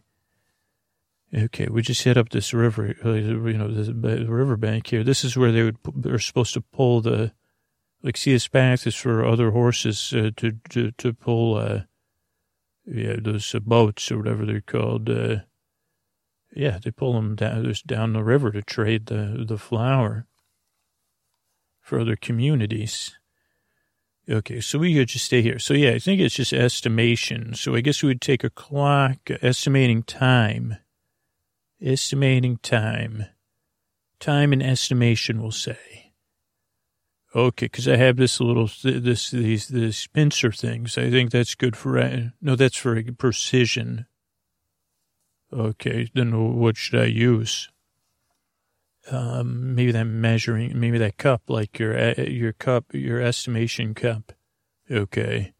okay, 1.34 1.68
we 1.70 1.82
just 1.82 2.04
hit 2.04 2.18
up 2.18 2.30
this 2.30 2.54
river, 2.54 2.96
uh, 3.04 3.12
you 3.12 3.58
know, 3.58 3.68
the 3.68 4.26
riverbank 4.28 4.88
here. 4.88 5.04
This 5.04 5.24
is 5.24 5.36
where 5.36 5.52
they 5.52 5.64
would, 5.64 5.78
they're 5.96 6.20
supposed 6.20 6.54
to 6.54 6.62
pull 6.62 7.02
the, 7.02 7.34
like, 8.02 8.18
see 8.18 8.32
this 8.32 8.48
path 8.48 8.88
is 8.88 8.96
for 8.96 9.26
other 9.26 9.52
horses 9.52 10.14
uh, 10.14 10.32
to, 10.38 10.54
to, 10.70 10.92
to 10.92 11.14
pull, 11.14 11.56
uh, 11.56 11.82
yeah, 12.86 13.16
those 13.22 13.54
uh, 13.56 13.60
boats 13.60 14.12
or 14.12 14.18
whatever 14.18 14.46
they're 14.46 14.62
called. 14.62 15.10
Uh, 15.10 15.38
yeah, 16.56 16.80
they 16.84 16.92
pull 16.92 17.14
them 17.14 17.36
down 17.36 17.64
just 17.64 17.88
down 17.88 18.14
the 18.14 18.24
river 18.24 18.52
to 18.52 18.62
trade 18.62 19.08
the 19.08 19.44
the 19.48 19.58
flour 19.58 20.28
for 21.82 22.00
other 22.00 22.16
communities. 22.16 23.18
Okay, 24.30 24.62
so 24.62 24.80
we 24.80 24.94
could 24.94 25.10
just 25.10 25.26
stay 25.26 25.42
here. 25.42 25.60
So 25.60 25.74
yeah, 25.74 25.92
I 25.92 26.00
think 26.00 26.22
it's 26.22 26.36
just 26.36 26.54
estimation. 26.54 27.54
So 27.56 27.76
I 27.76 27.82
guess 27.82 28.02
we 28.02 28.08
would 28.08 28.22
take 28.22 28.44
a 28.44 28.50
clock, 28.50 29.18
estimating 29.42 30.04
time, 30.04 30.78
estimating 31.82 32.58
time, 32.58 33.26
time 34.20 34.54
and 34.54 34.64
estimation. 34.64 35.42
We'll 35.42 35.52
say. 35.52 36.14
Okay, 37.36 37.66
because 37.66 37.88
I 37.88 37.98
have 37.98 38.16
this 38.16 38.40
little 38.40 38.70
this 38.84 39.32
these 39.32 39.68
these 39.68 40.08
pincer 40.08 40.52
things. 40.52 40.98
I 40.98 41.10
think 41.10 41.32
that's 41.32 41.56
good 41.56 41.76
for 41.76 42.00
uh, 42.00 42.30
no, 42.42 42.56
that's 42.56 42.78
for 42.78 43.02
precision. 43.18 44.06
Okay, 45.52 46.10
then 46.14 46.56
what 46.58 46.78
should 46.78 47.00
I 47.00 47.06
use? 47.06 47.70
Um, 49.12 49.76
maybe 49.76 49.92
that 49.92 50.06
measuring, 50.06 50.80
maybe 50.80 50.98
that 50.98 51.18
cup, 51.18 51.44
like 51.50 51.78
your 51.78 52.14
your 52.14 52.54
cup, 52.54 52.86
your 52.94 53.20
estimation 53.22 53.94
cup. 53.94 54.32
Okay, 54.90 55.54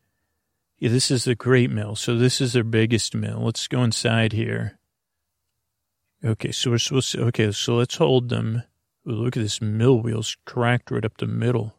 yeah, 0.78 0.90
this 0.90 1.12
is 1.12 1.26
the 1.26 1.36
great 1.36 1.70
mill. 1.70 1.96
So 1.96 2.16
this 2.16 2.40
is 2.40 2.54
their 2.54 2.64
biggest 2.64 3.14
mill. 3.14 3.42
Let's 3.44 3.68
go 3.68 3.84
inside 3.84 4.32
here. 4.32 4.80
Okay, 6.24 6.52
so 6.54 6.72
we're 6.72 6.78
supposed 6.78 7.12
to. 7.14 7.24
Okay, 7.26 7.52
so 7.52 7.76
let's 7.76 7.98
hold 7.98 8.30
them. 8.30 8.64
Look 9.06 9.36
at 9.36 9.44
this 9.44 9.62
mill 9.62 10.00
wheels 10.00 10.38
cracked 10.46 10.90
right 10.90 11.04
up 11.04 11.18
the 11.18 11.28
middle. 11.28 11.76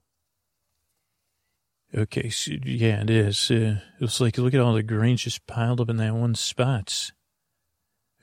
Okay, 1.96 2.28
so 2.28 2.52
yeah, 2.64 3.02
it 3.02 3.10
is. 3.10 3.50
Uh, 3.50 3.80
it's 4.00 4.20
like, 4.20 4.36
look 4.36 4.52
at 4.52 4.60
all 4.60 4.74
the 4.74 4.82
grains 4.82 5.22
just 5.22 5.46
piled 5.46 5.80
up 5.80 5.88
in 5.88 5.96
that 5.96 6.14
one 6.14 6.34
spot. 6.34 7.12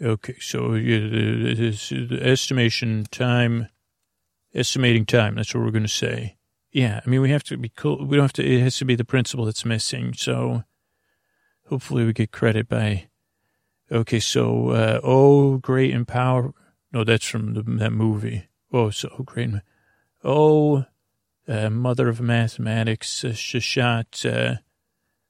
Okay, 0.03 0.35
so 0.39 0.71
the 0.71 2.19
estimation 2.21 3.05
time, 3.11 3.67
estimating 4.53 5.05
time. 5.05 5.35
That's 5.35 5.53
what 5.53 5.63
we're 5.63 5.71
going 5.71 5.83
to 5.83 5.89
say. 5.89 6.37
Yeah, 6.71 7.01
I 7.05 7.09
mean, 7.09 7.21
we 7.21 7.29
have 7.29 7.43
to 7.45 7.57
be 7.57 7.69
cool. 7.69 8.05
We 8.05 8.17
don't 8.17 8.23
have 8.23 8.33
to, 8.33 8.45
it 8.45 8.61
has 8.61 8.77
to 8.77 8.85
be 8.85 8.95
the 8.95 9.05
principle 9.05 9.45
that's 9.45 9.63
missing. 9.63 10.13
So 10.13 10.63
hopefully 11.67 12.05
we 12.05 12.13
get 12.13 12.31
credit 12.31 12.67
by, 12.67 13.09
okay, 13.91 14.19
so, 14.19 14.69
uh, 14.69 14.99
oh, 15.03 15.57
great 15.57 15.93
and 15.93 16.07
power. 16.07 16.51
No, 16.91 17.03
that's 17.03 17.27
from 17.27 17.53
the, 17.53 17.61
that 17.61 17.93
movie. 17.93 18.47
Oh, 18.73 18.89
so 18.89 19.09
great. 19.25 19.49
Oh, 20.23 20.85
uh, 21.47 21.69
mother 21.69 22.09
of 22.09 22.21
mathematics, 22.21 23.23
uh, 23.23 23.29
Seshat, 23.29 24.25
uh, 24.25 24.57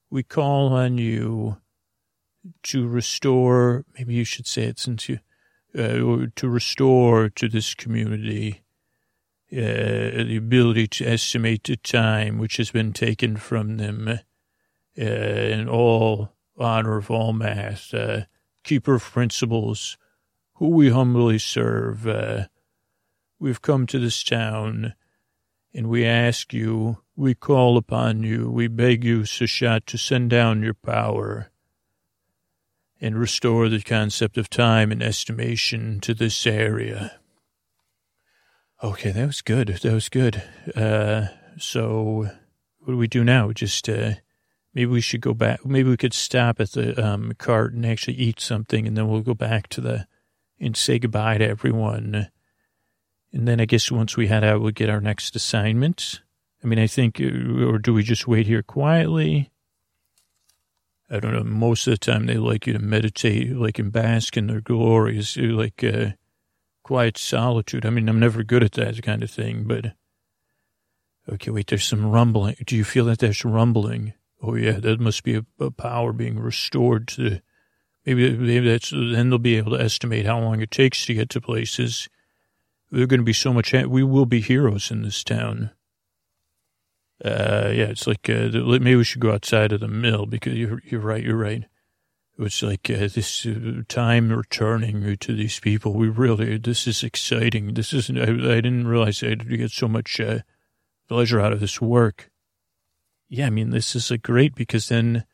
we 0.09 0.24
call 0.24 0.74
on 0.74 0.97
you 0.97 1.57
to 2.63 2.87
restore, 2.87 3.85
maybe 3.97 4.13
you 4.13 4.23
should 4.23 4.47
say 4.47 4.63
it 4.63 4.79
since 4.79 5.07
you, 5.09 5.19
uh, 5.77 6.27
to 6.35 6.49
restore 6.49 7.29
to 7.29 7.47
this 7.47 7.73
community 7.73 8.61
uh, 9.53 10.23
the 10.23 10.37
ability 10.37 10.87
to 10.87 11.05
estimate 11.05 11.65
the 11.65 11.75
time 11.75 12.37
which 12.37 12.55
has 12.55 12.71
been 12.71 12.93
taken 12.93 13.35
from 13.35 13.75
them 13.77 14.07
uh, 14.07 15.01
in 15.01 15.67
all 15.67 16.31
honor 16.57 16.97
of 16.97 17.11
all 17.11 17.33
mass, 17.33 17.93
uh, 17.93 18.23
keeper 18.63 18.95
of 18.95 19.03
principles, 19.03 19.97
who 20.53 20.69
we 20.69 20.89
humbly 20.89 21.37
serve, 21.37 22.07
uh, 22.07 22.45
we've 23.39 23.61
come 23.61 23.85
to 23.87 23.99
this 23.99 24.23
town 24.23 24.93
and 25.73 25.87
we 25.87 26.05
ask 26.05 26.53
you, 26.53 26.99
we 27.17 27.33
call 27.33 27.75
upon 27.77 28.23
you, 28.23 28.49
we 28.49 28.67
beg 28.67 29.03
you, 29.03 29.21
Seshat, 29.21 29.85
to 29.85 29.97
send 29.97 30.29
down 30.29 30.63
your 30.63 30.73
power 30.73 31.51
and 33.02 33.18
restore 33.18 33.68
the 33.68 33.82
concept 33.82 34.38
of 34.38 34.49
time 34.49 34.91
and 34.91 35.02
estimation 35.02 35.99
to 35.99 36.14
this 36.14 36.45
area. 36.45 37.20
Okay, 38.84 39.12
that 39.12 39.26
was 39.26 39.41
good. 39.41 39.68
That 39.68 39.93
was 39.93 40.08
good. 40.08 40.43
Uh, 40.76 41.28
so 41.58 42.30
what 42.80 42.93
do 42.93 42.97
we 42.97 43.08
do 43.08 43.24
now? 43.24 43.52
Just, 43.52 43.89
uh, 43.89 44.14
maybe 44.74 44.91
we 44.91 45.02
should 45.02 45.22
go 45.22 45.34
back. 45.34 45.66
Maybe 45.66 45.89
we 45.89 45.97
could 45.97 46.14
stop 46.14 46.60
at 46.60 46.72
the, 46.72 47.04
um, 47.04 47.34
cart 47.38 47.74
and 47.74 47.86
actually 47.86 48.18
eat 48.18 48.39
something 48.39 48.88
and 48.88 48.95
then 48.95 49.08
we'll 49.08 49.22
go 49.22 49.34
back 49.34 49.68
to 49.70 49.82
the, 49.82 50.08
and 50.60 50.78
say 50.78 50.99
goodbye 50.99 51.39
to 51.39 51.47
everyone. 51.47 52.30
And 53.34 53.47
then 53.47 53.60
I 53.60 53.66
guess 53.66 53.91
once 53.91 54.16
we 54.16 54.28
head 54.28 54.43
out, 54.43 54.62
we'll 54.62 54.72
get 54.72 54.89
our 54.89 55.02
next 55.02 55.36
assignment. 55.36 56.22
I 56.64 56.68
mean, 56.68 56.80
I 56.80 56.88
think, 56.88 57.20
uh, 57.20 57.66
or 57.66 57.80
do 57.80 57.93
we 57.93 58.04
just 58.04 58.28
wait 58.28 58.45
here 58.45 58.62
quietly? 58.62 59.51
I 61.12 61.20
don't 61.20 61.34
know. 61.34 61.43
Most 61.43 61.88
of 61.88 61.91
the 61.91 61.97
time, 61.97 62.26
they 62.26 62.38
like 62.38 62.66
you 62.66 62.74
to 62.74 62.80
meditate, 62.80 63.55
like 63.55 63.80
in 63.80 63.89
bask 63.89 64.38
in 64.38 64.47
their 64.47 64.62
glories, 64.62 65.36
like 65.36 65.84
uh, 65.84 66.12
quiet 66.84 67.18
solitude. 67.18 67.86
I 67.86 67.89
mean, 67.89 68.07
I'm 68.07 68.20
never 68.20 68.43
good 68.43 68.64
at 68.64 68.72
that 68.74 69.01
kind 69.03 69.22
of 69.22 69.30
thing, 69.30 69.66
but 69.66 69.93
okay. 71.30 71.51
Wait, 71.51 71.68
there's 71.68 71.84
some 71.84 72.09
rumbling. 72.09 72.55
Do 72.66 72.78
you 72.78 72.86
feel 72.86 73.05
that 73.05 73.20
there's 73.20 73.43
rumbling? 73.43 74.14
Oh 74.41 74.55
yeah, 74.55 74.80
that 74.80 75.01
must 75.01 75.24
be 75.24 75.36
a, 75.36 75.45
a 75.59 75.70
power 75.70 76.14
being 76.14 76.39
restored 76.39 77.09
to. 77.09 77.41
Maybe, 78.05 78.36
maybe 78.36 78.68
that's 78.68 78.89
then 78.89 79.30
they'll 79.30 79.38
be 79.38 79.57
able 79.57 79.78
to 79.78 79.84
estimate 79.84 80.26
how 80.26 80.39
long 80.39 80.62
it 80.62 80.72
takes 80.72 81.05
to 81.05 81.14
get 81.14 81.30
to 81.32 81.41
places. 81.41 82.09
There's 82.89 83.05
going 83.05 83.20
to 83.20 83.26
be 83.26 83.34
so 83.34 83.53
much. 83.53 83.74
We 83.74 84.03
will 84.03 84.26
be 84.26 84.41
heroes 84.41 84.89
in 84.89 85.03
this 85.03 85.24
town. 85.24 85.72
Uh, 87.24 87.72
yeah, 87.74 87.86
it's 87.86 88.07
like 88.07 88.30
uh, 88.30 88.49
maybe 88.51 88.95
we 88.95 89.03
should 89.03 89.22
go 89.22 89.32
outside 89.34 89.72
of 89.72 89.80
the 89.80 89.88
mill 89.88 90.26
because 90.26 90.53
you're 90.53 90.82
you're 90.86 91.01
right. 91.01 91.24
You're 91.24 91.38
right. 91.38 91.65
It's 92.39 92.63
like 92.63 92.89
uh, 92.89 93.07
this 93.13 93.45
uh, 93.45 93.84
time 93.88 94.32
returning 94.32 95.17
to 95.17 95.36
these 95.36 95.59
people. 95.59 95.93
We 95.93 96.09
really 96.09 96.57
this 96.57 96.88
is 96.88 97.03
exciting. 97.03 97.76
This 97.76 97.93
isn't. 97.93 98.17
I, 98.17 98.24
I 98.24 98.61
didn't 98.61 98.88
realize 98.88 99.22
I'd 99.22 99.47
get 99.47 99.69
so 99.69 99.88
much 99.88 100.19
uh, 100.19 100.39
pleasure 101.07 101.39
out 101.39 101.53
of 101.53 101.59
this 101.59 101.80
work. 101.80 102.32
Yeah, 103.30 103.47
I 103.47 103.49
mean 103.51 103.69
this 103.69 103.95
is 103.95 104.11
great 104.24 104.55
because 104.55 104.89
then 104.89 105.26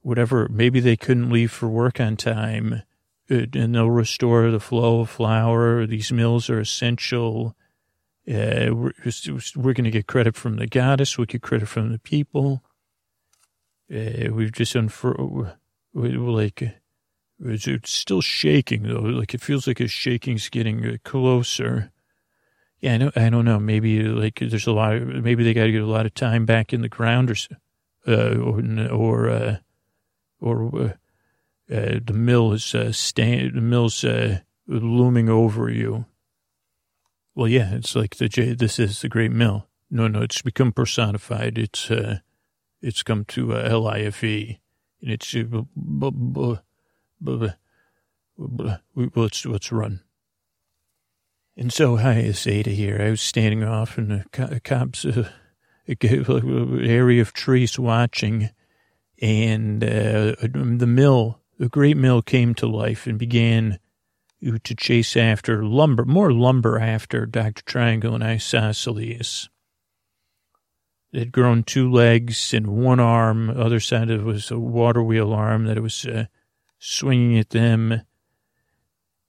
whatever 0.00 0.48
maybe 0.48 0.80
they 0.80 0.96
couldn't 0.96 1.30
leave 1.30 1.52
for 1.52 1.68
work 1.68 2.00
on 2.00 2.16
time, 2.16 2.82
uh, 3.30 3.46
and 3.54 3.74
they'll 3.74 3.88
restore 3.90 4.50
the 4.50 4.58
flow 4.58 5.00
of 5.00 5.10
flour. 5.10 5.86
These 5.86 6.10
mills 6.10 6.50
are 6.50 6.58
essential 6.58 7.54
uh, 8.26 8.74
we're, 8.74 8.92
we're 9.54 9.74
going 9.74 9.84
to 9.84 9.90
get 9.90 10.06
credit 10.06 10.34
from 10.34 10.56
the 10.56 10.66
goddess. 10.66 11.18
We 11.18 11.26
get 11.26 11.42
credit 11.42 11.68
from 11.68 11.92
the 11.92 11.98
people. 11.98 12.62
Uh, 13.94 14.32
we've 14.32 14.52
just 14.52 14.74
we, 14.74 16.08
like, 16.08 16.74
it's, 17.40 17.90
still 17.90 18.22
shaking 18.22 18.84
though. 18.84 19.00
Like 19.00 19.34
it 19.34 19.42
feels 19.42 19.66
like 19.66 19.80
a 19.80 19.88
shaking's 19.88 20.48
getting 20.48 20.86
uh, 20.86 20.96
closer. 21.04 21.92
Yeah, 22.80 22.94
I 22.94 22.98
don't, 22.98 23.18
I 23.18 23.28
don't 23.28 23.44
know. 23.44 23.60
Maybe 23.60 24.02
like 24.02 24.40
there's 24.40 24.66
a 24.66 24.72
lot 24.72 24.94
of, 24.94 25.06
maybe 25.06 25.44
they 25.44 25.52
got 25.52 25.64
to 25.64 25.72
get 25.72 25.82
a 25.82 25.86
lot 25.86 26.06
of 26.06 26.14
time 26.14 26.46
back 26.46 26.72
in 26.72 26.80
the 26.80 26.88
ground 26.88 27.30
or, 27.30 27.36
uh, 28.06 28.36
or, 28.36 28.62
or, 28.90 29.28
uh, 29.28 29.56
or, 30.40 30.94
uh, 31.70 31.98
the 32.04 32.14
mill 32.14 32.52
is, 32.52 32.74
stand, 32.96 33.54
the 33.54 33.60
mill's, 33.60 34.04
looming 34.66 35.28
over 35.28 35.68
you 35.68 36.06
well, 37.34 37.48
yeah, 37.48 37.74
it's 37.74 37.96
like 37.96 38.16
the 38.16 38.28
J. 38.28 38.54
This 38.54 38.78
is 38.78 39.00
the 39.00 39.08
great 39.08 39.32
mill. 39.32 39.68
No, 39.90 40.08
no, 40.08 40.22
it's 40.22 40.42
become 40.42 40.72
personified. 40.72 41.58
It's 41.58 41.90
uh, 41.90 42.18
it's 42.80 43.02
come 43.02 43.24
to 43.26 43.54
uh, 43.54 43.62
L 43.68 43.86
I 43.86 44.00
F 44.00 44.24
E, 44.24 44.60
and 45.00 45.10
it's 45.10 45.34
uh, 45.34 45.42
b- 45.42 46.10
b- 46.10 46.58
b- 47.24 47.52
let's 49.14 49.44
let's 49.46 49.72
run. 49.72 50.00
And 51.56 51.72
so, 51.72 51.96
hi, 51.96 52.14
it's 52.14 52.46
Ada 52.46 52.70
here. 52.70 53.00
I 53.00 53.10
was 53.10 53.20
standing 53.20 53.62
off 53.62 53.96
in 53.96 54.08
the 54.08 54.24
co- 54.32 54.58
cops' 54.64 55.04
uh, 55.04 55.30
area 55.86 57.22
of 57.22 57.32
trees 57.32 57.78
watching, 57.78 58.50
and 59.22 59.84
uh, 59.84 60.34
the 60.40 60.86
mill, 60.88 61.40
the 61.58 61.68
great 61.68 61.96
mill, 61.96 62.22
came 62.22 62.54
to 62.56 62.66
life 62.66 63.06
and 63.06 63.18
began 63.18 63.78
to 64.44 64.74
chase 64.74 65.16
after 65.16 65.64
lumber, 65.64 66.04
more 66.04 66.32
lumber 66.32 66.78
after 66.78 67.26
Dr. 67.26 67.62
Triangle 67.64 68.14
and 68.14 68.22
Isosceles. 68.22 69.48
It 71.12 71.18
had 71.18 71.32
grown 71.32 71.62
two 71.62 71.90
legs 71.90 72.52
and 72.52 72.66
one 72.66 73.00
arm. 73.00 73.46
The 73.46 73.60
other 73.60 73.80
side 73.80 74.10
of 74.10 74.20
it 74.20 74.24
was 74.24 74.50
a 74.50 74.58
water 74.58 75.02
wheel 75.02 75.32
arm 75.32 75.64
that 75.66 75.76
it 75.76 75.82
was 75.82 76.04
uh, 76.04 76.26
swinging 76.78 77.38
at 77.38 77.50
them 77.50 78.02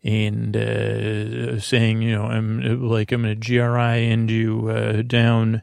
and 0.03 0.57
uh, 0.57 1.59
saying, 1.59 2.01
you 2.01 2.11
know, 2.11 2.26
I'm 2.26 2.88
like 2.88 3.11
I'm 3.11 3.24
to 3.24 3.36
GRI 3.36 4.09
into 4.09 4.34
you 4.34 4.68
uh, 4.68 5.01
down 5.01 5.61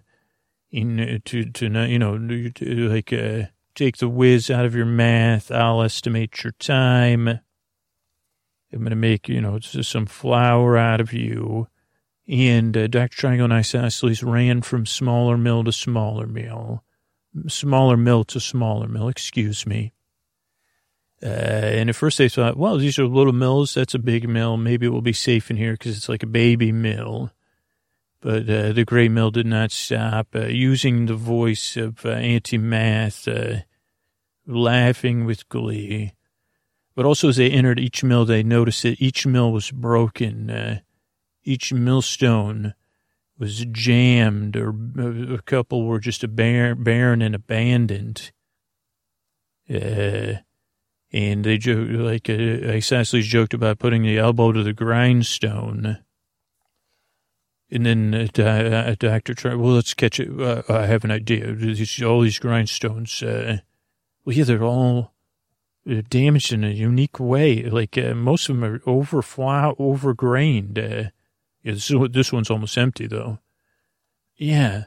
in 0.71 0.99
uh, 0.99 1.19
to 1.27 1.45
to 1.45 1.67
you 1.87 1.99
know 1.99 2.19
to, 2.19 2.89
like 2.89 3.13
uh, 3.13 3.43
take 3.75 3.99
the 3.99 4.09
whiz 4.09 4.51
out 4.51 4.65
of 4.65 4.75
your 4.75 4.87
math. 4.87 5.51
I'll 5.51 5.83
estimate 5.83 6.43
your 6.43 6.53
time. 6.53 7.41
I'm 8.73 8.81
going 8.81 8.91
to 8.91 8.97
make, 8.97 9.29
you 9.29 9.41
know, 9.41 9.59
some 9.61 10.07
flour 10.07 10.77
out 10.77 11.01
of 11.01 11.13
you. 11.13 11.69
And 12.29 12.77
uh, 12.77 12.87
Dr. 12.87 13.17
Triangle 13.17 13.45
and 13.45 13.53
Isosceles 13.53 14.23
ran 14.23 14.63
from 14.63 14.87
smaller 14.87 15.37
mill 15.37 15.65
to 15.65 15.73
smaller 15.73 16.27
mill, 16.27 16.85
smaller 17.49 17.97
mill 17.97 18.25
to 18.25 18.41
smaller 18.41 18.89
mill, 18.89 19.09
excuse 19.09 19.67
me. 19.67 19.93
Uh, 21.23 21.27
and 21.27 21.89
at 21.89 21.97
first 21.97 22.19
they 22.19 22.29
thought, 22.29 22.57
well, 22.57 22.79
these 22.79 22.99
are 22.99 23.07
little 23.07 23.33
mills. 23.33 23.75
That's 23.75 23.95
a 23.95 23.99
big 23.99 24.29
mill. 24.29 24.57
Maybe 24.57 24.87
it 24.87 24.91
will 24.91 25.03
be 25.03 25.13
safe 25.13 25.51
in 25.51 25.57
here 25.57 25.73
because 25.73 25.97
it's 25.97 26.09
like 26.09 26.23
a 26.23 26.27
baby 26.29 26.73
mill. 26.73 27.31
But 28.21 28.49
uh, 28.49 28.73
the 28.73 28.85
gray 28.85 29.09
mill 29.09 29.31
did 29.33 29.47
not 29.47 29.73
stop, 29.73 30.29
uh, 30.35 30.47
using 30.47 31.07
the 31.07 31.15
voice 31.15 31.77
of 31.77 32.07
uh, 32.07 32.11
Auntie 32.11 32.59
Math, 32.59 33.27
uh, 33.27 33.59
laughing 34.47 35.25
with 35.25 35.49
glee. 35.49 36.13
But 36.95 37.07
also, 37.07 37.29
as 37.29 37.37
they 37.37 37.51
entered 37.51 37.81
each 37.81 38.05
mill, 38.05 38.25
they 38.25 38.43
noticed 38.43 38.83
that 38.83 39.01
each 39.01 39.27
mill 39.27 39.51
was 39.51 39.71
broken. 39.71 40.51
Uh, 40.51 40.81
each 41.45 41.73
millstone 41.73 42.75
was 43.39 43.65
jammed, 43.73 44.57
or 44.57 44.75
a 45.35 45.43
couple 45.43 45.85
were 45.87 45.99
just 45.99 46.23
a 46.23 46.29
bar- 46.29 46.75
barren 46.75 47.23
and 47.23 47.35
abandoned. 47.35 48.31
Uh, 49.69 50.35
and 51.13 51.45
they 51.45 51.59
joke, 51.59 51.89
like 51.91 52.29
uh, 52.29 52.33
Isosceles 52.33 53.27
joked 53.27 53.55
about 53.55 53.79
putting 53.79 54.03
the 54.03 54.19
elbow 54.19 54.53
to 54.53 54.63
the 54.63 54.73
grindstone. 54.73 55.99
And 57.71 57.87
then 57.87 58.15
uh, 58.39 58.43
uh, 58.43 58.95
Doctor 58.99 59.35
tried. 59.35 59.57
Well, 59.57 59.73
let's 59.73 59.95
catch 59.95 60.21
it. 60.21 60.39
Uh, 60.39 60.63
I 60.69 60.87
have 60.87 61.05
an 61.05 61.11
idea. 61.11 61.49
All 62.07 62.21
these 62.21 62.39
grindstones. 62.39 63.23
Uh, 63.23 63.61
well, 64.25 64.37
yeah, 64.37 64.45
they're 64.45 64.63
all 64.63 65.12
damaged 65.87 66.53
in 66.53 66.65
a 66.65 66.71
unique 66.71 67.19
way. 67.19 67.63
Like 67.65 67.99
uh, 67.99 68.15
most 68.15 68.49
of 68.49 68.57
them 68.57 68.65
are 68.65 68.81
overflow, 68.87 69.75
overgrained. 69.79 70.79
Uh, 70.79 71.11
yeah, 71.63 71.73
this, 71.73 71.91
is, 71.91 71.97
this 72.11 72.33
one's 72.33 72.51
almost 72.51 72.79
empty 72.79 73.07
though. 73.07 73.39
Yeah, 74.37 74.85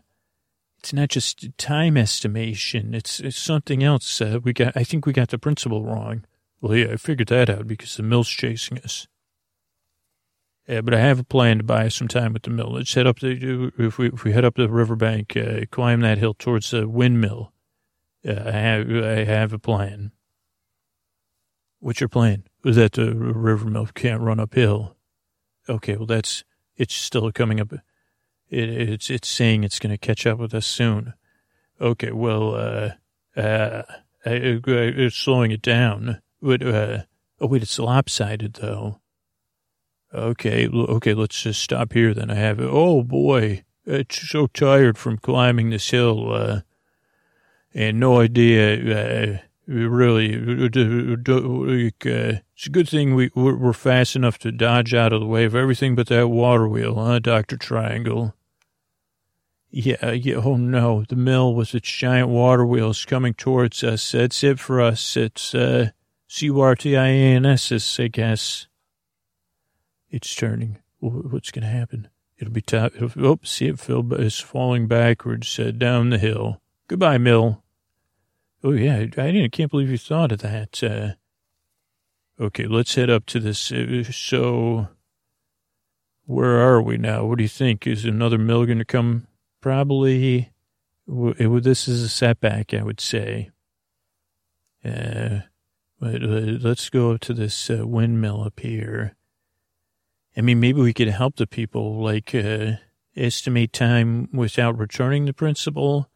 it's 0.80 0.94
not 0.94 1.10
just 1.10 1.58
time 1.58 1.98
estimation. 1.98 2.94
It's, 2.94 3.20
it's 3.20 3.38
something 3.38 3.84
else. 3.84 4.22
Uh, 4.22 4.40
we 4.44 4.54
got. 4.54 4.76
I 4.76 4.84
think 4.84 5.06
we 5.06 5.14
got 5.14 5.30
the 5.30 5.38
principle 5.38 5.84
wrong. 5.84 6.26
Well, 6.62 6.76
yeah, 6.76 6.94
I 6.94 6.98
figured 6.98 7.28
that 7.30 7.50
out 7.50 7.68
because 7.68 7.96
the 7.96 8.04
mill's 8.04 8.30
chasing 8.30 8.80
us. 8.80 9.08
Yeah, 10.68 10.82
but 10.82 10.96
I 10.96 11.00
have 11.00 11.20
a 11.20 11.24
plan 11.24 11.60
to 11.60 11.64
buy 11.64 11.90
some 11.90 12.08
time 12.08 12.34
with 12.34 12.44
the 12.44 12.50
mill. 12.50 12.74
Let's 12.74 12.94
head 12.94 13.06
up 13.06 13.20
the 13.20 13.72
if 13.78 13.98
we 14.00 14.08
if 14.08 14.24
we 14.24 14.32
head 14.32 14.46
up 14.46 14.56
the 14.56 14.68
riverbank, 14.68 15.38
uh, 15.38 15.62
climb 15.70 16.02
that 16.02 16.18
hill 16.18 16.34
towards 16.34 16.72
the 16.72 16.88
windmill. 16.90 17.52
Uh, 18.28 18.42
I 18.46 18.52
have 18.52 18.90
I 18.90 19.24
have 19.26 19.54
a 19.54 19.60
plan. 19.60 20.12
What's 21.80 22.02
your 22.02 22.10
plan? 22.10 22.44
Was 22.64 22.78
that 22.78 22.94
the 22.94 23.14
river 23.14 23.70
mill 23.70 23.88
can't 23.94 24.22
run 24.22 24.40
uphill? 24.40 24.96
Okay, 25.70 25.96
well 25.98 26.06
that's 26.06 26.44
it's 26.78 26.96
still 26.96 27.32
coming 27.32 27.60
up. 27.60 27.74
It, 28.50 28.70
it's 28.70 29.10
it's 29.10 29.28
saying 29.28 29.64
it's 29.64 29.80
going 29.80 29.92
to 29.92 29.98
catch 29.98 30.26
up 30.26 30.40
with 30.40 30.54
us 30.54 30.66
soon. 30.66 31.14
Okay, 31.80 32.12
well, 32.12 32.56
uh, 32.56 32.92
uh, 33.40 33.84
it's 34.26 35.18
slowing 35.18 35.52
it 35.52 35.62
down. 35.62 36.22
But, 36.42 36.64
uh, 36.64 37.04
oh 37.42 37.48
wait, 37.48 37.64
it's 37.64 37.80
lopsided 37.80 38.54
though. 38.56 39.02
Okay, 40.14 40.70
okay, 40.70 41.14
let's 41.14 41.42
just 41.42 41.62
stop 41.62 41.92
here 41.94 42.14
then. 42.14 42.32
I 42.32 42.36
have 42.36 42.60
it. 42.60 42.70
Oh 42.72 43.04
boy, 43.04 43.64
it's 43.86 44.30
so 44.30 44.48
tired 44.48 44.98
from 44.98 45.18
climbing 45.18 45.70
this 45.70 45.90
hill, 45.90 46.32
uh, 46.32 46.62
and 47.74 48.00
no 48.00 48.22
idea, 48.22 48.76
uh, 48.96 49.38
really, 49.68 50.36
uh, 50.36 52.40
it's 52.56 52.66
a 52.66 52.70
good 52.70 52.90
thing 52.90 53.16
we, 53.16 53.32
we're, 53.36 53.74
fast 53.74 54.16
enough 54.16 54.38
to 54.40 54.52
dodge 54.52 54.94
out 54.94 55.14
of 55.14 55.20
the 55.20 55.26
way 55.26 55.46
of 55.46 55.56
everything 55.56 55.96
but 55.96 56.08
that 56.08 56.28
water 56.28 56.68
wheel, 56.68 56.96
huh, 56.96 57.20
Dr. 57.20 57.58
Triangle? 57.58 58.34
Yeah, 59.72 60.12
yeah, 60.12 60.36
oh 60.36 60.56
no, 60.56 61.04
the 61.08 61.16
mill 61.16 61.54
with 61.54 61.76
its 61.76 61.90
giant 61.90 62.30
water 62.30 62.66
wheels 62.66 63.04
coming 63.06 63.34
towards 63.34 63.84
us. 63.84 64.12
That's 64.12 64.44
it 64.44 64.60
for 64.60 64.80
us. 64.80 65.18
It's, 65.18 65.54
uh, 65.54 65.90
C-U-R-T-I-A-N-S, 66.28 68.00
I 68.00 68.08
guess. 68.08 68.68
It's 70.10 70.34
turning. 70.34 70.80
What's 71.00 71.52
going 71.52 71.64
to 71.64 71.70
happen? 71.70 72.10
It'll 72.38 72.54
be 72.54 72.62
top. 72.62 72.94
Oh, 73.00 73.40
see 73.44 73.68
it, 73.68 73.80
Phil 73.80 74.14
is 74.14 74.40
falling 74.40 74.88
backwards 74.88 75.60
uh, 75.60 75.72
down 75.72 76.10
the 76.10 76.18
hill. 76.18 76.62
Goodbye, 76.88 77.18
Mill. 77.18 77.64
Oh, 78.66 78.72
yeah, 78.72 78.96
I 78.98 79.06
didn't, 79.06 79.52
can't 79.52 79.70
believe 79.70 79.92
you 79.92 79.98
thought 80.00 80.32
of 80.32 80.40
that. 80.40 80.84
Uh, 80.84 82.44
okay, 82.44 82.66
let's 82.66 82.96
head 82.96 83.12
up 83.12 83.28
to 83.28 83.40
this. 83.40 83.72
Uh, 83.72 84.02
so, 84.12 84.88
where 86.26 86.58
are 86.58 86.82
we 86.82 86.98
now? 86.98 87.26
What 87.26 87.38
do 87.38 87.44
you 87.44 87.48
think? 87.48 87.86
Is 87.86 88.06
another 88.06 88.40
mill 88.40 88.66
going 88.66 88.80
to 88.80 88.86
come? 88.86 89.28
Probably. 89.62 90.52
This 91.08 91.88
is 91.88 92.02
a 92.02 92.10
setback, 92.10 92.74
I 92.74 92.82
would 92.82 93.00
say. 93.00 93.52
Uh, 94.84 95.42
uh, 96.02 96.18
let's 96.60 96.90
go 96.90 97.12
up 97.12 97.22
to 97.22 97.36
this 97.36 97.70
uh, 97.70 97.86
windmill 97.86 98.42
up 98.46 98.60
here. 98.60 99.16
I 100.36 100.42
mean, 100.42 100.60
maybe 100.60 100.82
we 100.82 100.92
could 100.92 101.10
help 101.10 101.36
the 101.36 101.46
people, 101.46 102.02
like 102.02 102.34
uh, 102.34 102.78
estimate 103.16 103.74
time 103.74 104.28
without 104.34 104.76
returning 104.76 105.26
the 105.26 105.34
principal. 105.34 106.10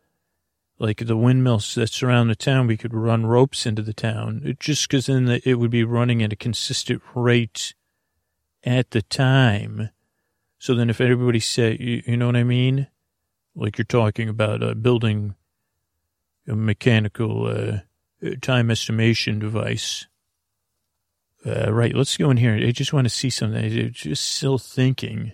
Like 0.80 1.06
the 1.06 1.18
windmills 1.18 1.76
that 1.76 1.90
surround 1.90 2.30
the 2.30 2.36
town, 2.36 2.68
we 2.68 2.78
could 2.78 2.94
run 2.94 3.26
ropes 3.26 3.66
into 3.66 3.82
the 3.82 3.94
town, 3.94 4.42
it, 4.46 4.60
just 4.60 4.88
because 4.88 5.08
then 5.08 5.26
the, 5.26 5.42
it 5.48 5.56
would 5.56 5.72
be 5.72 5.84
running 5.84 6.24
at 6.24 6.32
a 6.32 6.38
consistent 6.38 7.02
rate 7.14 7.74
at 8.64 8.92
the 8.92 9.02
time. 9.02 9.90
So 10.58 10.74
then, 10.76 10.90
if 10.90 11.02
everybody 11.02 11.40
said, 11.42 11.80
you, 11.80 12.02
you 12.06 12.18
know 12.18 12.28
what 12.28 12.38
I 12.38 12.44
mean? 12.44 12.88
Like 13.56 13.78
you're 13.78 13.86
talking 13.86 14.30
about 14.30 14.64
uh, 14.64 14.74
building 14.74 15.36
a 16.48 16.56
mechanical 16.56 17.48
uh, 17.48 17.80
time 18.42 18.72
estimation 18.72 19.40
device 19.40 20.08
uh, 21.46 21.72
right, 21.72 21.96
let's 21.96 22.18
go 22.18 22.30
in 22.30 22.38
here. 22.38 22.56
I 22.56 22.72
just 22.72 22.92
want 22.92 23.06
to 23.06 23.10
see 23.10 23.30
something. 23.30 23.64
I'm 23.64 23.92
just 23.94 24.24
still 24.24 24.58
thinking. 24.58 25.34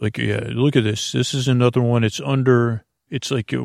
Like, 0.00 0.18
yeah, 0.18 0.48
look 0.48 0.76
at 0.76 0.84
this. 0.84 1.12
This 1.12 1.34
is 1.34 1.48
another 1.48 1.80
one. 1.80 2.04
It's 2.04 2.20
under, 2.20 2.84
it's 3.14 3.30
like 3.30 3.52
a, 3.52 3.64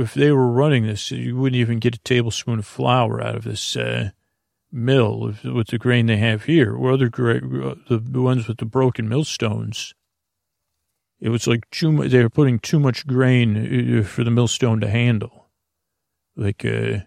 if 0.00 0.14
they 0.14 0.32
were 0.32 0.50
running 0.50 0.86
this, 0.86 1.10
you 1.10 1.36
wouldn't 1.36 1.60
even 1.60 1.78
get 1.78 1.96
a 1.96 2.00
tablespoon 2.00 2.58
of 2.58 2.66
flour 2.66 3.22
out 3.22 3.36
of 3.36 3.44
this 3.44 3.76
uh, 3.76 4.10
mill 4.72 5.34
with 5.44 5.68
the 5.68 5.78
grain 5.78 6.06
they 6.06 6.16
have 6.16 6.44
here. 6.44 6.74
Or 6.74 6.92
other 6.92 7.08
gra- 7.08 7.40
the 7.40 8.22
ones 8.22 8.48
with 8.48 8.58
the 8.58 8.64
broken 8.64 9.08
millstones. 9.08 9.94
It 11.20 11.28
was 11.28 11.46
like 11.46 11.68
too 11.70 11.92
much, 11.92 12.10
they 12.10 12.22
were 12.22 12.30
putting 12.30 12.58
too 12.58 12.80
much 12.80 13.06
grain 13.06 14.00
uh, 14.00 14.02
for 14.02 14.24
the 14.24 14.30
millstone 14.30 14.80
to 14.80 14.90
handle. 14.90 15.48
Like, 16.36 16.64
uh, 16.64 17.00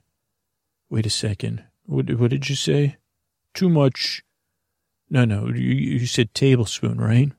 wait 0.89 1.05
a 1.05 1.09
second. 1.09 1.65
What, 1.85 2.09
what 2.17 2.31
did 2.31 2.49
you 2.49 2.55
say? 2.55 2.97
too 3.57 3.69
much. 3.69 4.23
No, 5.09 5.25
no, 5.25 5.47
you, 5.47 5.73
you 5.73 6.05
said 6.05 6.33
tablespoon, 6.33 6.99
right? 6.99 7.31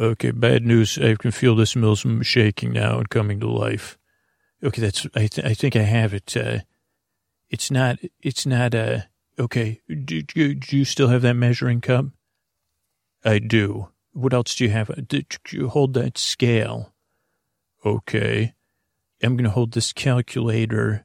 Okay, 0.00 0.30
bad 0.30 0.64
news. 0.64 0.96
I 0.96 1.14
can 1.14 1.30
feel 1.30 1.54
this 1.54 1.76
mill's 1.76 2.06
shaking 2.22 2.72
now 2.72 2.96
and 2.98 3.10
coming 3.10 3.38
to 3.40 3.50
life. 3.50 3.98
Okay, 4.64 4.80
that's, 4.80 5.06
I, 5.14 5.26
th- 5.26 5.46
I 5.46 5.52
think 5.52 5.76
I 5.76 5.82
have 5.82 6.14
it. 6.14 6.34
Uh, 6.34 6.60
it's 7.50 7.70
not, 7.70 7.98
it's 8.22 8.46
not, 8.46 8.74
uh, 8.74 9.00
okay. 9.38 9.82
Do, 9.86 10.22
do, 10.22 10.54
do 10.54 10.76
you 10.78 10.86
still 10.86 11.08
have 11.08 11.20
that 11.22 11.34
measuring 11.34 11.82
cup? 11.82 12.06
I 13.26 13.40
do. 13.40 13.88
What 14.12 14.32
else 14.32 14.54
do 14.54 14.64
you 14.64 14.70
have? 14.70 15.06
Did 15.06 15.36
you 15.50 15.68
hold 15.68 15.92
that 15.94 16.16
scale? 16.16 16.94
Okay. 17.84 18.54
I'm 19.22 19.36
going 19.36 19.44
to 19.44 19.50
hold 19.50 19.72
this 19.72 19.92
calculator 19.92 21.04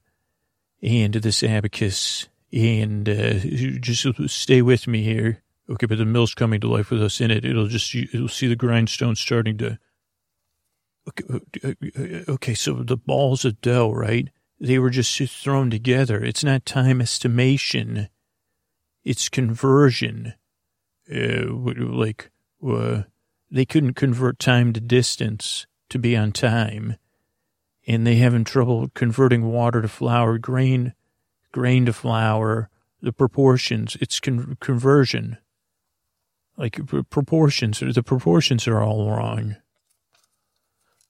and 0.81 1.13
this 1.15 1.43
abacus 1.43 2.29
and 2.53 3.09
uh, 3.09 3.33
just 3.81 4.07
stay 4.29 4.61
with 4.61 4.87
me 4.87 5.03
here. 5.03 5.43
Okay, 5.69 5.85
but 5.87 5.97
the 5.97 6.05
mill's 6.05 6.35
coming 6.35 6.61
to 6.61 6.67
life 6.67 6.91
with 6.91 7.01
us 7.01 7.19
in 7.19 7.31
it. 7.31 7.43
It'll 7.43 7.67
just 7.67 7.93
you'll 7.93 8.27
see 8.27 8.47
the 8.47 8.55
grindstone 8.55 9.15
starting 9.15 9.57
to. 9.57 9.79
Okay, 11.07 11.23
uh, 11.63 12.31
okay, 12.31 12.53
so 12.53 12.73
the 12.73 12.97
balls 12.97 13.45
of 13.45 13.61
dough, 13.61 13.91
right? 13.91 14.29
They 14.59 14.79
were 14.79 14.89
just 14.89 15.17
thrown 15.17 15.69
together. 15.69 16.23
It's 16.23 16.43
not 16.43 16.65
time 16.65 17.01
estimation. 17.01 18.09
It's 19.03 19.29
conversion. 19.29 20.33
Uh, 21.13 21.45
like, 21.47 22.31
uh, 22.67 23.03
they 23.51 23.65
couldn't 23.65 23.93
convert 23.93 24.39
time 24.39 24.73
to 24.73 24.79
distance 24.79 25.67
to 25.89 25.99
be 25.99 26.15
on 26.17 26.31
time. 26.31 26.95
And 27.87 28.07
they 28.07 28.15
having 28.15 28.43
trouble 28.43 28.89
converting 28.95 29.43
water 29.43 29.81
to 29.83 29.87
flour. 29.87 30.39
Grain 30.39 30.93
grain 31.55 31.85
to 31.85 31.93
flour, 31.93 32.69
the 33.01 33.13
proportions, 33.13 33.95
it's 34.01 34.19
con- 34.19 34.57
conversion. 34.59 35.37
Like 36.57 36.79
proportions, 37.09 37.79
the 37.79 38.03
proportions 38.03 38.67
are 38.67 38.81
all 38.81 39.09
wrong. 39.09 39.57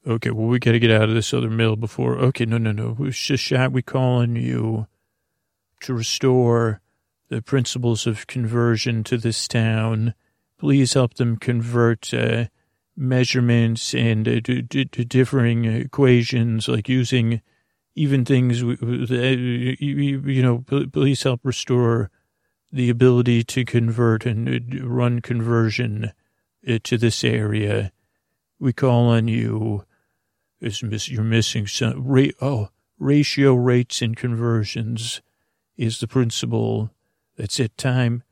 Okay, 0.07 0.29
well, 0.29 0.47
we 0.47 0.59
got 0.59 0.73
to 0.73 0.79
get 0.79 0.91
out 0.91 1.09
of 1.09 1.15
this 1.15 1.33
other 1.33 1.49
mill 1.49 1.75
before. 1.75 2.17
Okay, 2.17 2.45
no, 2.45 2.57
no, 2.57 2.71
no. 2.71 2.95
It's 3.01 3.19
just 3.19 3.43
shot. 3.43 3.71
We 3.71 3.81
call 3.81 4.21
on 4.21 4.35
you 4.35 4.87
to 5.81 5.93
restore 5.93 6.81
the 7.29 7.41
principles 7.41 8.05
of 8.05 8.27
conversion 8.27 9.03
to 9.05 9.17
this 9.17 9.47
town. 9.47 10.13
Please 10.59 10.93
help 10.93 11.15
them 11.15 11.37
convert 11.37 12.13
uh, 12.13 12.45
measurements 12.95 13.93
and 13.93 14.27
uh, 14.27 14.39
d- 14.39 14.61
d- 14.61 14.85
differing 14.85 15.65
equations, 15.65 16.67
like 16.67 16.87
using 16.87 17.41
even 17.95 18.25
things, 18.25 18.61
you 18.61 20.43
know, 20.43 20.63
please 20.91 21.23
help 21.23 21.41
restore 21.43 22.11
the 22.75 22.89
ability 22.89 23.41
to 23.41 23.63
convert 23.63 24.25
and 24.25 24.83
run 24.83 25.21
conversion 25.21 26.11
to 26.83 26.97
this 26.97 27.23
area. 27.23 27.93
We 28.59 28.73
call 28.73 29.07
on 29.07 29.29
you. 29.29 29.85
Is 30.59 30.83
miss, 30.83 31.07
You're 31.07 31.23
missing 31.23 31.67
some. 31.67 32.05
Oh, 32.41 32.69
ratio 32.99 33.53
rates 33.53 34.01
and 34.01 34.17
conversions 34.17 35.21
is 35.77 36.01
the 36.01 36.07
principle. 36.07 36.91
That's 37.37 37.61
it. 37.61 37.77
Time 37.77 38.23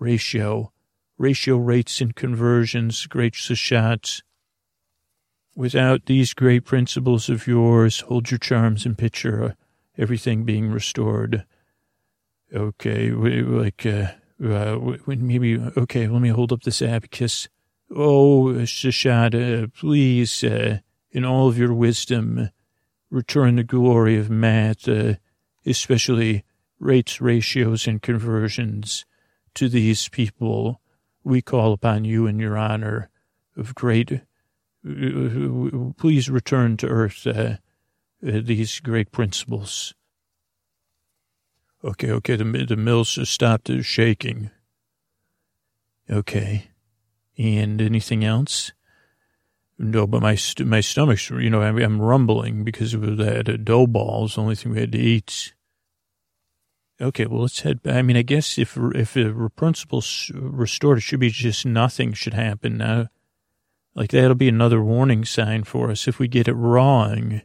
ratio. 0.00 0.72
Ratio 1.16 1.56
rates 1.56 2.00
and 2.00 2.16
conversions. 2.16 3.06
Great 3.06 3.36
shots. 3.36 4.22
Without 5.54 6.06
these 6.06 6.34
great 6.34 6.64
principles 6.64 7.28
of 7.28 7.46
yours, 7.46 8.00
hold 8.00 8.32
your 8.32 8.38
charms 8.38 8.84
and 8.86 8.98
picture 8.98 9.54
everything 9.96 10.42
being 10.42 10.68
restored. 10.68 11.44
Okay, 12.52 13.10
like, 13.10 13.86
uh, 13.86 14.12
uh, 14.44 14.96
maybe, 15.06 15.58
okay, 15.76 16.06
let 16.06 16.20
me 16.20 16.28
hold 16.28 16.52
up 16.52 16.62
this 16.62 16.82
abacus. 16.82 17.48
Oh, 17.94 18.54
Shashada, 18.64 19.72
please, 19.74 20.42
uh, 20.44 20.78
in 21.10 21.24
all 21.24 21.48
of 21.48 21.58
your 21.58 21.74
wisdom, 21.74 22.50
return 23.10 23.56
the 23.56 23.64
glory 23.64 24.16
of 24.16 24.30
math, 24.30 24.88
uh, 24.88 25.14
especially 25.66 26.44
rates, 26.78 27.20
ratios, 27.20 27.86
and 27.86 28.02
conversions 28.02 29.04
to 29.54 29.68
these 29.68 30.08
people. 30.08 30.80
We 31.22 31.42
call 31.42 31.72
upon 31.72 32.04
you 32.04 32.26
in 32.26 32.38
your 32.38 32.56
honor 32.56 33.10
of 33.56 33.74
great 33.74 34.20
please 35.96 36.28
return 36.28 36.76
to 36.76 36.86
earth 36.86 37.26
uh, 37.26 37.30
uh, 37.30 37.56
these 38.20 38.80
great 38.80 39.10
principles. 39.12 39.94
Okay, 41.84 42.10
okay, 42.12 42.36
the, 42.36 42.44
the 42.66 42.76
mills 42.76 43.16
have 43.16 43.28
stopped 43.28 43.70
shaking. 43.82 44.50
Okay. 46.10 46.70
And 47.36 47.80
anything 47.82 48.24
else? 48.24 48.72
No, 49.78 50.06
but 50.06 50.22
my 50.22 50.38
my 50.60 50.80
stomach's, 50.80 51.28
you 51.28 51.50
know, 51.50 51.60
I'm, 51.60 51.76
I'm 51.78 52.00
rumbling 52.00 52.64
because 52.64 52.94
of 52.94 53.16
that 53.18 53.64
dough 53.64 53.86
balls, 53.86 54.36
the 54.36 54.40
only 54.40 54.54
thing 54.54 54.72
we 54.72 54.80
had 54.80 54.92
to 54.92 54.98
eat. 54.98 55.52
Okay, 57.00 57.26
well, 57.26 57.42
let's 57.42 57.60
head 57.60 57.82
back. 57.82 57.96
I 57.96 58.02
mean, 58.02 58.16
I 58.16 58.22
guess 58.22 58.56
if 58.56 58.78
if 58.94 59.14
the 59.14 59.50
principles 59.56 60.30
restored, 60.32 60.98
it 60.98 61.02
should 61.02 61.20
be 61.20 61.28
just 61.28 61.66
nothing 61.66 62.12
should 62.12 62.34
happen 62.34 62.78
now. 62.78 63.08
Like 63.94 64.10
that'll 64.10 64.36
be 64.36 64.48
another 64.48 64.82
warning 64.82 65.24
sign 65.24 65.64
for 65.64 65.90
us. 65.90 66.08
If 66.08 66.18
we 66.18 66.28
get 66.28 66.48
it 66.48 66.54
wrong, 66.54 67.42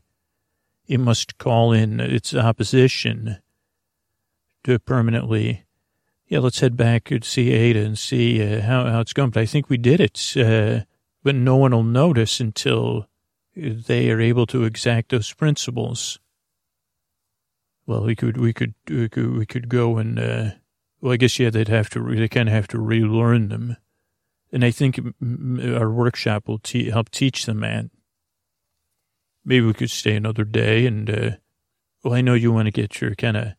it 0.87 0.99
must 0.99 1.39
call 1.39 1.73
in 1.73 1.99
its 1.99 2.33
opposition 2.35 3.39
permanently. 4.63 5.65
Yeah, 6.27 6.39
let's 6.39 6.59
head 6.59 6.77
back 6.77 7.11
and 7.11 7.23
see 7.23 7.51
Ada 7.51 7.83
and 7.83 7.97
see 7.97 8.41
uh, 8.41 8.61
how, 8.61 8.85
how 8.85 8.99
it's 8.99 9.13
going. 9.13 9.31
But 9.31 9.41
I 9.41 9.45
think 9.45 9.69
we 9.69 9.77
did 9.77 9.99
it. 9.99 10.37
Uh, 10.37 10.85
but 11.23 11.35
no 11.35 11.57
one 11.57 11.71
will 11.71 11.83
notice 11.83 12.39
until 12.39 13.07
they 13.55 14.09
are 14.11 14.21
able 14.21 14.45
to 14.47 14.63
exact 14.63 15.09
those 15.09 15.33
principles. 15.33 16.19
well, 17.89 18.03
we 18.03 18.15
could, 18.15 18.37
we 18.37 18.53
could, 18.53 18.75
we 18.87 19.09
could, 19.09 19.35
we 19.35 19.45
could 19.47 19.67
go 19.67 19.97
and, 19.97 20.19
uh, 20.19 20.51
well, 21.01 21.13
I 21.13 21.17
guess, 21.17 21.39
yeah, 21.39 21.49
they'd 21.49 21.67
have 21.69 21.89
to, 21.89 22.15
they 22.15 22.27
kind 22.27 22.47
of 22.47 22.53
have 22.53 22.67
to 22.67 22.79
relearn 22.79 23.49
them. 23.49 23.77
And 24.51 24.63
I 24.63 24.69
think 24.69 24.99
our 25.19 25.89
workshop 25.89 26.47
will 26.47 26.59
te- 26.59 26.91
help 26.91 27.09
teach 27.09 27.47
them, 27.47 27.59
man. 27.61 27.89
Maybe 29.43 29.65
we 29.65 29.73
could 29.73 29.89
stay 29.89 30.15
another 30.15 30.43
day 30.43 30.85
and, 30.85 31.09
uh, 31.09 31.29
well, 32.03 32.13
I 32.13 32.21
know 32.21 32.35
you 32.35 32.51
want 32.51 32.67
to 32.67 32.71
get 32.71 33.01
your 33.01 33.15
kind 33.15 33.37
of, 33.37 33.53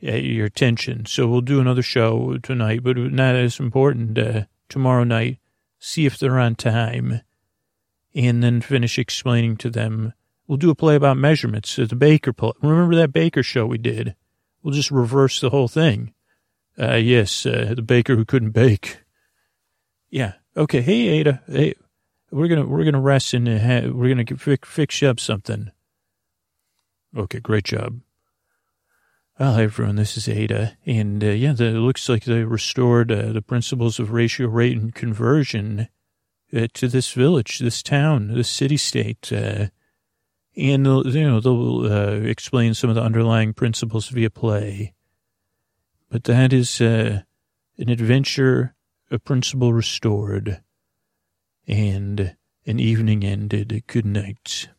your 0.00 0.46
attention. 0.46 1.06
So 1.06 1.26
we'll 1.26 1.40
do 1.40 1.60
another 1.60 1.82
show 1.82 2.38
tonight, 2.38 2.82
but 2.82 2.96
not 2.96 3.34
as 3.34 3.58
important, 3.60 4.18
uh, 4.18 4.44
tomorrow 4.68 5.04
night. 5.04 5.38
See 5.78 6.06
if 6.06 6.18
they're 6.18 6.38
on 6.38 6.54
time 6.54 7.20
and 8.14 8.42
then 8.42 8.60
finish 8.60 8.98
explaining 8.98 9.56
to 9.58 9.70
them. 9.70 10.14
We'll 10.46 10.58
do 10.58 10.70
a 10.70 10.74
play 10.74 10.94
about 10.94 11.16
measurements. 11.16 11.76
The 11.76 11.94
Baker 11.94 12.32
play. 12.32 12.52
Remember 12.62 12.94
that 12.96 13.12
Baker 13.12 13.42
show 13.42 13.66
we 13.66 13.78
did? 13.78 14.14
We'll 14.62 14.74
just 14.74 14.90
reverse 14.90 15.40
the 15.40 15.50
whole 15.50 15.68
thing. 15.68 16.12
Uh, 16.78 16.96
yes, 16.96 17.46
uh, 17.46 17.72
the 17.74 17.82
baker 17.82 18.16
who 18.16 18.24
couldn't 18.24 18.50
bake. 18.50 18.98
Yeah. 20.10 20.34
Okay. 20.56 20.82
Hey, 20.82 21.08
Ada. 21.08 21.42
Hey, 21.46 21.74
we're 22.30 22.48
gonna 22.48 22.66
we're 22.66 22.84
gonna 22.84 23.00
rest 23.00 23.32
and 23.32 23.48
uh, 23.48 23.92
we're 23.94 24.14
gonna 24.14 24.36
fix, 24.36 24.68
fix 24.68 25.02
up 25.02 25.18
something. 25.18 25.70
Okay. 27.16 27.40
Great 27.40 27.64
job. 27.64 28.00
Well, 29.38 29.52
hi 29.52 29.64
everyone. 29.64 29.96
This 29.96 30.16
is 30.16 30.30
Ada, 30.30 30.78
and 30.86 31.22
uh, 31.22 31.26
yeah, 31.26 31.52
the, 31.52 31.66
it 31.66 31.72
looks 31.72 32.08
like 32.08 32.24
they 32.24 32.42
restored 32.44 33.12
uh, 33.12 33.32
the 33.32 33.42
principles 33.42 33.98
of 33.98 34.10
ratio, 34.10 34.48
rate, 34.48 34.78
and 34.78 34.94
conversion 34.94 35.88
uh, 36.56 36.68
to 36.72 36.88
this 36.88 37.12
village, 37.12 37.58
this 37.58 37.82
town, 37.82 38.28
this 38.28 38.48
city 38.48 38.78
state. 38.78 39.30
Uh, 39.30 39.66
and, 40.56 40.86
you 40.86 41.28
know, 41.28 41.40
they'll 41.40 41.84
uh, 41.84 42.12
explain 42.26 42.72
some 42.72 42.88
of 42.88 42.96
the 42.96 43.02
underlying 43.02 43.52
principles 43.52 44.08
via 44.08 44.30
play. 44.30 44.94
But 46.08 46.24
that 46.24 46.54
is 46.54 46.80
uh, 46.80 47.20
an 47.76 47.90
adventure, 47.90 48.74
a 49.10 49.18
principle 49.18 49.74
restored, 49.74 50.62
and 51.68 52.34
an 52.64 52.80
evening 52.80 53.22
ended. 53.22 53.84
Good 53.86 54.06
night. 54.06 54.70